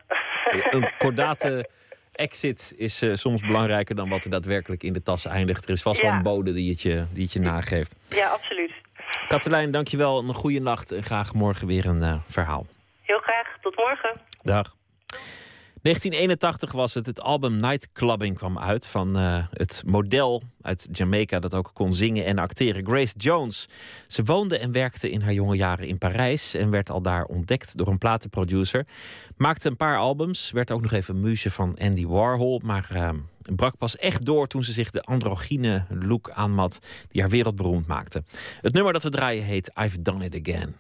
[0.69, 1.69] Een kordate
[2.11, 5.65] exit is eh, soms belangrijker dan wat er daadwerkelijk in de tas eindigt.
[5.65, 7.95] Er is vast wel een bode die het je, die het je nageeft.
[8.09, 8.71] ja, absoluut.
[9.27, 10.19] Katelijn, dankjewel.
[10.19, 12.65] Een goede nacht en graag morgen weer een eh, verhaal.
[13.01, 13.57] Heel graag.
[13.61, 14.21] Tot morgen.
[14.41, 14.76] Dag.
[15.87, 17.05] 1981 was het.
[17.05, 22.25] Het album Nightclubbing kwam uit van eh, het model uit Jamaica dat ook kon zingen
[22.25, 23.67] en acteren, Grace Jones.
[24.07, 27.77] Ze woonde en werkte in haar jonge jaren in Parijs en werd al daar ontdekt
[27.77, 28.87] door een platenproducer.
[29.37, 33.09] Maakte een paar albums, werd ook nog even muze van Andy Warhol, maar eh,
[33.55, 38.23] brak pas echt door toen ze zich de androgyne look aanmat die haar wereldberoemd maakte.
[38.61, 40.75] Het nummer dat we draaien heet I've Done It Again.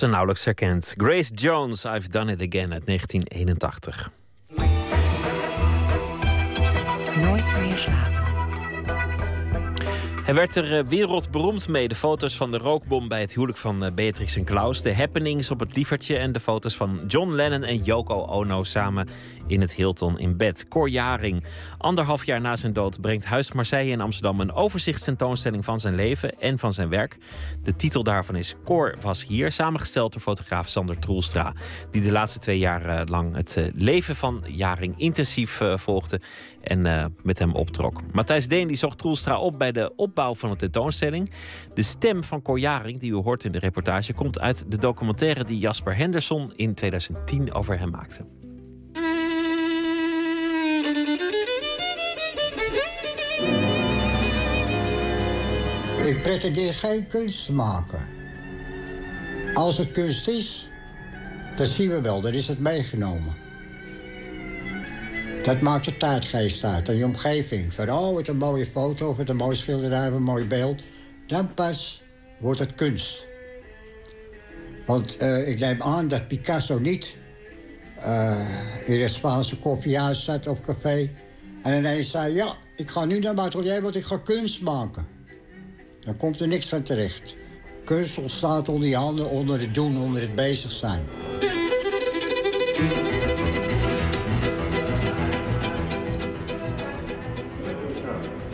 [0.00, 0.94] Haar nauwelijks herkend.
[0.96, 4.10] Grace Jones, I've Done It Again uit 1981.
[10.24, 11.88] Hij werd er eh, wereldberoemd mee.
[11.88, 14.82] De foto's van de rookbom bij het huwelijk van eh, Beatrix en Klaus.
[14.82, 16.16] De happenings op het lievertje.
[16.16, 19.08] En de foto's van John Lennon en Yoko Ono samen
[19.46, 20.68] in het Hilton in bed.
[20.68, 21.44] Cor Jaring.
[21.78, 26.40] Anderhalf jaar na zijn dood brengt Huis Marseille in Amsterdam een overzichtstentoonstelling van zijn leven
[26.40, 27.16] en van zijn werk.
[27.62, 29.52] De titel daarvan is Cor was hier.
[29.52, 31.52] Samengesteld door fotograaf Sander Troelstra.
[31.90, 36.20] Die de laatste twee jaar eh, lang het leven van Jaring intensief volgde
[36.64, 38.00] en eh, met hem optrok.
[38.12, 41.30] Matthijs Deen die zocht Troelstra op bij de opbouw van de tentoonstelling.
[41.74, 45.58] De stem van Cor die u hoort in de reportage, komt uit de documentaire die
[45.58, 48.24] Jasper Henderson in 2010 over hem maakte.
[56.06, 58.08] Ik pretendeer geen kunst te maken.
[59.54, 60.68] Als het kunst is,
[61.56, 63.43] dat zien we wel, dan is het meegenomen.
[65.44, 67.74] Dat maakt de tijdgeest uit en je omgeving.
[67.74, 70.82] Van, oh, een mooie foto, wat een mooi schilderij, een mooi beeld.
[71.26, 72.02] Dan pas
[72.38, 73.26] wordt het kunst.
[74.86, 77.16] Want eh, ik neem aan dat Picasso niet
[77.96, 78.40] eh,
[78.84, 81.10] in het Spaanse koffiehuis zat of café...
[81.62, 85.06] en ineens zei, ja, ik ga nu naar mijn atelier, want ik ga kunst maken.
[86.00, 87.36] Dan komt er niks van terecht.
[87.84, 91.04] Kunst ontstaat onder je handen, onder het doen, onder het bezig zijn.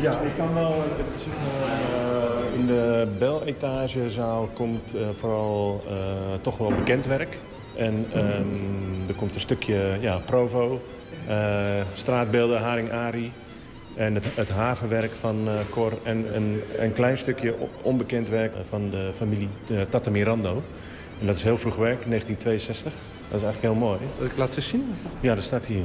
[0.00, 0.70] Ja, ik kan wel.
[0.70, 1.70] eh, zeg maar,
[2.52, 5.82] eh, in de bel-etagezaal komt eh, vooral
[6.40, 7.38] toch wel bekend werk.
[7.76, 10.80] En ehm, er komt een stukje ja, Provo,
[11.94, 13.32] straatbeelden, Haring Ari.
[13.94, 18.90] En het, het havenwerk van eh, Cor en een, een klein stukje onbekend werk van
[18.90, 20.62] de familie uh, Tata Mirando.
[21.20, 22.92] En dat is heel vroeg werk, 1962.
[23.30, 23.98] Dat is eigenlijk heel mooi.
[24.20, 24.94] Ik laat het zien.
[25.20, 25.82] Ja, dat staat hier.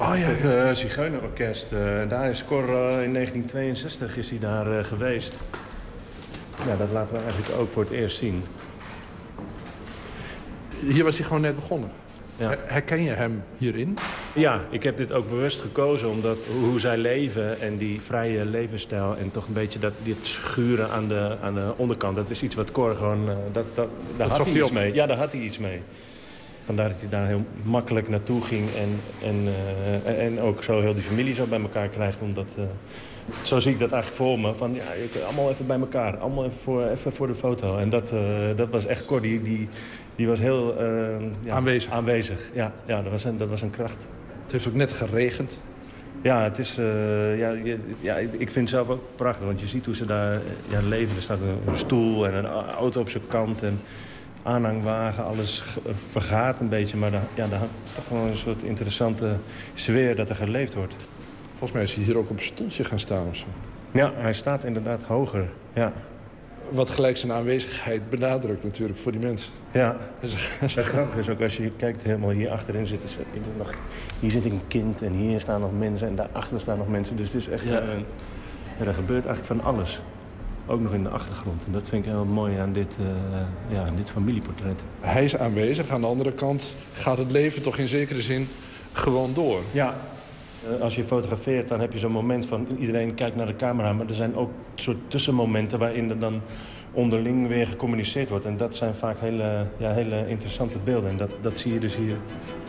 [0.00, 1.72] Oh ja, Het uh, Zigeunerorkest.
[1.72, 5.32] eh, daar is Cor eh, in 1962 is hij daar geweest.
[6.66, 8.42] Ja, dat laten we eigenlijk ook voor het eerst zien.
[10.86, 11.90] Hier was hij gewoon net begonnen.
[12.36, 12.48] Ja.
[12.48, 13.98] Her- Herken je hem hierin?
[14.32, 19.16] Ja, ik heb dit ook bewust gekozen omdat hoe zij leven en die vrije levensstijl...
[19.16, 22.16] en toch een beetje dat, dit schuren aan de, aan de onderkant...
[22.16, 23.28] dat is iets wat Cor gewoon...
[23.52, 24.72] dat, dat, daar had hij hij iets op.
[24.74, 24.94] mee.
[24.94, 25.82] Ja, daar had hij iets mee.
[26.64, 28.64] Vandaar dat hij daar heel makkelijk naartoe ging...
[28.70, 29.52] en, en,
[30.04, 32.20] eh, en- ook zo heel die familie zo bij elkaar krijgt.
[32.20, 32.64] Omdat, eh,
[33.42, 34.54] zo zie ik dat eigenlijk voor me.
[34.54, 34.82] Van, ja,
[35.26, 36.16] allemaal even bij elkaar.
[36.16, 37.78] Allemaal even voor, even voor de foto.
[37.78, 38.20] En dat, eh,
[38.56, 39.20] dat was echt Cor.
[39.20, 39.68] Die, die,
[40.16, 40.74] die was heel
[41.44, 41.90] ja, Aanwezig.
[41.92, 42.50] aanwezig.
[42.54, 44.06] Ja, ja dat, was een, dat was een kracht.
[44.42, 45.56] Het heeft ook net geregend.
[46.22, 46.74] Ja, het is,
[47.38, 49.46] ja, je- ja, ik vind het zelf ook prachtig.
[49.46, 51.16] Want je ziet hoe ze daar ja, leven.
[51.16, 52.46] Er staat een, stoel en een
[52.78, 53.62] auto op zijn kant.
[53.62, 53.80] En
[54.44, 55.62] aanhangwagen, alles
[56.10, 56.96] vergaat een beetje.
[56.96, 59.36] Maar daar, ja, daar hangt toch wel een soort interessante
[59.74, 60.94] sfeer dat er geleefd wordt.
[61.50, 63.44] Volgens mij is hij hier ook op een stoeltje gaan staan of zo.
[63.90, 65.48] Ja, hij staat inderdaad hoger.
[65.72, 65.92] Ja.
[66.70, 69.50] Wat gelijk zijn aanwezigheid benadrukt natuurlijk voor die mensen.
[69.72, 73.18] Ja, het grappige is ook als je kijkt helemaal hier achterin zitten ze.
[73.32, 73.72] hier zit nog-
[74.20, 77.16] Hier zit een kind en hier staan nog mensen en daarachter staan nog mensen.
[77.16, 77.80] Dus het is echt Ja.
[77.80, 78.04] een,
[78.78, 80.00] ja, er gebeurt eigenlijk van alles.
[80.66, 81.64] Ook nog in de achtergrond.
[81.66, 83.06] En dat vind ik heel mooi aan dit, eh,
[83.76, 84.80] ja, aan dit familieportret.
[85.00, 85.90] Hij is aanwezig.
[85.90, 88.48] Aan de andere kant gaat het leven toch in zekere zin
[88.92, 89.60] gewoon door.
[89.72, 89.94] Ja.
[90.74, 93.92] Eh, Als je fotografeert, dan heb je zo'n moment van iedereen kijkt naar de camera.
[93.92, 96.40] Maar er zijn ook soort tussenmomenten waarin er dan
[96.92, 98.44] onderling weer gecommuniceerd wordt.
[98.44, 101.10] En dat zijn vaak hele, ja, hele interessante beelden.
[101.10, 102.16] En dat, dat zie je dus hier.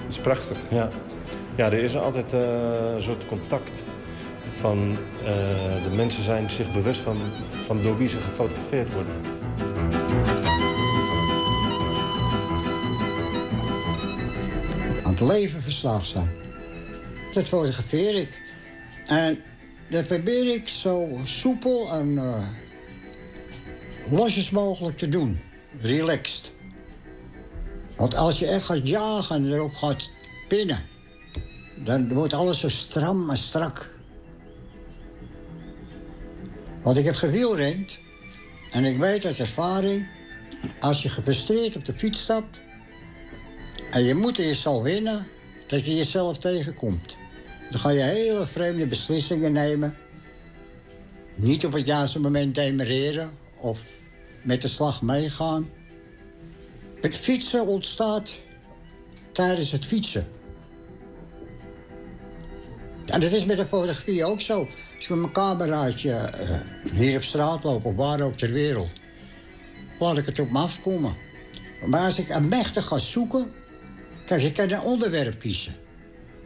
[0.03, 0.57] Dat is prachtig.
[0.69, 0.89] Ja,
[1.55, 2.39] ja er is altijd eh,
[2.95, 3.83] een soort contact
[4.65, 5.25] van eh,
[5.83, 7.17] de mensen zijn zich bewust van,
[7.65, 9.13] van door wie ze gefotografeerd worden.
[15.03, 16.29] aan het leven verslaafd zijn.
[17.31, 18.41] Dat fotografeer ik.
[19.05, 19.39] En
[19.89, 22.47] dat probeer ik zo soepel en eh
[24.11, 25.39] losjes mogelijk te doen.
[25.79, 26.51] Relaxed.
[27.95, 30.11] Want als je echt gaat jagen en erop gaat
[30.47, 30.79] pinnen...
[31.75, 33.94] dan wordt alles zo stram en strak.
[36.85, 37.99] Want ik heb gewielrend
[38.71, 40.07] en ik weet uit ervaring...
[40.79, 42.59] als je gefrustreerd op de fiets stapt...
[43.91, 45.27] En je moet jezelf winnen
[45.67, 47.17] dat je jezelf tegenkomt.
[47.69, 49.97] Dan ga je hele vreemde beslissingen nemen.
[51.35, 53.79] Niet op het juiste moment demereren of
[54.41, 55.69] met de slag meegaan.
[57.01, 58.39] Het fietsen ontstaat
[59.31, 60.27] tijdens het fietsen.
[63.05, 64.67] En dat is met de fotografie ook zo.
[64.95, 66.59] Als ik met mijn cameraatje eh,
[66.93, 68.89] hier op straat loop of waar ook ter wereld...
[69.99, 71.15] laat ik het op me afkomen.
[71.85, 73.51] Maar als ik een mechtig ga zoeken...
[74.25, 75.75] Kijk, je kan een onderwerp kiezen.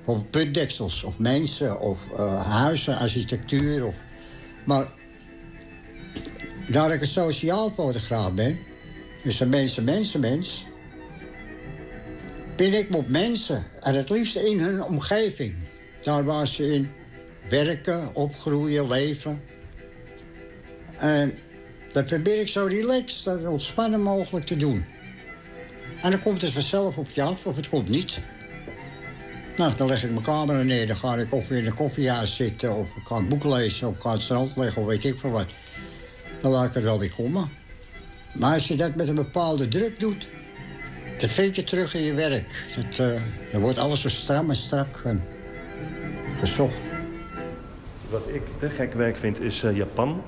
[0.05, 3.85] Of putdeksels, of mensen, of eh, huizen, architectuur.
[3.85, 3.95] Of...
[4.65, 4.87] Maar
[6.69, 8.57] daar ik een sociaal fotograaf ben...
[9.23, 10.65] dus een mensen, mensen, mens...
[12.55, 13.63] ben ik op mensen.
[13.79, 15.55] En het liefst in hun omgeving.
[16.01, 16.91] Daar waar ze in
[17.49, 19.41] werken, opgroeien, leven.
[20.97, 21.37] En
[21.91, 24.85] dat probeer ik zo relaxed en ontspannen mogelijk te doen.
[26.01, 28.19] En dan komt het vanzelf op je af of het komt niet.
[29.55, 32.75] Nou, dan leg ik mijn camera neer, dan ga ik of in een koffiehuis zitten...
[32.75, 35.19] of ik ga een boek lezen, of ik ga het strand liggen, of weet ik
[35.19, 35.45] veel wat.
[36.41, 37.49] Dan laat ik er wel weer komen.
[38.33, 40.29] Maar als je dat met een bepaalde druk doet...
[41.17, 42.65] dat vind je terug in je werk.
[42.97, 43.21] Eh,
[43.51, 45.23] dan wordt alles zo stram en strak en
[46.39, 46.88] gezocht.
[48.11, 50.21] Wat ik te gek werk vind is eh, Japan.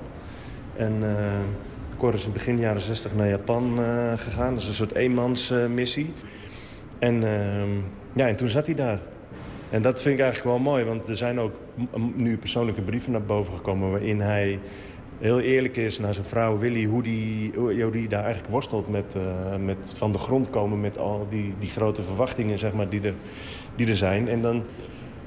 [0.76, 4.52] En eh Cor is in begin jaren 60 naar Japan eh, gegaan.
[4.52, 6.12] Dat is een soort eenmansmissie.
[6.98, 7.70] en, ehm,
[8.12, 8.98] ja, en toen zat hij daar.
[9.70, 11.52] En dat vind ik eigenlijk wel mooi, want er zijn ook
[12.14, 13.90] nu persoonlijke brieven naar boven gekomen...
[13.90, 14.58] waarin hij
[15.18, 16.84] heel eerlijk is naar zijn vrouw Willy...
[16.84, 19.14] hoe die, hoe die daar eigenlijk worstelt met,
[19.60, 20.80] met van de grond komen...
[20.80, 23.14] met al die, die grote verwachtingen zeg maar, die, er,
[23.76, 24.28] die er zijn.
[24.28, 24.62] En dan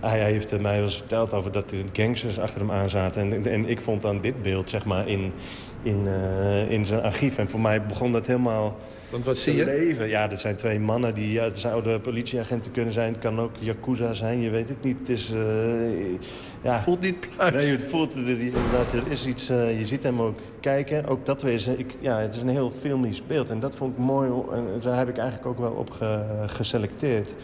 [0.09, 3.33] hij heeft eh, mij wel eens verteld over dat er gangsters achter hem aan zaten.
[3.33, 5.31] En, en ik vond dan dit beeld zeg maar, in,
[5.83, 7.37] in, eh, in zijn archief.
[7.37, 8.75] En voor mij begon dat helemaal
[9.11, 9.65] Want wat te zie je?
[9.65, 10.07] leven.
[10.07, 11.31] Ja, dat zijn twee mannen die...
[11.31, 13.11] Ja, het zouden politieagenten kunnen zijn.
[13.13, 14.97] Het kan ook Yakuza zijn, je weet het niet.
[14.99, 15.31] Het is...
[15.31, 15.39] eh,
[16.61, 16.81] ja.
[16.81, 17.53] Voelt niet pluis.
[17.53, 18.93] Nee, het voelt inderdaad.
[18.93, 19.47] Er is iets.
[19.47, 21.05] je ziet hem ook kijken.
[21.05, 21.67] Ook dat is.
[21.67, 23.49] Ik, ja, het is een heel filmisch beeld.
[23.49, 24.29] En dat vond ik mooi.
[24.53, 27.35] En daar heb ik eigenlijk ook wel op ge- geselecteerd.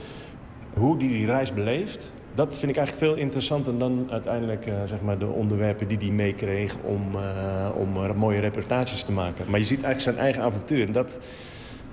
[0.74, 2.12] Hoe die die reis beleeft.
[2.34, 6.10] Dat vind ik eigenlijk veel interessanter dan uiteindelijk eh, zeg maar de onderwerpen die hij
[6.10, 9.45] meekreeg om, eh, om er mooie reportages te maken.
[9.49, 10.88] Maar je ziet eigenlijk zijn eigen avontuur.
[10.88, 11.20] En dat,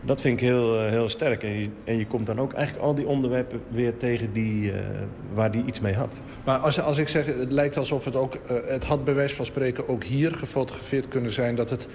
[0.05, 1.43] dat vind ik heel, eh, heel sterk.
[1.43, 4.81] En je, en je komt dan ook eigenlijk al die onderwerpen weer tegen die, eh,
[5.35, 6.20] waar hij iets mee had.
[6.44, 8.35] Maar als, als ik zeg, het lijkt alsof het ook...
[8.35, 11.55] eh, het had bij wijze van spreken ook hier gefotografeerd kunnen zijn.
[11.55, 11.89] Dat het,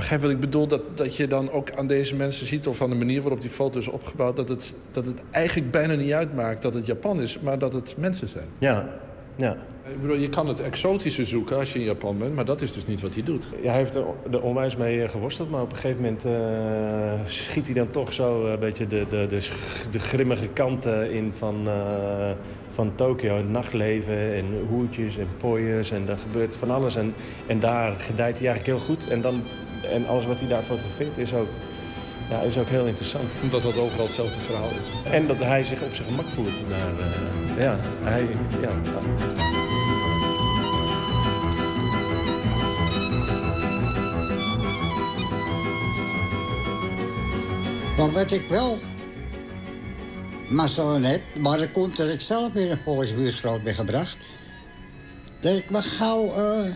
[0.00, 0.66] begrijp wat ik bedoel?
[0.66, 2.66] Dat, dat je dan ook aan deze mensen ziet...
[2.66, 4.36] of aan de manier waarop die foto is opgebouwd...
[4.36, 7.40] dat het, dat het eigenlijk bijna niet uitmaakt dat het Japan is...
[7.40, 8.46] maar dat het mensen zijn.
[8.58, 8.88] Ja,
[9.36, 9.56] ja.
[9.84, 12.34] Ik bedoel, je kan het exotische zoeken als je in Japan bent...
[12.34, 13.46] maar dat is dus niet wat hij doet.
[13.62, 17.26] Ja, hij heeft er, er onwijs mee eh, geworsteld, maar op een gegeven moment eh,
[17.26, 19.48] schiet hij dan toch zo een beetje de, de, de,
[19.90, 22.30] de grimmige kanten in van, eh,
[22.74, 23.36] van Tokio.
[23.36, 26.96] Het nachtleven en hoertjes en pooiers en er gebeurt van alles.
[26.96, 27.14] En,
[27.46, 29.08] en daar gedijt hij eigenlijk heel goed.
[29.08, 29.42] En, dan,
[29.90, 31.48] en alles wat hij daar fotografeert is ook,
[32.30, 33.30] ja, is ook heel interessant.
[33.42, 35.10] Omdat dat overal hetzelfde verhaal is.
[35.10, 36.98] En dat hij zich op zijn gemak voelt daar.
[36.98, 38.26] eh, ja, hij,
[38.60, 38.70] ja.
[47.96, 48.78] Maar wat ik wel
[50.48, 54.16] mazzel heb, maar dat komt dat ik zelf in een volksbuurt groot ben gebracht.
[55.40, 56.72] Dat ik me gauw eh,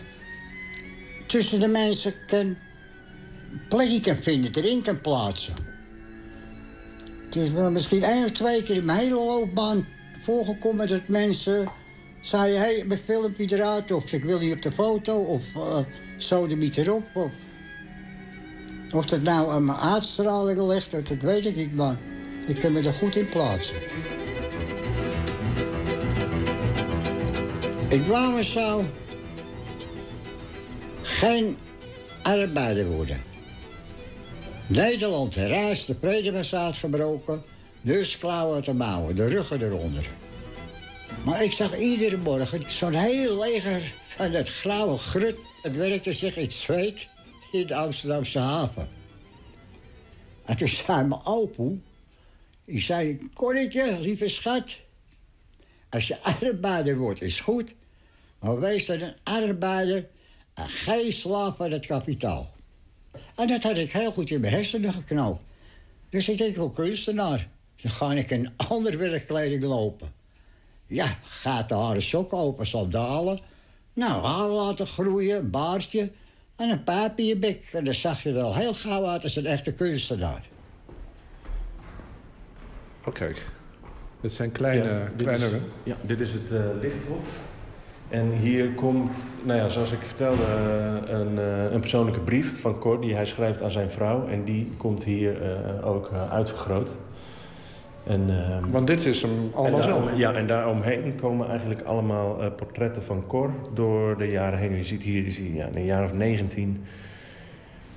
[1.27, 2.57] tussen de mensen kan
[3.69, 5.53] plekje kan vinden, erin kan plaatsen.
[7.25, 9.87] Het is wel misschien één of twee keer in mijn hele loopbaan
[10.21, 11.67] voorgekomen dat mensen
[12.19, 15.77] zeiden: hé, hey, mijn filmpje eruit, of ik wil niet op de foto, of uh,
[16.17, 17.03] zo de niet erop.
[17.13, 17.31] Of,
[18.91, 21.97] of dat nou aan mijn uitstraling ligt, dat, dat weet ik niet, maar
[22.47, 23.75] ik kan me er goed in plaatsen.
[27.89, 28.85] Ik wou me zo
[31.01, 31.57] geen
[32.21, 33.34] arbeider worden.
[34.67, 37.43] Nederland herrijst, de vrede was uitgebroken,
[37.81, 40.11] dus klauwen de mouwen, de ruggen eronder.
[41.23, 45.35] Maar ik zag iedere morgen zo'n heel leger van het grauwe grut.
[45.61, 47.09] Het werkte zich in zweet
[47.51, 48.89] in de Amsterdamse haven.
[50.45, 51.77] En toen zei mijn opoe,
[52.63, 54.77] die zei, Corretje, lieve schat...
[55.89, 57.75] als je arbeider wordt, is goed...
[58.39, 60.07] maar wees dan een arbeider
[60.53, 62.54] en geen slaaf van het kapitaal.
[63.35, 65.41] En dat had ik heel goed in mijn hersenen geknoopt.
[66.09, 67.47] Dus ik denk, hoe kunstenaar?
[67.81, 70.13] Dan ga ik in andere werkkleding lopen.
[70.87, 73.39] Ja, gaat de haren sokken open, sandalen.
[73.93, 76.11] Nou, haar laten groeien, een baardje
[76.55, 77.69] en een pijp in je bek.
[77.73, 80.49] En dan zag je er al heel gauw uit als een echte kunstenaar.
[83.05, 83.45] Oh, kijk.
[84.21, 84.89] Dit zijn kleine...
[84.89, 85.45] Ja, dit kleine...
[85.45, 87.27] is, ja, dit is het eh, lichthof.
[88.15, 92.79] En hier komt, nou ja, zoals ik vertelde, eh, een, eh, een persoonlijke brief van
[92.79, 93.01] Cor...
[93.01, 94.27] die hij schrijft aan zijn vrouw.
[94.27, 96.89] En die komt hier eh, ook eh, uitvergroot.
[98.07, 100.09] En, ehm, Want dit is hem allemaal zelf.
[100.15, 104.75] Ja, en daaromheen komen eigenlijk allemaal eh, portretten van Cor door de jaren heen.
[104.75, 106.83] Je ziet hier, je ziet, ja, een jaar of 19.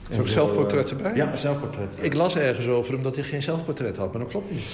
[0.09, 1.15] Is er ook zelfportretten bij?
[1.15, 2.05] Ja, zelfportretten.
[2.05, 4.65] Ik las ergens over hem dat hij geen zelfportret had, maar dat klopt niet.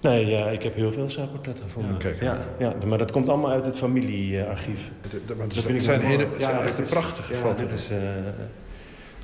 [0.00, 1.96] Nee, ja, ik heb heel veel zelfportretten gevonden.
[2.20, 4.90] Ja, ja, ja, maar dat komt allemaal uit het familiearchief.
[5.10, 5.10] maar
[5.46, 7.60] het Dat vind ik zijn hele- het zijn echt een prachtige ja, foto's.
[7.60, 7.96] Dit is, eh,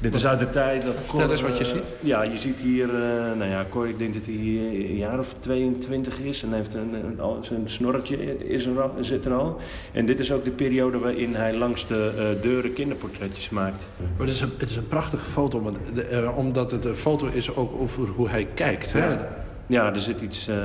[0.00, 1.82] dit is uit de tijd dat Vertel Cor, eens wat je eh, ziet.
[2.00, 3.00] Ja, je ziet hier, eh,
[3.38, 6.42] nou ja, Cor, ik denk dat hij hier een jaar of 22 is.
[6.42, 9.56] En heeft een, een, zijn snorretje is er al, zit er al.
[9.92, 13.88] En dit is ook de periode waarin hij langs de eh, deuren kinderportretjes maakt.
[14.16, 16.94] Maar het is een, het is een prachtige foto, want de- eh, omdat het een
[16.94, 18.92] foto is ook over hoe hij kijkt.
[18.92, 19.08] Hè?
[19.12, 19.42] Ja.
[19.66, 20.48] Ja, er zit iets...
[20.48, 20.56] eh,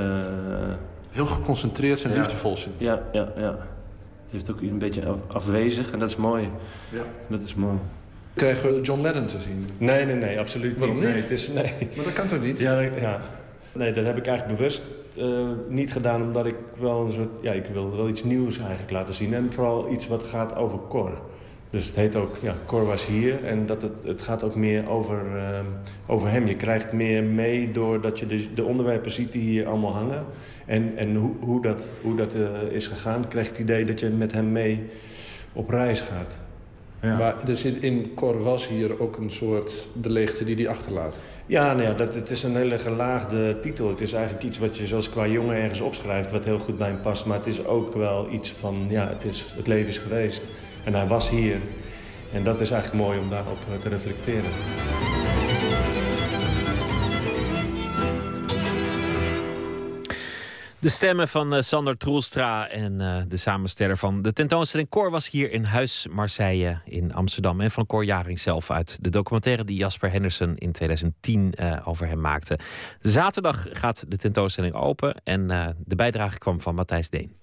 [1.10, 2.16] Heel geconcentreerd en ja.
[2.16, 2.72] liefdevol zin.
[2.78, 3.56] Ja, ja, ja.
[4.30, 6.48] Heeft ook een beetje af- afwezig en dat is mooi.
[6.90, 7.02] Ja.
[7.28, 7.76] Dat is mooi.
[8.34, 9.68] Krijgen we John Lennon te zien?
[9.78, 11.04] Nee, nee, nee, absoluut Waarom niet.
[11.04, 11.12] niet?
[11.12, 11.88] Nee, het is, nee.
[11.96, 12.58] Maar dat kan toch niet?
[12.58, 13.20] Ja, ja.
[13.72, 14.82] Nee, dat heb ik eigenlijk bewust
[15.16, 15.26] eh,
[15.68, 17.28] niet gedaan, omdat ik wel een soort...
[17.42, 19.34] Ja, ik wil wel iets nieuws eigenlijk laten zien.
[19.34, 21.10] En vooral iets wat gaat over Cor.
[21.70, 23.44] Dus het heet ook, ja, Cor was hier.
[23.44, 25.64] En dat het, het gaat ook meer over, ehm,
[26.06, 26.46] over hem.
[26.46, 30.24] Je krijgt meer mee doordat je de, de onderwerpen ziet die hier allemaal hangen.
[30.66, 34.00] En, en hoe, hoe dat, hoe dat eh, is gegaan, krijg je het idee dat
[34.00, 34.86] je met hem mee
[35.52, 36.38] op reis gaat.
[37.02, 37.16] Ja.
[37.16, 41.18] Maar er zit in Cor was hier ook een soort de leegte die hij achterlaat.
[41.46, 43.88] Ja, nou ja, dat, het is een hele gelaagde titel.
[43.88, 46.30] Het is eigenlijk iets wat je zoals qua jongen ergens opschrijft...
[46.30, 47.26] wat heel goed bij hem past.
[47.26, 50.42] Maar het is ook wel iets van, ja, het, is, het leven is geweest.
[50.84, 51.58] En hij was hier.
[52.32, 54.50] En dat is eigenlijk mooi om daarop eh, te reflecteren.
[60.80, 65.30] De stemmen van eh, Sander Troelstra en eh, de samensteller van de tentoonstelling Cor was
[65.30, 67.60] hier in Huis Marseille in Amsterdam.
[67.60, 72.06] En van Cor Jaring zelf uit de documentaire die Jasper Henderson in 2010 eh, over
[72.06, 72.58] hem maakte.
[73.00, 75.46] Zaterdag gaat de tentoonstelling open en
[75.84, 77.39] de bijdrage kwam van Matthijs Deen.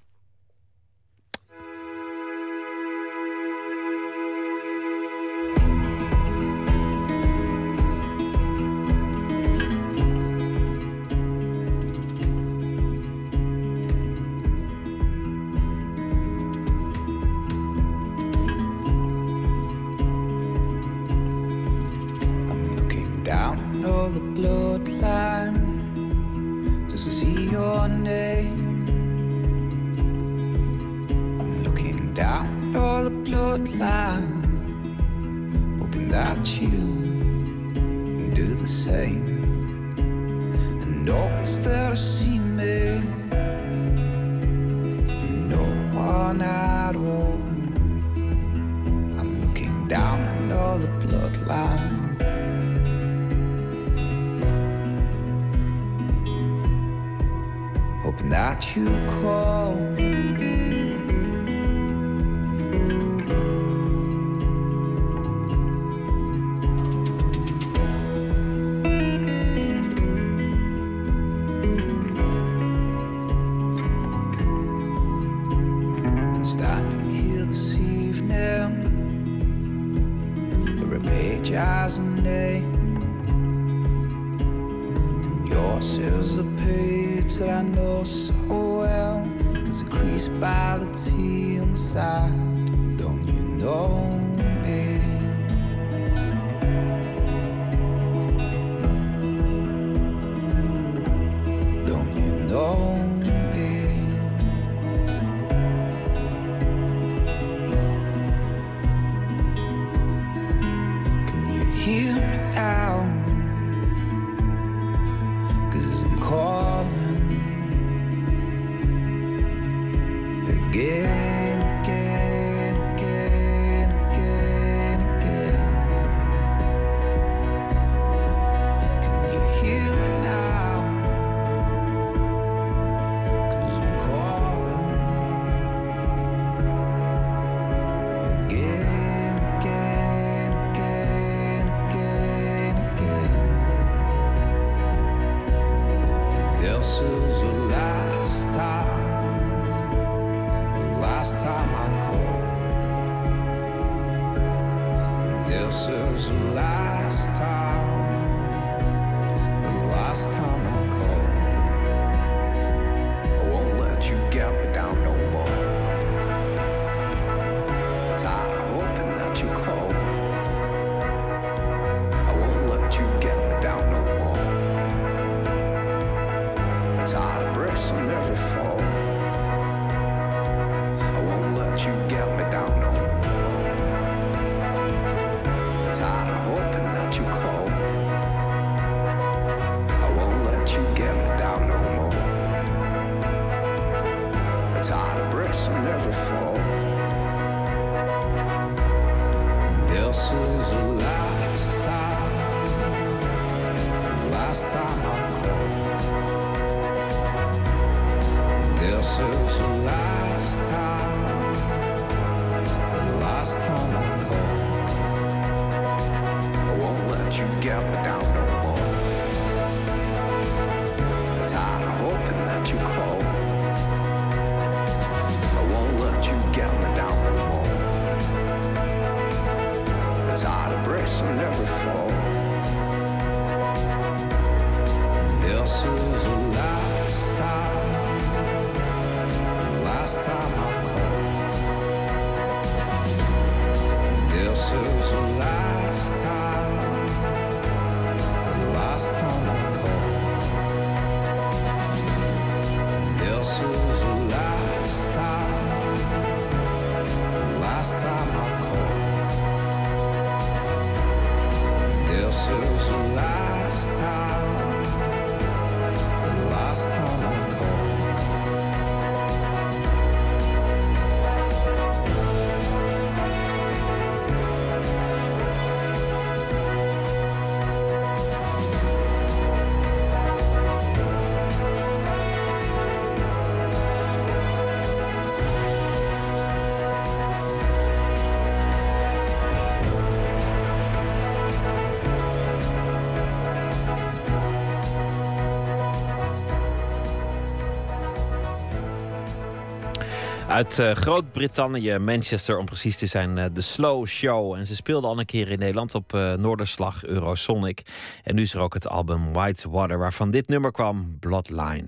[300.57, 304.53] Uit eh, Groot-Brittannië, Manchester om precies te zijn, eh, de Slow Show.
[304.53, 307.81] En ze speelden al een keer in Nederland op eh, Noorderslag Eurosonic.
[308.23, 311.85] En nu is er ook het album White Water, waarvan dit nummer kwam, Bloodline.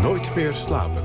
[0.00, 1.02] Nooit meer slapen.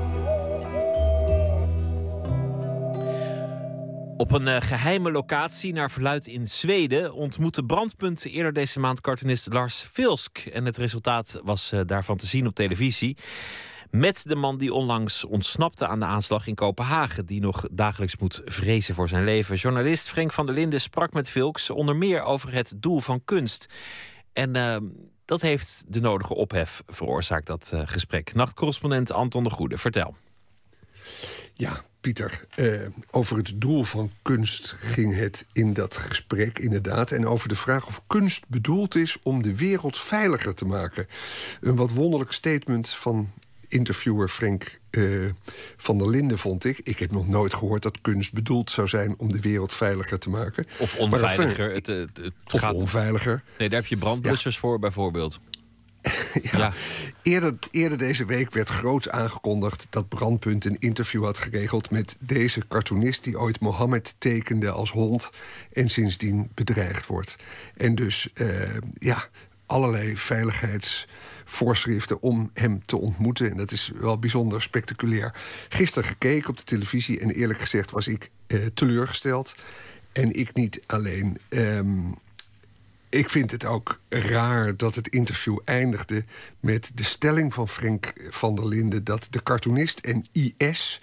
[4.16, 9.88] Op een geheime locatie naar verluid in Zweden ontmoette Brandpunt eerder deze maand cartoonist Lars
[9.92, 10.38] Vilsk.
[10.38, 13.16] En het resultaat was daarvan te zien op televisie.
[13.90, 17.26] Met de man die onlangs ontsnapte aan de aanslag in Kopenhagen.
[17.26, 19.56] Die nog dagelijks moet vrezen voor zijn leven.
[19.56, 23.66] Journalist Frank van der Linden sprak met Vilks onder meer over het doel van kunst.
[24.32, 24.76] En uh,
[25.24, 28.34] dat heeft de nodige ophef veroorzaakt, dat uh, gesprek.
[28.34, 30.16] Nachtcorrespondent Anton de Goede, vertel.
[31.54, 37.12] Ja, Pieter, uh, over het doel van kunst ging het in dat gesprek inderdaad.
[37.12, 41.06] En over de vraag of kunst bedoeld is om de wereld veiliger te maken.
[41.60, 43.30] Een wat wonderlijk statement van
[43.70, 45.30] interviewer Frank uh,
[45.76, 46.80] van der Linden, vond ik.
[46.82, 50.30] Ik heb nog nooit gehoord dat kunst bedoeld zou zijn om de wereld veiliger te
[50.30, 50.66] maken.
[50.78, 51.72] Of onveiliger.
[51.72, 52.74] Het, het, het of gaat...
[52.74, 53.42] onveiliger.
[53.58, 54.60] Nee, daar heb je brandblussers ja.
[54.60, 55.40] voor bijvoorbeeld.
[56.50, 56.58] ja.
[56.58, 56.72] ja.
[57.22, 62.66] Eerder, eerder deze week werd groots aangekondigd dat Brandpunt een interview had geregeld met deze
[62.68, 65.30] cartoonist die ooit Mohammed tekende als hond
[65.72, 67.36] en sindsdien bedreigd wordt.
[67.76, 68.48] En dus uh,
[68.98, 69.28] ja,
[69.66, 70.16] allerlei
[71.50, 73.50] veiligheidsvoorschriften om hem te ontmoeten.
[73.50, 75.34] En dat is wel bijzonder spectaculair.
[75.68, 79.54] Gisteren gekeken op de televisie en eerlijk gezegd was ik uh, teleurgesteld.
[80.12, 81.38] En ik niet alleen.
[81.48, 82.14] Um,
[83.08, 86.24] ik vind het ook raar dat het interview eindigde
[86.60, 91.00] met de stelling van Frank van der Linden dat de cartoonist en IS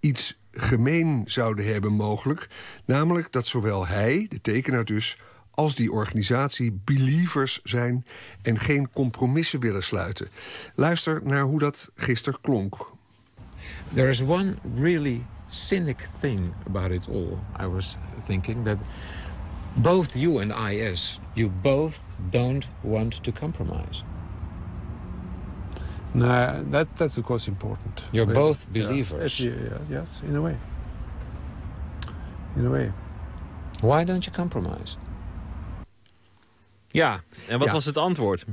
[0.00, 2.48] iets gemeen zouden hebben mogelijk.
[2.84, 5.18] Namelijk dat zowel hij, de tekenaar dus,
[5.60, 8.04] als die organisatie believers zijn
[8.42, 10.28] en geen compromissen willen sluiten.
[10.74, 12.92] Luister naar hoe dat gisteren klonk.
[13.94, 17.38] There is one really cynic thing about it all.
[17.60, 17.96] I was
[18.26, 18.76] thinking that
[19.74, 24.04] both you and IS, you both don't want to compromise.
[26.12, 28.02] No, that, that's of course important.
[28.10, 29.38] You're both believers.
[29.38, 30.56] yeah, yeah, yes, in a way.
[32.56, 32.92] In a way.
[33.80, 34.96] Why don't you compromise?
[36.90, 37.72] Ja, en wat Ja.
[37.74, 38.44] was het antwoord?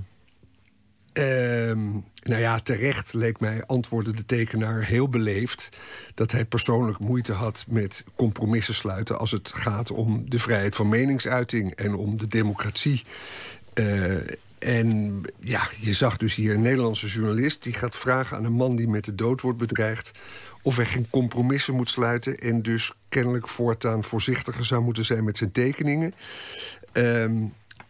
[1.13, 1.91] Ehm,
[2.23, 5.69] nou ja, terecht leek mij, antwoordde de tekenaar heel beleefd...
[6.13, 9.19] dat hij persoonlijk moeite had met compromissen sluiten...
[9.19, 13.03] als het gaat om de vrijheid van meningsuiting en om de democratie.
[13.73, 14.15] Eh,
[14.59, 17.63] en ja, je zag dus hier een Nederlandse journalist...
[17.63, 20.11] die gaat vragen aan een man die met de dood wordt bedreigd...
[20.61, 22.39] of hij geen compromissen moet sluiten...
[22.39, 26.13] en dus kennelijk voortaan voorzichtiger zou moeten zijn met zijn tekeningen...
[26.91, 27.33] Ehm,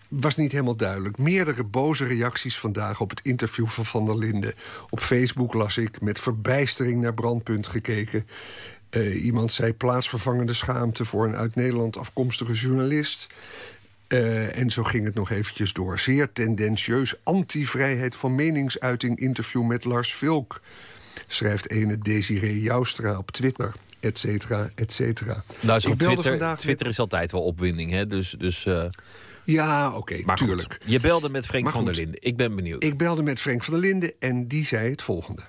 [0.08, 1.18] was niet helemaal duidelijk.
[1.18, 4.54] Meerdere boze reacties vandaag op het interview van Van der Linden.
[4.90, 8.28] Op Facebook las ik met verbijstering naar Brandpunt gekeken.
[8.90, 13.28] Eh, iemand zei plaatsvervangende schaamte voor een uit Nederland afkomstige journalist.
[14.08, 16.00] Eh, en zo ging het nog eventjes door.
[16.00, 20.62] Zeer tendentieus anti-vrijheid van meningsuiting interview met Lars Vilk.
[21.28, 25.44] Schrijft ene Desiree Joustra op Twitter, et cetera, et cetera.
[25.60, 28.08] Nou, zo Twitter, met- Twitter is altijd wel opwinding, hè?
[28.08, 28.84] Dus, dus, eh,
[29.56, 30.38] Ja, oké, goed.
[30.38, 30.78] tuurlijk.
[30.86, 31.96] Je belde met Frank Maar van der.
[31.96, 32.22] Linden.
[32.22, 32.84] Ik ben benieuwd.
[32.84, 35.42] Ik belde met Frank van der Linden en die zei het volgende.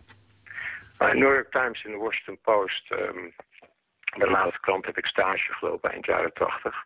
[1.03, 2.91] Uh, New York Times en de Washington Post.
[2.91, 3.31] ehm
[4.17, 6.85] bij de laatste krant heb ik stage gelopen eind jaren tachtig.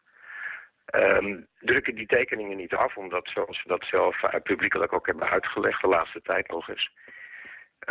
[0.84, 5.28] Ehm, drukken die tekeningen niet af, omdat zoals we dat zelf uh, publiekelijk ook hebben
[5.28, 6.90] uitgelegd de laatste tijd nog eens.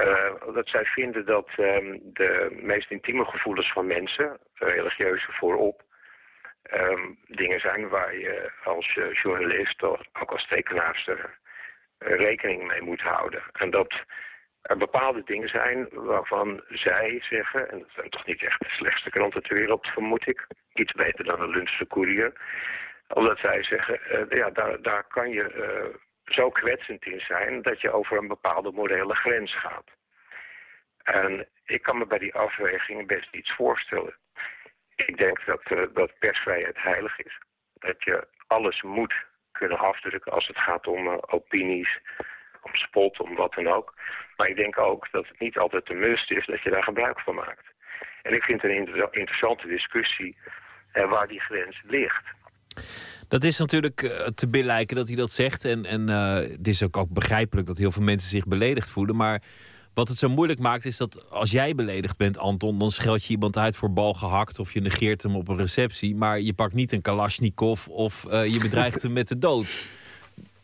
[0.04, 5.84] Uh, dat zij vinden dat ehm, de meest intieme gevoelens van mensen, religieuze voorop,
[6.64, 11.38] ehm, dingen zijn waar je als eh, journalist of ook als tekenaarster
[11.98, 13.44] eh, rekening mee moet houden.
[13.52, 14.04] En dat
[14.62, 19.10] er bepaalde dingen zijn waarvan zij zeggen, en dat zijn toch niet echt de slechtste
[19.10, 22.34] kranten ter wereld, vermoed ik, iets beter dan een Lunchse Courier,
[23.08, 27.92] omdat zij zeggen, eh, ja, daar, daar kan je zo kwetsend in zijn dat je
[27.92, 29.90] over een bepaalde morele grens gaat.
[31.04, 34.16] En ik kan me bij die afwegingen best iets voorstellen.
[35.06, 37.40] Ik denk dat, eh, dat persvrijheid heilig is.
[37.74, 39.14] Dat je alles moet
[39.52, 42.00] kunnen afdrukken als het gaat om eh, opinies,
[42.62, 43.94] om spot, om wat dan ook.
[44.38, 47.20] Maar ik denk ook dat het niet altijd de must is dat je daar gebruik
[47.20, 47.66] van maakt.
[48.22, 50.38] En ik vind het een inter- interessante discussie
[50.92, 52.24] eh, waar die grens ligt.
[53.28, 54.00] Dat is natuurlijk
[54.36, 55.66] te billijken dat hij dat zegt.
[55.66, 59.16] En, en het is ook, ook begrijpelijk dat heel veel mensen zich beledigd voelen.
[59.16, 59.42] Maar
[59.94, 63.34] wat het zo moeilijk maakt is dat als jij beledigd bent, Anton, dan scheld je
[63.34, 66.16] iemand uit voor bal gehakt of je negeert hem op een receptie.
[66.16, 69.86] Maar je pakt niet een Kalashnikov of eh, je bedreigt hem met de dood.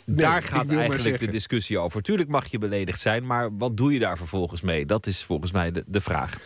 [0.06, 2.02] Daar gaat eigenlijk de discussie over.
[2.02, 4.86] Tuurlijk mag je beledigd zijn, maar wat doe je daar vervolgens mee?
[4.86, 6.38] Dat is volgens mij de, de vraag.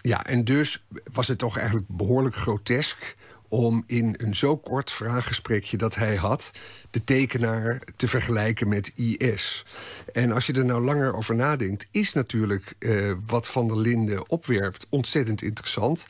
[0.00, 3.16] Ja, en dus was het toch eigenlijk behoorlijk grotesk
[3.48, 6.50] om in een zo kort vraaggesprekje dat hij had,
[6.90, 9.64] de tekenaar te vergelijken met IS.
[10.12, 14.30] En als je er nou langer over nadenkt, is natuurlijk eh, wat Van der Linden
[14.30, 16.06] opwerpt ontzettend interessant.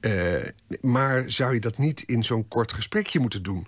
[0.00, 0.12] Eh,
[0.80, 3.66] maar zou je dat niet in zo'n kort gesprekje moeten doen?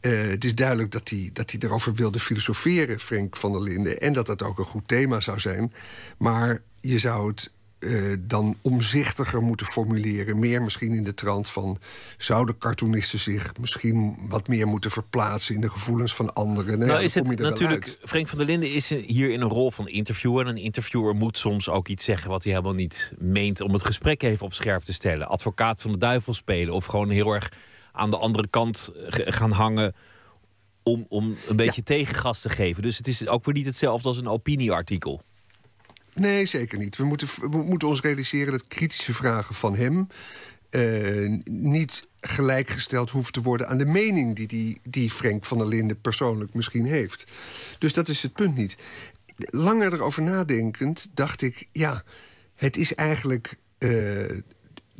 [0.00, 4.00] Eh, het is duidelijk dat hij, dat hij erover wilde filosoferen, Frank van der Linden.
[4.00, 5.72] En dat dat ook een goed thema zou zijn.
[6.18, 10.38] Maar je zou het eh, dan omzichtiger moeten formuleren.
[10.38, 11.78] Meer misschien in de trant van...
[12.16, 15.54] zouden cartoonisten zich misschien wat meer moeten verplaatsen...
[15.54, 16.78] in de gevoelens van anderen?
[16.78, 17.98] Nou, ja, is het natuurlijk.
[18.04, 20.46] Frank van der Linden is hier in een rol van interviewer.
[20.46, 23.60] En een interviewer moet soms ook iets zeggen wat hij helemaal niet meent.
[23.60, 25.28] om het gesprek even op scherp te stellen.
[25.28, 26.74] Advocaat van de duivel spelen.
[26.74, 27.52] Of gewoon heel erg
[27.92, 29.94] aan de andere kant ge- gaan hangen.
[30.82, 32.82] om, om een beetje tegengas te geven.
[32.82, 35.22] Dus het is ook weer niet hetzelfde als een opinieartikel.
[36.18, 36.96] Nee, zeker niet.
[36.96, 40.06] We moeten, we moeten ons realiseren dat kritische vragen van hem...
[40.70, 45.66] eh, niet gelijkgesteld hoeven te worden aan de mening die, die, die Frank van der
[45.66, 47.24] Linden persoonlijk misschien heeft.
[47.78, 48.76] Dus dat is het punt niet.
[49.36, 52.04] Langer erover nadenkend dacht ik, ja,
[52.54, 53.54] het is eigenlijk.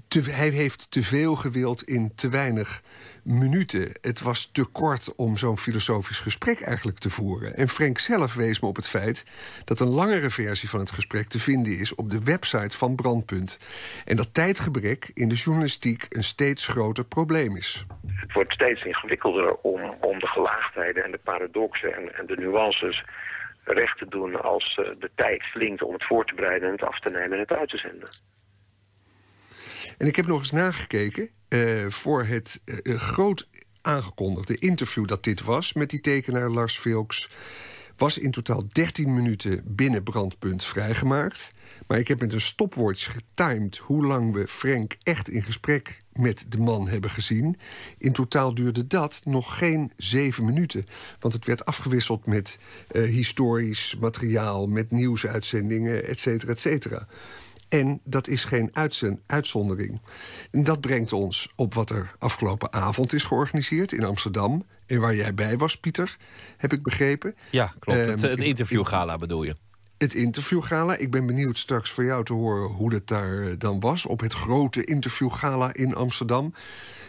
[0.08, 2.82] te, hij heeft te veel gewild in te weinig
[3.24, 3.92] minuten.
[4.00, 7.56] Het was te kort om zo'n filosofisch gesprek eigenlijk te voeren.
[7.56, 9.26] En Frank zelf wees me op het feit
[9.64, 13.58] dat een langere versie van het gesprek te vinden is op de website van Brandpunt.
[14.04, 17.86] En dat tijdgebrek in de journalistiek een steeds groter probleem is.
[18.06, 23.04] Het wordt steeds ingewikkelder om, om de gelaagdheden en de paradoxen en, en de nuances
[23.64, 26.84] recht te doen als eh, de tijd slinkt om het voor te bereiden en het
[26.84, 28.08] af te nemen en het uit te zenden.
[29.98, 33.48] En ik heb nog eens nagekeken eh, voor het eh, eh, groot
[33.80, 37.30] aangekondigde interview dat dit was met die tekenaar Lars Vilks.
[37.96, 41.52] Was in totaal 13 minuten binnen brandpunt vrijgemaakt.
[41.86, 46.44] Maar ik heb met een stopwatch getimed hoe lang we Frank echt in gesprek met
[46.48, 47.58] de man hebben gezien.
[47.98, 50.86] In totaal duurde dat nog geen zeven minuten.
[51.18, 52.58] Want het werd afgewisseld met
[52.92, 57.06] historisch materiaal, met nieuwsuitzendingen, et cetera.
[57.68, 58.70] En dat is geen
[59.26, 60.00] uitzondering.
[60.50, 64.66] En dat brengt ons op wat er afgelopen avond is georganiseerd in Amsterdam.
[64.86, 66.16] En waar jij bij was, Pieter,
[66.56, 67.34] heb ik begrepen.
[67.50, 67.98] Ja, klopt.
[68.00, 69.56] het, Ehm, het ik- interviewgala bedoel je.
[69.98, 70.96] Het interviewgala.
[70.96, 74.06] Ik ben benieuwd straks voor jou te horen hoe dat daar eh, dan was.
[74.06, 76.54] Op het grote interviewgala in Amsterdam.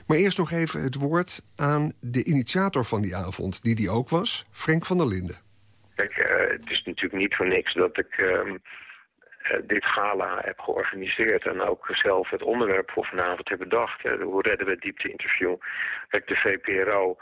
[0.07, 4.10] Maar eerst nog even het woord aan de initiator van die avond, die die ook
[4.10, 5.36] was, Frank van der Linden.
[5.95, 8.53] Kijk, eh, het is natuurlijk niet voor niks dat ik ehm, eh,
[9.64, 14.02] dit gala heb georganiseerd en ook zelf het onderwerp voor vanavond heb bedacht.
[14.02, 15.56] hoe redden we het diepte-interview?
[16.07, 17.18] Kijk, de VPRO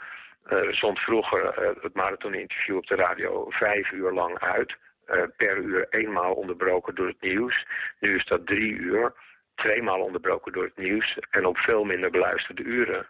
[0.48, 4.76] eh, zond vroeger eh, het marathon-interview op de radio vijf uur lang uit.
[5.06, 7.66] eh, per uur eenmaal onderbroken door het nieuws.
[8.00, 9.12] Nu is dat drie uur,
[9.54, 13.06] tweemaal onderbroken door het nieuws en op veel minder beluisterde uren.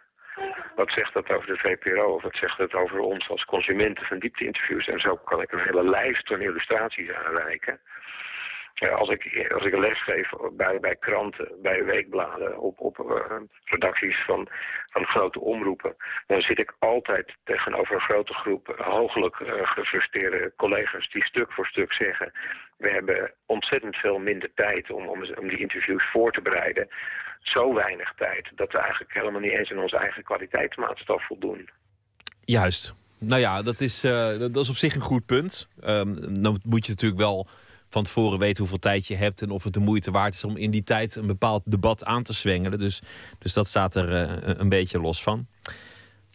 [0.75, 4.19] Wat zegt dat over de VPRO of wat zegt dat over ons als consumenten van
[4.19, 4.87] diepte-interviews?
[4.87, 7.79] En zo kan ik een hele lijst van illustraties aanreiken.
[8.79, 12.99] Ja, als, ik, als ik een les geef bij, bij kranten, bij weekbladen, op, op
[12.99, 14.47] eh, redacties van,
[14.85, 15.95] van grote omroepen,
[16.27, 21.65] dan zit ik altijd tegenover een grote groep hooglijk eh, gefrustreerde collega's die stuk voor
[21.65, 22.31] stuk zeggen:
[22.77, 26.87] We hebben ontzettend veel minder tijd om, om, om die interviews voor te bereiden.
[27.39, 31.69] Zo weinig tijd dat we eigenlijk helemaal niet eens in onze eigen kwaliteitsmaatstaf voldoen.
[32.45, 32.93] Juist.
[33.19, 35.67] Nou ja, dat is, eh, dat is op zich een goed punt.
[35.81, 37.47] Ehm, dan moet je natuurlijk wel
[37.89, 40.57] van tevoren weten hoeveel tijd je hebt en of het de moeite waard is om
[40.57, 42.79] in die tijd een bepaald debat aan te zwengelen.
[42.79, 43.01] Dus,
[43.39, 45.47] dus dat staat er eh, een beetje los van.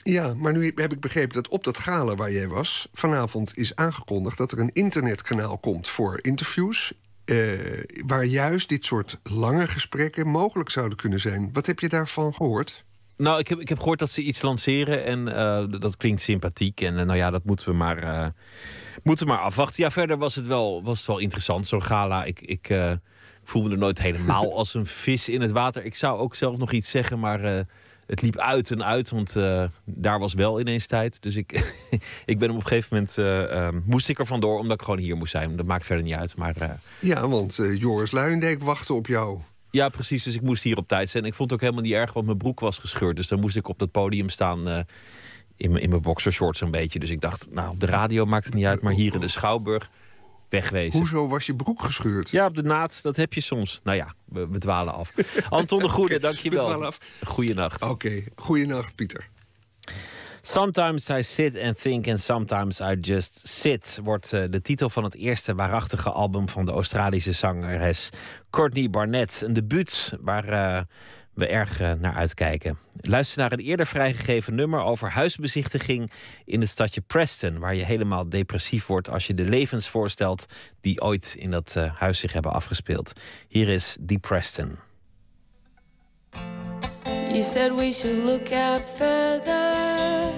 [0.03, 2.89] Ja, maar nu heb ik begrepen dat op dat gala waar jij was...
[2.93, 6.93] vanavond is aangekondigd dat er een internetkanaal komt voor interviews...
[7.25, 7.37] eh,
[8.07, 11.51] waar juist dit soort lange gesprekken mogelijk zouden kunnen zijn.
[11.53, 12.85] Wat heb je daarvan gehoord?
[13.17, 16.81] Nou, ik heb, ik heb gehoord dat ze iets lanceren en eh, dat klinkt sympathiek.
[16.81, 18.27] En eh, nou ja, dat moeten we maar, eh,
[19.03, 19.83] moeten we maar afwachten.
[19.83, 22.25] Ja, verder was het wel, was het wel interessant, zo'n gala.
[22.25, 22.93] Ik, ik eh,
[23.45, 25.85] voel me er nooit helemaal als een vis in het water.
[25.85, 27.61] Ik zou ook zelf nog iets zeggen, maar eh,
[28.07, 29.11] het liep uit en uit.
[29.11, 31.23] Want eh, daar was wel ineens tijd.
[31.23, 31.75] Dus ik,
[32.25, 35.01] ik ben op een gegeven moment, eh, eh, moest ik er vandoor omdat ik gewoon
[35.01, 35.57] hier moest zijn.
[35.57, 36.57] Dat maakt verder niet uit, maar...
[36.57, 36.71] eh,
[37.01, 39.39] Ja, want eh, Joris Luijendijk wachtte op jou.
[39.75, 40.23] Ja, precies.
[40.23, 41.25] Dus ik moest hier op tijd zijn.
[41.25, 43.17] Ik vond het ook helemaal niet erg, want mijn broek was gescheurd.
[43.17, 44.79] Dus dan moest ik op dat podium staan eh,
[45.57, 46.99] in, mijn- in mijn boxershorts een beetje.
[46.99, 48.83] Dus ik dacht, nou, op de radio maakt het niet uit.
[48.83, 49.91] Maar hier in de Schouwburg,
[50.49, 50.99] wegwezen.
[50.99, 52.31] Hoezo was je broek gescheurd?
[52.31, 53.03] Ja, op de naad.
[53.03, 53.81] Dat heb je soms.
[53.85, 55.15] Nou ja, we, we dwalen af.
[55.49, 56.61] Anton de Goede, dankjewel.
[56.61, 56.99] we dwalen af.
[57.25, 57.83] Goeienacht.
[57.83, 59.29] Oké, goeienacht Pieter.
[60.47, 65.05] Sometimes I sit and think and sometimes I just sit wordt eh, de titel van
[65.05, 68.11] het eerste waarachtige album van de Australische zangeres
[68.51, 69.43] Courtney Barnett.
[69.43, 70.83] Een debuut waar eh,
[71.35, 72.79] we erg eh, naar uitkijken.
[73.01, 76.11] Luister naar een eerder vrijgegeven nummer over huisbezichtiging
[76.45, 80.47] in het stadje Preston, waar je helemaal depressief wordt als je de levens voorstelt
[80.81, 83.13] die ooit in dat huis zich hebben afgespeeld.
[83.49, 84.79] Hier is Die Preston.
[87.35, 90.33] You said we should look out further.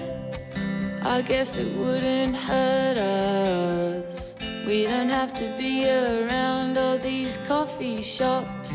[1.03, 4.33] I guess it wouldn't hurt us.
[4.65, 8.71] We don't have to be around all these coffee shops.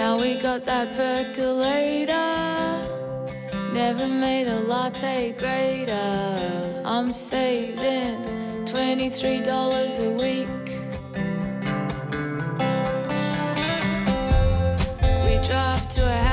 [0.00, 2.14] Now we got that percolator.
[3.74, 6.82] Never made a latte greater.
[6.86, 8.16] I'm saving
[8.64, 10.63] $23 a week.
[15.94, 16.23] To a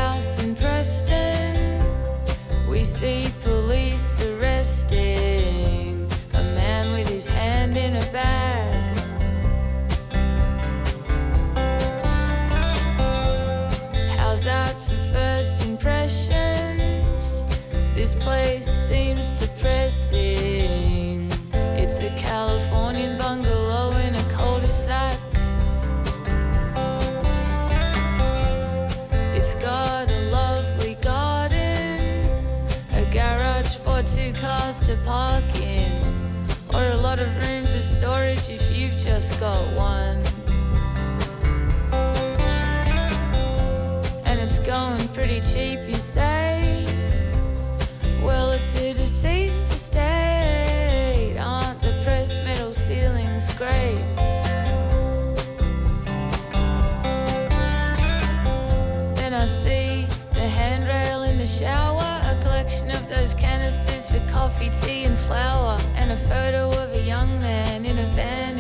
[39.22, 40.18] just got one.
[44.26, 46.85] And it's going pretty cheap, you say?
[48.23, 51.38] Well, it's a deceased estate.
[51.39, 54.02] Aren't the pressed metal ceilings great?
[59.19, 64.72] Then I see the handrail in the shower, a collection of those canisters for coffee,
[64.81, 68.51] tea, and flour, and a photo of a young man in a van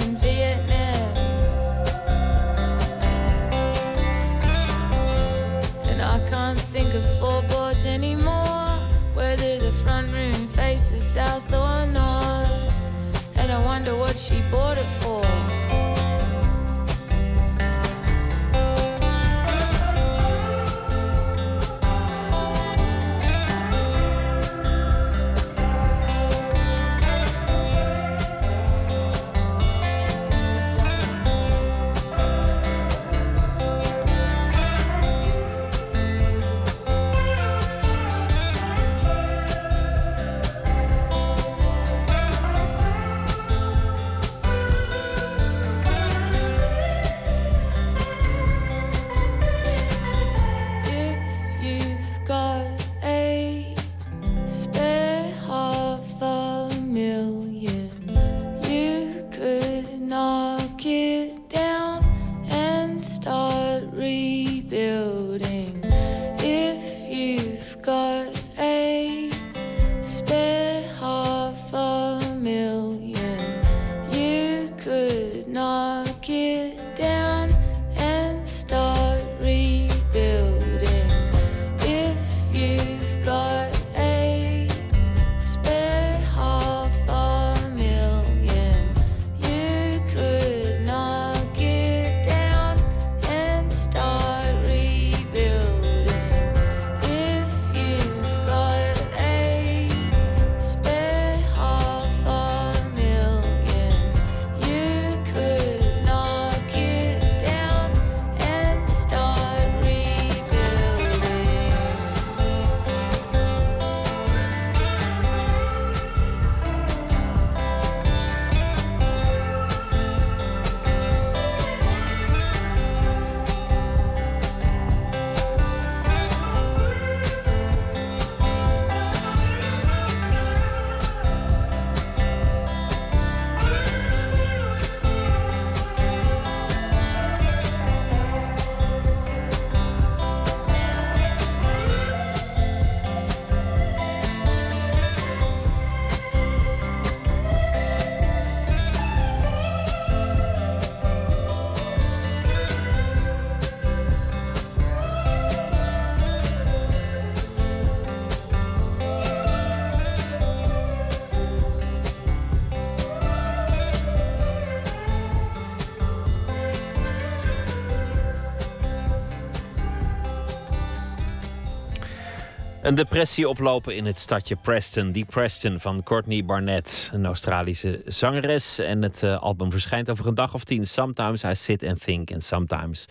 [172.91, 175.11] Een depressie oplopen in het stadje Preston.
[175.11, 178.79] Die Preston van Courtney Barnett, een Australische zangeres.
[178.79, 180.87] En het eh, album verschijnt over een dag of tien.
[180.87, 183.05] Sometimes I sit and think and sometimes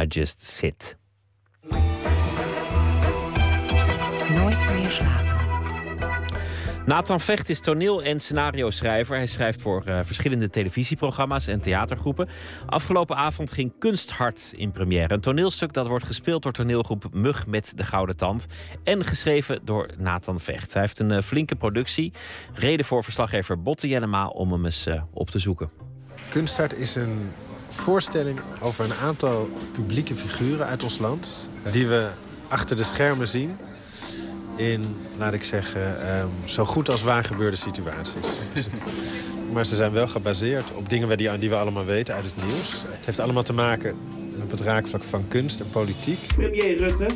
[0.00, 0.96] I just sit.
[4.28, 5.27] Nooit meer slapen.
[6.88, 9.16] Nathan Vecht is toneel- en scenario-schrijver.
[9.16, 12.28] Hij schrijft voor uh, verschillende televisieprogramma's en theatergroepen.
[12.66, 15.14] Afgelopen avond ging Kunsthart in première.
[15.14, 18.46] Een toneelstuk dat wordt gespeeld door toneelgroep Mug met de Gouden Tand.
[18.84, 20.72] En geschreven door Nathan Vecht.
[20.72, 22.12] Hij heeft een uh, flinke productie.
[22.54, 25.70] Reden voor verslaggever Botte Jellema om hem eens uh, op te zoeken.
[26.30, 27.30] Kunsthart is een
[27.68, 31.48] voorstelling over een aantal publieke figuren uit ons land...
[31.70, 32.08] die we
[32.48, 33.56] achter de schermen zien
[34.58, 38.26] in, laat ik zeggen, um, zo goed als waar gebeurde situaties.
[39.52, 42.72] maar ze zijn wel gebaseerd op dingen die, die we allemaal weten uit het nieuws.
[42.72, 43.98] Het heeft allemaal te maken
[44.36, 46.26] met het raakvlak van kunst en politiek.
[46.36, 47.06] Premier Rutte,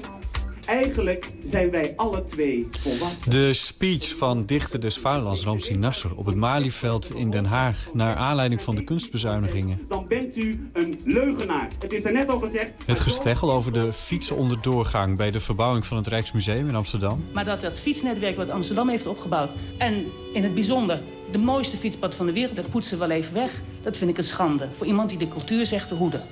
[0.67, 3.31] Eigenlijk zijn wij alle twee volwassen.
[3.31, 7.89] De speech van dichter des Vaderlands Ramsi Nasser op het Malieveld in Den Haag...
[7.93, 9.81] naar aanleiding van de kunstbezuinigingen.
[9.89, 11.69] Dan bent u een leugenaar.
[11.79, 12.73] Het is daarnet al gezegd...
[12.85, 15.17] Het gesteggel over de fietsen onder doorgang...
[15.17, 17.25] bij de verbouwing van het Rijksmuseum in Amsterdam.
[17.33, 19.51] Maar dat dat fietsnetwerk wat Amsterdam heeft opgebouwd...
[19.79, 21.01] en in het bijzonder
[21.33, 22.57] de mooiste fietspad van de wereld...
[22.57, 23.63] dat poetsen we wel even weg.
[23.83, 24.69] Dat vind ik een schande.
[24.73, 26.23] Voor iemand die de cultuur zegt te hoeden.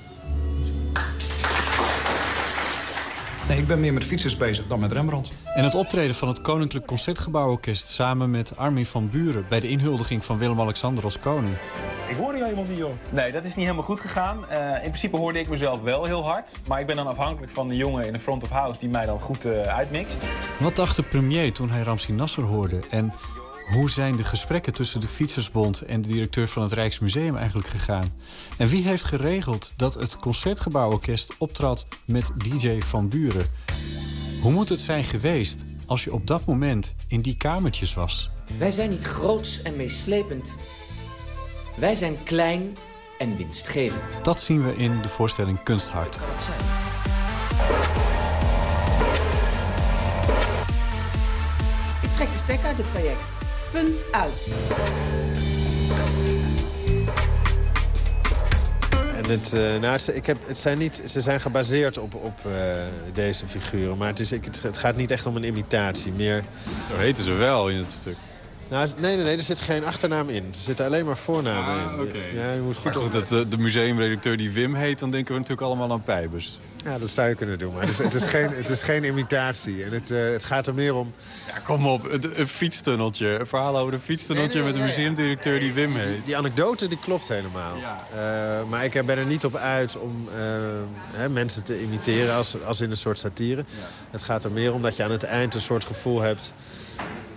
[3.51, 5.33] Nee, ik ben meer met fietsers bezig dan met Rembrandt.
[5.55, 7.89] En het optreden van het Koninklijk Concertgebouworkest...
[7.89, 9.45] samen met Armin van Buren...
[9.49, 11.55] bij de inhuldiging van Willem-Alexander als koning.
[12.09, 12.91] Ik hoorde je helemaal niet, joh.
[13.11, 14.45] Nee, dat is niet helemaal goed gegaan.
[14.53, 16.53] Uh, in principe hoorde ik mezelf wel heel hard.
[16.69, 18.81] Maar ik ben dan afhankelijk van de jongen in de front of house...
[18.81, 20.23] die mij dan goed uh, uitmixt.
[20.61, 22.81] Wat dacht de premier toen hij Ramsi Nasser hoorde?
[22.91, 23.13] En
[23.71, 28.13] hoe zijn de gesprekken tussen de Fietsersbond en de directeur van het Rijksmuseum eigenlijk gegaan?
[28.57, 33.47] En wie heeft geregeld dat het Concertgebouworkest optrad met DJ Van Buren?
[34.41, 38.31] Hoe moet het zijn geweest als je op dat moment in die kamertjes was?
[38.59, 40.51] Wij zijn niet groots en meeslepend.
[41.77, 42.77] Wij zijn klein
[43.19, 44.03] en winstgevend.
[44.23, 46.19] Dat zien we in de voorstelling Kunsthart.
[52.03, 53.40] Ik trek de stekker uit het project.
[53.73, 54.47] Punt uit.
[59.17, 62.53] En het, uh, nou, ik heb, het zijn niet, ze zijn gebaseerd op, op uh,
[63.13, 63.97] deze figuren.
[63.97, 66.13] Maar het, is, ik, het, het, gaat niet echt om een imitatie.
[66.13, 66.43] Meer...
[66.89, 68.17] Zo heten ze wel in het stuk.
[68.69, 70.45] Nou, nee, nee, nee, er zit geen achternaam in.
[70.45, 72.01] Er zitten alleen maar voornamen ah, in.
[72.01, 72.35] Okay.
[72.35, 74.99] Ja, je moet goed maar goed, dat de, de museumredacteur die Wim heet...
[74.99, 76.59] dan denken we natuurlijk allemaal aan Pijbers.
[76.85, 77.73] Ja, dat zou je kunnen doen.
[77.73, 79.85] Maar het is, het is, geen, het is geen imitatie.
[79.85, 81.13] En het, uh, het gaat er meer om...
[81.47, 82.13] Ja, kom op.
[82.13, 83.29] Een, een fietstunneltje.
[83.29, 86.15] Een verhaal over een fietstunneltje nee, nee, met een museumdirecteur die Wim heet.
[86.15, 87.77] Die, die anekdote die klopt helemaal.
[87.77, 88.07] Ja.
[88.15, 90.35] Uh, maar ik ben er niet op uit om uh,
[91.13, 93.65] hè, mensen te imiteren als, als in een soort satire.
[93.67, 93.87] Ja.
[94.11, 96.53] Het gaat er meer om dat je aan het eind een soort gevoel hebt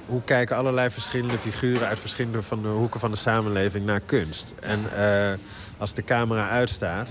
[0.05, 4.53] hoe kijken allerlei verschillende figuren uit verschillende van de hoeken van de samenleving naar kunst.
[4.59, 5.33] En uh,
[5.77, 7.09] als de camera uitstaat,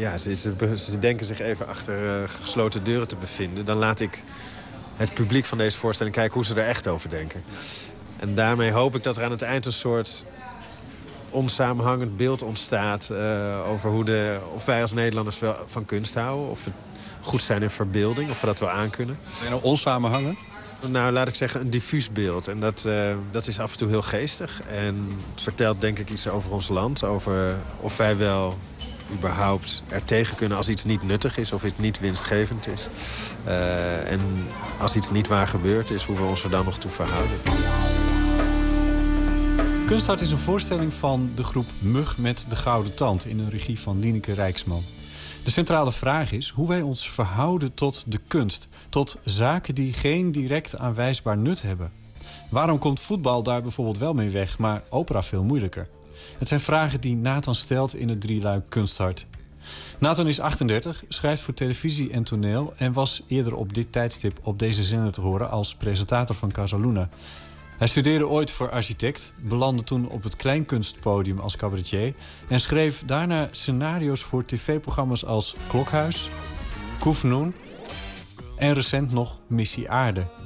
[0.00, 3.64] ja, ze, ze, ze denken zich even achter uh, gesloten deuren te bevinden.
[3.64, 4.22] Dan laat ik
[4.96, 7.42] het publiek van deze voorstelling kijken hoe ze er echt over denken.
[8.16, 10.24] En daarmee hoop ik dat er aan het eind een soort
[11.30, 13.08] onsamenhangend beeld ontstaat...
[13.12, 16.50] Uh, over hoe de, of wij als Nederlanders wel van kunst houden.
[16.50, 16.70] Of we
[17.20, 19.18] goed zijn in verbeelding, of we dat wel aankunnen.
[19.38, 20.44] Zijn nou onsamenhangend?
[20.86, 22.48] Nou, laat ik zeggen, een diffuus beeld.
[22.48, 24.60] En dat, uh, dat is af en toe heel geestig.
[24.62, 27.04] En het vertelt denk ik iets over ons land.
[27.04, 28.58] Over of wij wel
[29.12, 31.52] überhaupt er tegen kunnen als iets niet nuttig is...
[31.52, 32.88] of iets niet winstgevend is.
[33.46, 34.20] Uh, en
[34.78, 37.38] als iets niet waar gebeurd is, hoe we ons er dan nog toe verhouden.
[39.86, 43.26] Kunsthart is een voorstelling van de groep Mug met de Gouden Tand...
[43.26, 44.82] in een regie van Lineke Rijksman.
[45.44, 48.68] De centrale vraag is hoe wij ons verhouden tot de kunst.
[48.88, 51.92] Tot zaken die geen direct aanwijsbaar nut hebben.
[52.50, 55.88] Waarom komt voetbal daar bijvoorbeeld wel mee weg, maar opera veel moeilijker?
[56.40, 59.26] Het zijn vragen die Nathan stelt in het drieluik Kunsthart.
[59.98, 62.72] Nathan is 38, schrijft voor televisie en toneel...
[62.76, 67.08] en was eerder op dit tijdstip op deze zender te horen als presentator van Casaluna.
[67.78, 72.14] Hij studeerde ooit voor architect, belandde toen op het kleinkunstpodium als cabaretier...
[72.48, 76.28] en schreef daarna scenario's voor tv-programma's als Klokhuis,
[76.98, 77.54] Koefnoen
[78.56, 80.39] en recent nog Missie Aarde.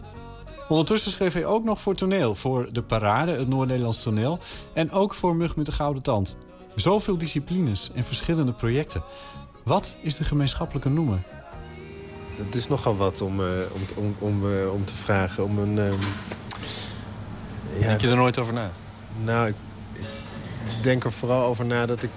[0.69, 4.39] Ondertussen schreef hij ook nog voor toneel, voor De Parade, het Noord-Nederlands toneel...
[4.73, 6.35] en ook voor Mug met de Gouden Tand.
[6.77, 9.03] Zoveel disciplines en verschillende projecten.
[9.63, 11.23] Wat is de gemeenschappelijke noemer?
[12.37, 15.77] Het is nogal wat om, uh, om, om, om, uh, om te vragen, om een...
[15.77, 15.93] Uh...
[17.79, 18.71] Ja, denk je er nooit over na?
[19.25, 19.55] Nou, ik,
[19.93, 22.11] ik, denk er vooral over na dat ik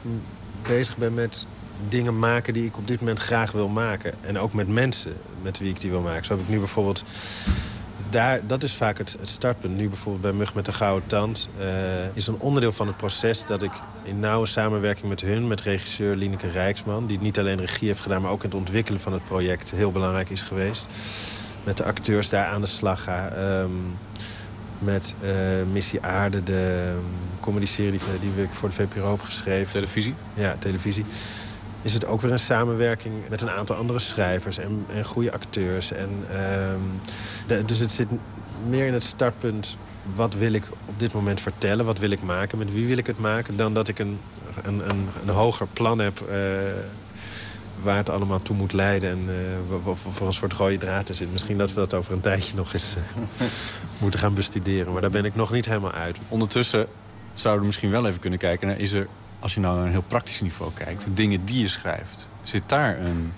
[0.67, 1.47] bezig ben met
[1.89, 4.13] dingen maken die ik op dit moment graag wil maken.
[4.21, 6.25] En ook met mensen met wie ik die wil maken.
[6.25, 7.03] Zo heb ik nu bijvoorbeeld...
[8.09, 9.75] Daar, dat is vaak het, het startpunt.
[9.75, 11.49] Nu bijvoorbeeld bij Mug met de Gouden Tand...
[11.59, 11.65] Uh,
[12.13, 13.71] is een onderdeel van het proces dat ik
[14.03, 15.47] in nauwe samenwerking met hun...
[15.47, 17.07] met regisseur Lineke Rijksman...
[17.07, 18.21] die niet alleen regie heeft gedaan...
[18.21, 20.85] maar ook in het ontwikkelen van het project heel belangrijk is geweest...
[21.63, 23.31] met de acteurs daar aan de slag ga.
[23.59, 23.97] Um,
[24.79, 25.31] met eh,
[25.71, 27.03] Missie Aarde, de um,
[27.39, 29.71] comedy-serie die, die ik voor de VPRO heb geschreven.
[29.71, 30.15] Televisie?
[30.33, 31.05] Ja, televisie.
[31.87, 35.91] Is het ook weer een samenwerking met een aantal andere schrijvers en, en goede acteurs.
[35.91, 36.79] En, ehm,
[37.47, 38.07] de, dus het zit
[38.67, 39.77] meer in het startpunt
[40.15, 43.07] wat wil ik op dit moment vertellen, wat wil ik maken, met wie wil ik
[43.07, 44.19] het maken, dan dat ik een,
[44.63, 46.35] een, een, een hoger plan heb uh,
[47.81, 51.21] waar het allemaal toe moet leiden en uh, voor een soort rode draad is.
[51.31, 53.23] Misschien dat we dat over een tijdje nog eens uh,
[54.01, 56.17] moeten gaan bestuderen, maar daar ben ik nog niet helemaal uit.
[56.27, 56.87] Ondertussen
[57.33, 59.07] zouden we misschien wel even kunnen kijken naar, is er,
[59.39, 62.63] als je nou naar een heel praktisch niveau kijkt, de dingen die je schrijft, zit
[62.69, 63.33] daar een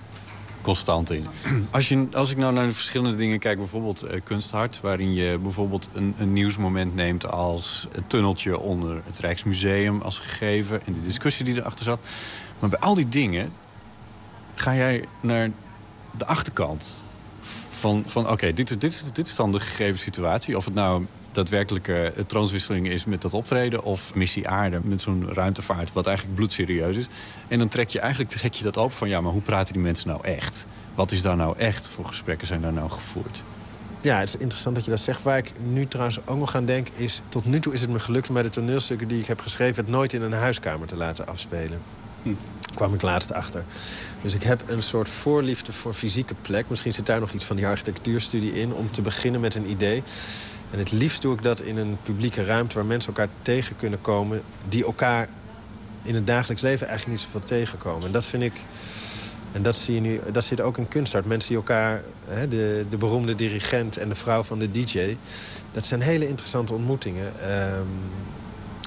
[0.61, 1.25] constant in.
[1.71, 4.81] Als, je, als ik nou naar de verschillende dingen kijk, bijvoorbeeld uh, Kunsthart...
[4.81, 10.85] waarin je bijvoorbeeld een, een nieuwsmoment neemt als het tunneltje onder het Rijksmuseum als gegeven...
[10.85, 11.99] en de discussie die erachter zat.
[12.59, 13.51] Maar bij al die dingen
[14.55, 15.49] ga jij naar
[16.17, 17.05] de achterkant
[17.69, 20.57] van, van oké, dit, is, dit, is, dit is dan de gegeven situatie.
[20.57, 23.83] Of het nou daadwerkelijke uh, troonswisseling is met dat optreden...
[23.83, 27.07] of missie aarde met zo'n ruimtevaart, wat eigenlijk bloedserieus is.
[27.47, 29.09] En dan trek je eigenlijk trek je dat op van...
[29.09, 30.67] ja, maar hoe praten die mensen nou echt?
[30.95, 33.43] Wat is daar nou echt voor gesprekken zijn daar nou gevoerd?
[34.01, 35.23] Ja, het is interessant dat je dat zegt.
[35.23, 37.21] Waar ik nu trouwens ook nog aan denk is...
[37.29, 39.83] tot nu toe is het me gelukt om bij de toneelstukken die ik heb geschreven...
[39.83, 41.81] het nooit in een huiskamer te laten afspelen.
[42.23, 42.29] Hm.
[42.75, 43.63] kwam ik laatst achter.
[44.21, 46.69] Dus ik heb een soort voorliefde voor fysieke plek.
[46.69, 48.73] Misschien zit daar nog iets van die architectuurstudie in...
[48.73, 50.03] om te beginnen met een idee.
[50.71, 52.75] En het liefst doe ik dat in een publieke ruimte...
[52.75, 54.41] waar mensen elkaar tegen kunnen komen...
[54.67, 55.27] die elkaar
[56.01, 58.05] in het dagelijks leven eigenlijk niet zoveel tegenkomen.
[58.05, 58.53] En dat vind ik...
[59.51, 61.25] En dat, zie je nu, dat zit ook in kunstart.
[61.25, 65.17] Mensen die elkaar, hè, de, de beroemde dirigent en de vrouw van de DJ...
[65.71, 67.25] dat zijn hele interessante ontmoetingen.
[67.25, 67.87] Um,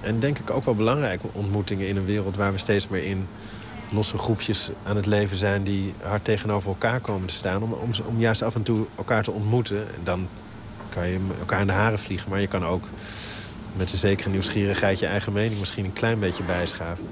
[0.03, 2.37] en denk ik ook wel belangrijke ontmoetingen in een wereld...
[2.37, 3.27] waar we steeds meer in
[3.91, 5.65] losse groepjes aan het leven zijn...
[5.65, 7.63] die hard tegenover elkaar komen te staan...
[7.63, 9.79] om, om, om juist af en toe elkaar te ontmoeten.
[9.95, 10.29] En dan
[10.93, 12.31] kan je elkaar in de haren vliegen.
[12.31, 12.85] Maar je kan ook
[13.77, 17.09] met een zekere nieuwsgierigheid je eigen mening misschien een klein beetje bijschaven.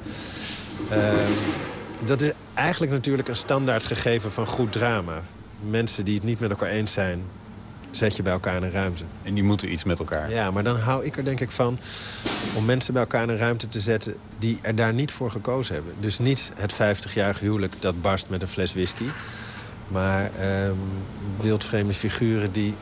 [0.93, 1.13] Uh,
[2.05, 5.23] dat is eigenlijk natuurlijk een standaard gegeven van goed drama.
[5.61, 7.23] Mensen die het niet met elkaar eens zijn,
[7.91, 9.05] zet je bij elkaar in een ruimte.
[9.23, 10.31] En die moeten iets met elkaar.
[10.31, 11.79] Ja, maar dan hou ik er denk ik van
[12.55, 14.15] om mensen bij elkaar in een ruimte te zetten...
[14.39, 15.95] die er daar niet voor gekozen hebben.
[16.01, 19.07] Dus niet het 50-jarige huwelijk dat barst met een fles whisky...
[19.89, 20.31] maar
[20.67, 20.79] um,
[21.41, 22.75] wildvreemde figuren die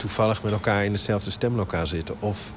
[0.00, 2.20] toevallig met elkaar in hetzelfde stemlokaal zitten...
[2.20, 2.52] of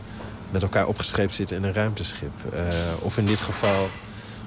[0.52, 2.32] met elkaar opgescheept zitten in een ruimteschip.
[2.54, 2.60] Uh,
[3.00, 3.88] of in dit geval,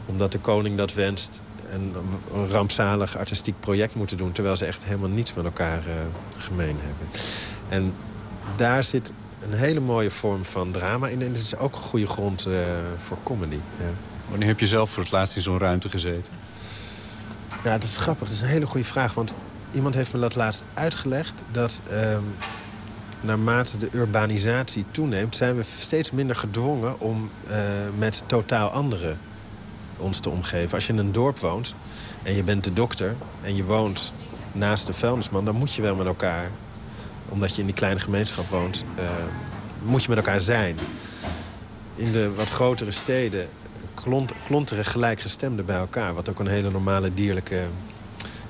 [0.06, 1.40] omdat de koning dat wenst...
[1.70, 1.94] Een,
[2.34, 4.32] een, rampzalig artistiek project moeten doen...
[4.32, 5.94] terwijl ze echt helemaal niets met elkaar uh,
[6.38, 7.08] gemeen hebben.
[7.68, 7.94] En
[8.56, 9.12] daar zit
[9.42, 11.22] een hele mooie vorm van drama in.
[11.22, 12.58] En het is ook een goede grond uh,
[12.98, 13.58] voor comedy.
[13.78, 13.84] Ja.
[14.28, 16.32] Wanneer heb je zelf voor het laatst in zo'n ruimte gezeten?
[17.64, 18.26] Ja, dat is grappig.
[18.26, 19.14] Dat is een hele goede vraag.
[19.14, 19.34] Want
[19.70, 21.42] iemand heeft me dat laatst uitgelegd...
[21.50, 22.34] dat um,
[23.26, 25.36] naarmate de urbanisatie toeneemt...
[25.36, 27.56] zijn we steeds minder gedwongen om uh,
[27.98, 29.18] met totaal anderen
[29.96, 30.74] ons te omgeven.
[30.74, 31.74] Als je in een dorp woont
[32.22, 33.14] en je bent de dokter...
[33.42, 34.12] en je woont
[34.52, 35.44] naast de vuilnisman...
[35.44, 36.50] dan moet je wel met elkaar,
[37.28, 38.84] omdat je in die kleine gemeenschap woont...
[38.98, 39.04] Uh,
[39.82, 40.78] moet je met elkaar zijn.
[41.94, 43.48] In de wat grotere steden
[43.94, 46.14] klont, klonteren gelijkgestemden bij elkaar...
[46.14, 47.64] wat ook een hele normale dierlijke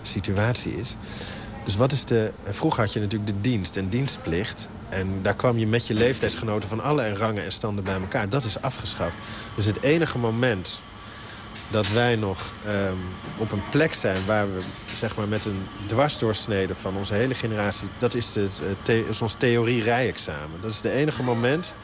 [0.02, 0.96] situatie is...
[1.66, 2.30] Dus wat is de...
[2.44, 4.68] Vroeger had je natuurlijk de dienst en dienstplicht.
[4.88, 8.28] En daar kwam je met je leeftijdsgenoten van alle rangen en standen bij elkaar.
[8.28, 9.18] Dat is afgeschaft.
[9.54, 10.80] Dus het enige moment
[11.70, 12.98] dat wij nog um,
[13.36, 14.16] op een plek zijn...
[14.26, 14.60] waar we
[14.94, 17.88] zeg maar, met een dwarsdoorsnede van onze hele generatie...
[17.98, 20.60] dat is, het, ons theorie-rijexamen.
[20.60, 21.74] Dat is het enige moment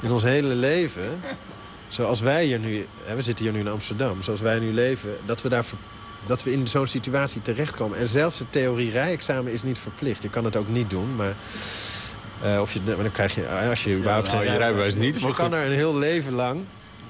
[0.00, 1.20] in ons hele leven...
[1.88, 2.86] zoals wij hier nu...
[3.04, 4.22] Hè, we zitten hier nu in Amsterdam.
[4.22, 5.64] Zoals wij nu leven, dat we daar
[6.26, 7.98] dat we in zo'n situatie terechtkomen.
[7.98, 10.22] En zelfs het theorie-rijexamen is niet verplicht.
[10.22, 11.34] Je kan het ook niet doen, maar...
[12.44, 15.14] Uh, of je, dan krijg je, als je überhaupt ja, nou, geen je rijbewijs niet.
[15.14, 16.64] Dus je kan er een heel leven lang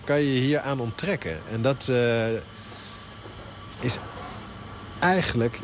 [0.08, 1.38] kan je, je hier aan onttrekken.
[1.50, 2.26] En dat uh,
[3.80, 3.98] is
[4.98, 5.60] eigenlijk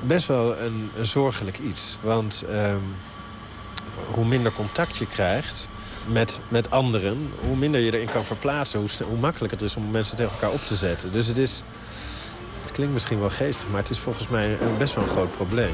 [0.00, 1.96] best wel een, een zorgelijk iets.
[2.00, 2.82] Want um,
[4.10, 5.68] hoe minder contact je krijgt
[6.06, 7.32] met, met anderen...
[7.40, 8.80] hoe minder je erin kan verplaatsen...
[8.80, 11.12] Hoe, hoe makkelijker het is om mensen tegen elkaar op te zetten.
[11.12, 11.62] Dus het is
[12.78, 15.72] klinkt misschien wel geestig, maar het is volgens mij een, best wel een groot probleem.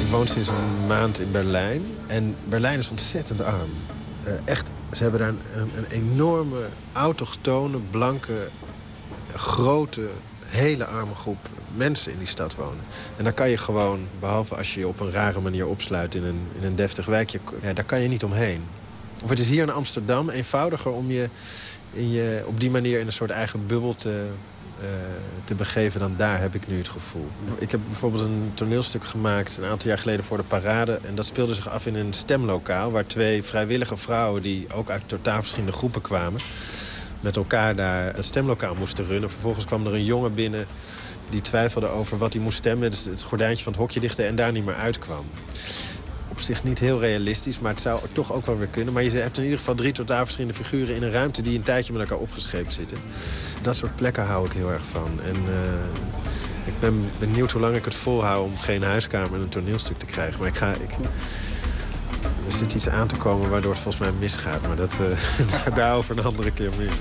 [0.00, 1.82] Ik woon sinds een maand in Berlijn.
[2.06, 3.70] En Berlijn is ontzettend arm.
[4.26, 5.38] Uh, echt, ze hebben daar een,
[5.76, 8.48] een, enorme, autochtone, blanke,
[9.36, 10.08] grote,
[10.44, 12.84] hele arme groep mensen in die stad wonen.
[13.16, 16.24] En daar kan je gewoon, behalve als je je op een rare manier opsluit in
[16.24, 17.40] een, in een deftig wijkje...
[17.62, 18.64] Ja, daar kan je niet omheen.
[19.22, 21.28] Of het is hier in Amsterdam eenvoudiger om je
[21.96, 24.26] in je op die manier in een soort eigen bubbel te,
[24.80, 24.86] eh,
[25.44, 27.28] te begeven dan daar, heb ik nu het gevoel.
[27.58, 30.98] Ik heb bijvoorbeeld een toneelstuk gemaakt een aantal jaar geleden voor de parade.
[31.06, 32.90] En dat speelde zich af in een stemlokaal...
[32.90, 36.40] waar twee vrijwillige vrouwen die ook uit totaal verschillende groepen kwamen...
[37.20, 39.30] met elkaar daar het stemlokaal moesten runnen.
[39.30, 40.66] Vervolgens kwam er een jongen binnen
[41.30, 42.90] die twijfelde over wat hij moest stemmen.
[42.90, 45.24] Dus het gordijntje van het hokje dichtte en daar niet meer uitkwam
[46.36, 48.94] op zich niet heel realistisch, maar het zou toch ook wel weer kunnen.
[48.94, 51.62] Maar je hebt in ieder geval drie totaal verschillende figuren in een ruimte die een
[51.62, 52.98] tijdje met elkaar opgescheept zitten.
[53.62, 55.20] Dat soort plekken hou ik heel erg van.
[55.24, 59.48] En uh, ik ben benieuwd hoe lang ik het volhoud om geen huiskamer en een
[59.48, 60.38] toneelstuk te krijgen.
[60.38, 60.72] Maar ik ga.
[60.72, 60.90] Ik,
[62.46, 64.66] er zit iets aan te komen waardoor het volgens mij misgaat.
[64.66, 64.96] Maar dat,
[65.68, 66.92] uh, daarover een andere keer meer.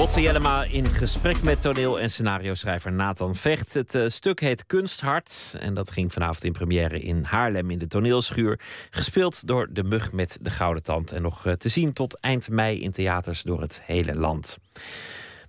[0.00, 3.74] Botte Jellema in gesprek met toneel- en scenario-schrijver Nathan Vecht.
[3.74, 7.86] Het uh, stuk heet Kunsthart en dat ging vanavond in première in Haarlem in de
[7.86, 8.60] toneelschuur.
[8.90, 12.48] Gespeeld door De Mug met de Gouden Tand en nog uh, te zien tot eind
[12.48, 14.58] mei in theaters door het hele land.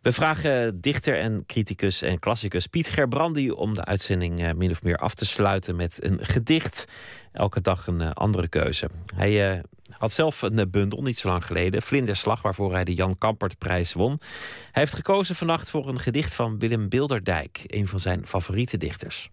[0.02, 4.84] We vragen dichter en criticus en klassicus Piet Gerbrandi om de uitzending uh, min of
[4.84, 6.88] meer af te sluiten met een gedicht.
[7.32, 8.90] Elke dag een andere keuze.
[9.15, 9.61] Hij
[10.02, 11.82] had zelf een bundel, niet zo lang geleden.
[11.82, 14.19] Vlinderslag, waarvoor hij de Jan Kampertprijs won.
[14.72, 17.64] Hij heeft gekozen vannacht voor een gedicht van Willem Bilderdijk.
[17.65, 19.30] Een van zijn favoriete dichters.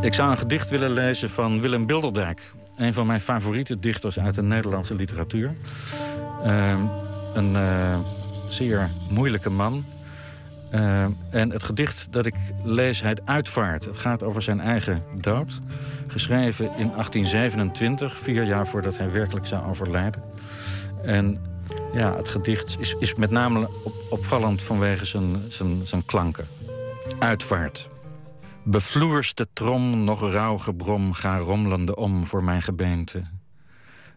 [0.00, 2.52] Ik zou een gedicht willen lezen van Willem Bilderdijk.
[2.76, 5.54] Een van mijn favoriete dichters uit de Nederlandse literatuur.
[6.44, 6.80] Uh,
[7.34, 7.98] een uh,
[8.48, 9.84] zeer moeilijke man
[10.74, 12.34] uh, en het gedicht dat ik
[12.64, 13.84] lees heet Uitvaart.
[13.84, 15.60] Het gaat over zijn eigen dood.
[16.06, 20.22] Geschreven in 1827, vier jaar voordat hij werkelijk zou overlijden.
[21.02, 21.40] En
[21.92, 26.46] ja, het gedicht is, is met name op, opvallend vanwege zijn, zijn, zijn klanken.
[27.18, 27.88] Uitvaart.
[28.62, 33.24] Bevloerste trom, nog rauw gebrom, ga rommelende om voor mijn gebeente.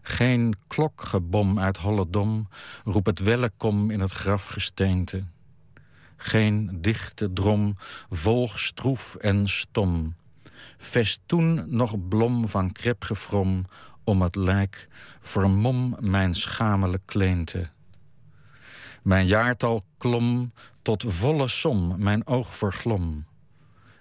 [0.02, 2.48] Geen klokgebom uit Holledom,
[2.84, 5.22] roep het welkom in het grafgesteente.
[6.22, 7.74] Geen dichte drom,
[8.10, 10.14] volg stroef en stom.
[10.78, 13.64] Festoen nog blom van krepgevrom,
[14.04, 14.88] om het lijk
[15.20, 17.68] vermom mijn schamele kleente.
[19.02, 20.52] Mijn jaartal klom
[20.82, 23.24] tot volle som, mijn oog verglom.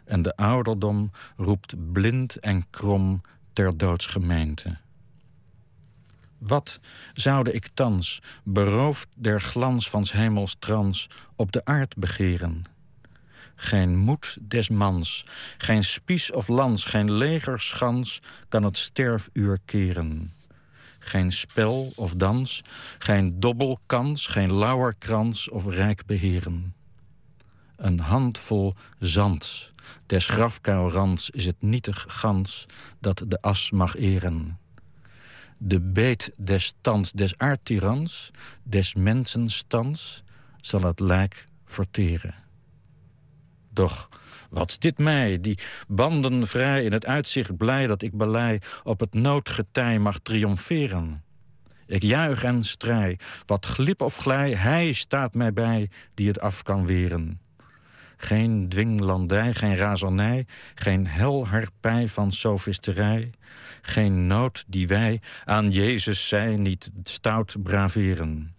[0.06, 3.22] En de ouderdom roept blind en krom
[3.54, 4.78] ter doodsgemeente.
[6.40, 6.80] Wat
[7.14, 12.64] zoude ik thans, beroofd der glans van s hemels trans, op de aard begeren?
[13.56, 15.26] Geen moed des mans,
[15.58, 20.32] geen spies of lans, geen legerschans kan het sterfuur keren.
[21.00, 22.62] Geen spel of dans,
[22.98, 26.76] geen dobbelkans, geen lauwerkrans of rijk beheren.
[27.76, 29.72] Een handvol zand,
[30.06, 32.66] des grafkuilrands is het nietig gans
[33.00, 34.58] dat de as mag eren
[35.62, 38.32] de beet des stands des aardtirans,
[38.64, 40.24] des mensenstands,
[40.62, 42.36] zal het lijk verteren.
[43.70, 44.10] Doch
[44.50, 49.14] wat dit mij, die banden vrij in het uitzicht blij dat ik belei op het
[49.14, 51.24] noodgetij mag triomferen?
[51.86, 56.64] Ik juich en strij, wat glip of glij, hij staat mij bij die het af
[56.64, 57.40] kan weren.
[58.22, 63.30] Geen dwinglandij, geen razernij, geen helharpij van sofisterij,
[63.82, 68.56] geen nood die wij aan Jezus zij niet stout braveren.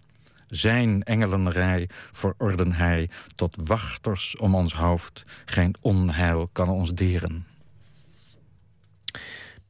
[0.47, 5.25] Zijn engelenrij verorden hij tot wachters om ons hoofd.
[5.45, 7.47] Geen onheil kan ons deren.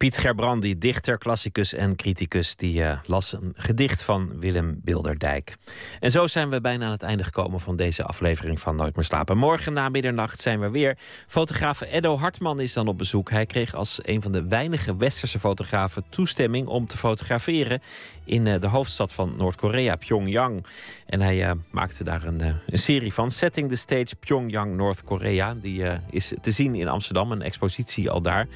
[0.00, 5.56] Piet Gerbrandi, dichter, klassicus en criticus, die uh, las een gedicht van Willem Bilderdijk.
[5.98, 9.04] En zo zijn we bijna aan het einde gekomen van deze aflevering van Nooit meer
[9.04, 9.38] slapen.
[9.38, 10.98] Morgen na middernacht zijn we weer.
[11.26, 13.30] Fotograaf Edo Hartman is dan op bezoek.
[13.30, 17.82] Hij kreeg als een van de weinige westerse fotografen toestemming om te fotograferen
[18.24, 20.66] in uh, de hoofdstad van Noord-Korea, Pyongyang.
[21.06, 25.54] En hij uh, maakte daar een, een, serie van, Setting the Stage Pyongyang, Noord-Korea.
[25.54, 28.46] Die is te zien in Amsterdam, een expositie al daar.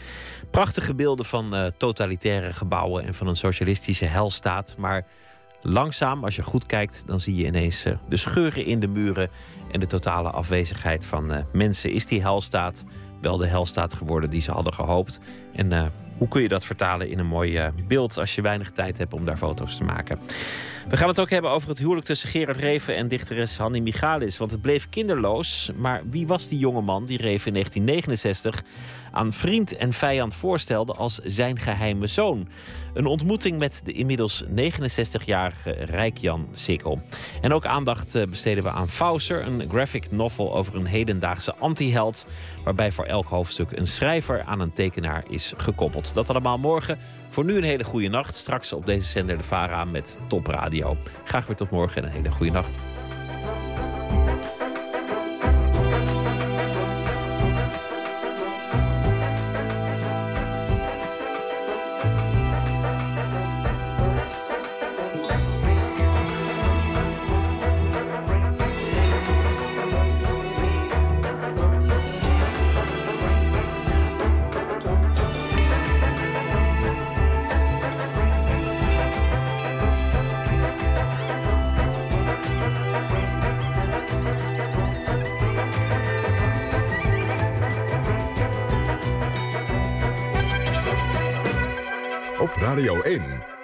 [0.54, 4.74] Prachtige beelden van uh, totalitaire gebouwen en van een socialistische helstaat.
[4.78, 5.06] Maar
[5.62, 9.28] langzaam, als je goed kijkt, dan zie je ineens uh, de scheuren in de muren
[9.70, 11.92] en de totale afwezigheid van uh, mensen.
[11.92, 12.84] Is die helstaat
[13.20, 15.20] wel de helstaat geworden die ze hadden gehoopt?
[15.54, 19.14] En hoe kun je dat vertalen in een mooi beeld als je weinig tijd hebt
[19.14, 20.18] om daar foto's te maken?
[20.88, 24.38] We gaan het ook hebben over het huwelijk tussen Gerard Reven en dichteres Hanni Michalis.
[24.38, 25.70] Want het bleef kinderloos.
[25.76, 28.62] Maar wie was die jonge man die Reven in 1969
[29.14, 32.48] aan vriend en vijand voorstelde als zijn geheime zoon.
[32.94, 37.00] Een ontmoeting met de inmiddels 69-jarige Rijkjan Sikkel.
[37.40, 42.26] En ook aandacht eh, besteden we aan Fauser, een graphic novel over een hedendaagse antiheld.
[42.64, 46.14] Waarbij voor elk hoofdstuk een schrijver aan een tekenaar is gekoppeld.
[46.14, 46.98] Dat allemaal morgen.
[47.28, 48.34] Voor nu een hele goede nacht.
[48.34, 50.96] Straks op deze zender de Vara met Top Radio.
[51.24, 52.93] Graag weer tot morgen en een hele goede nacht.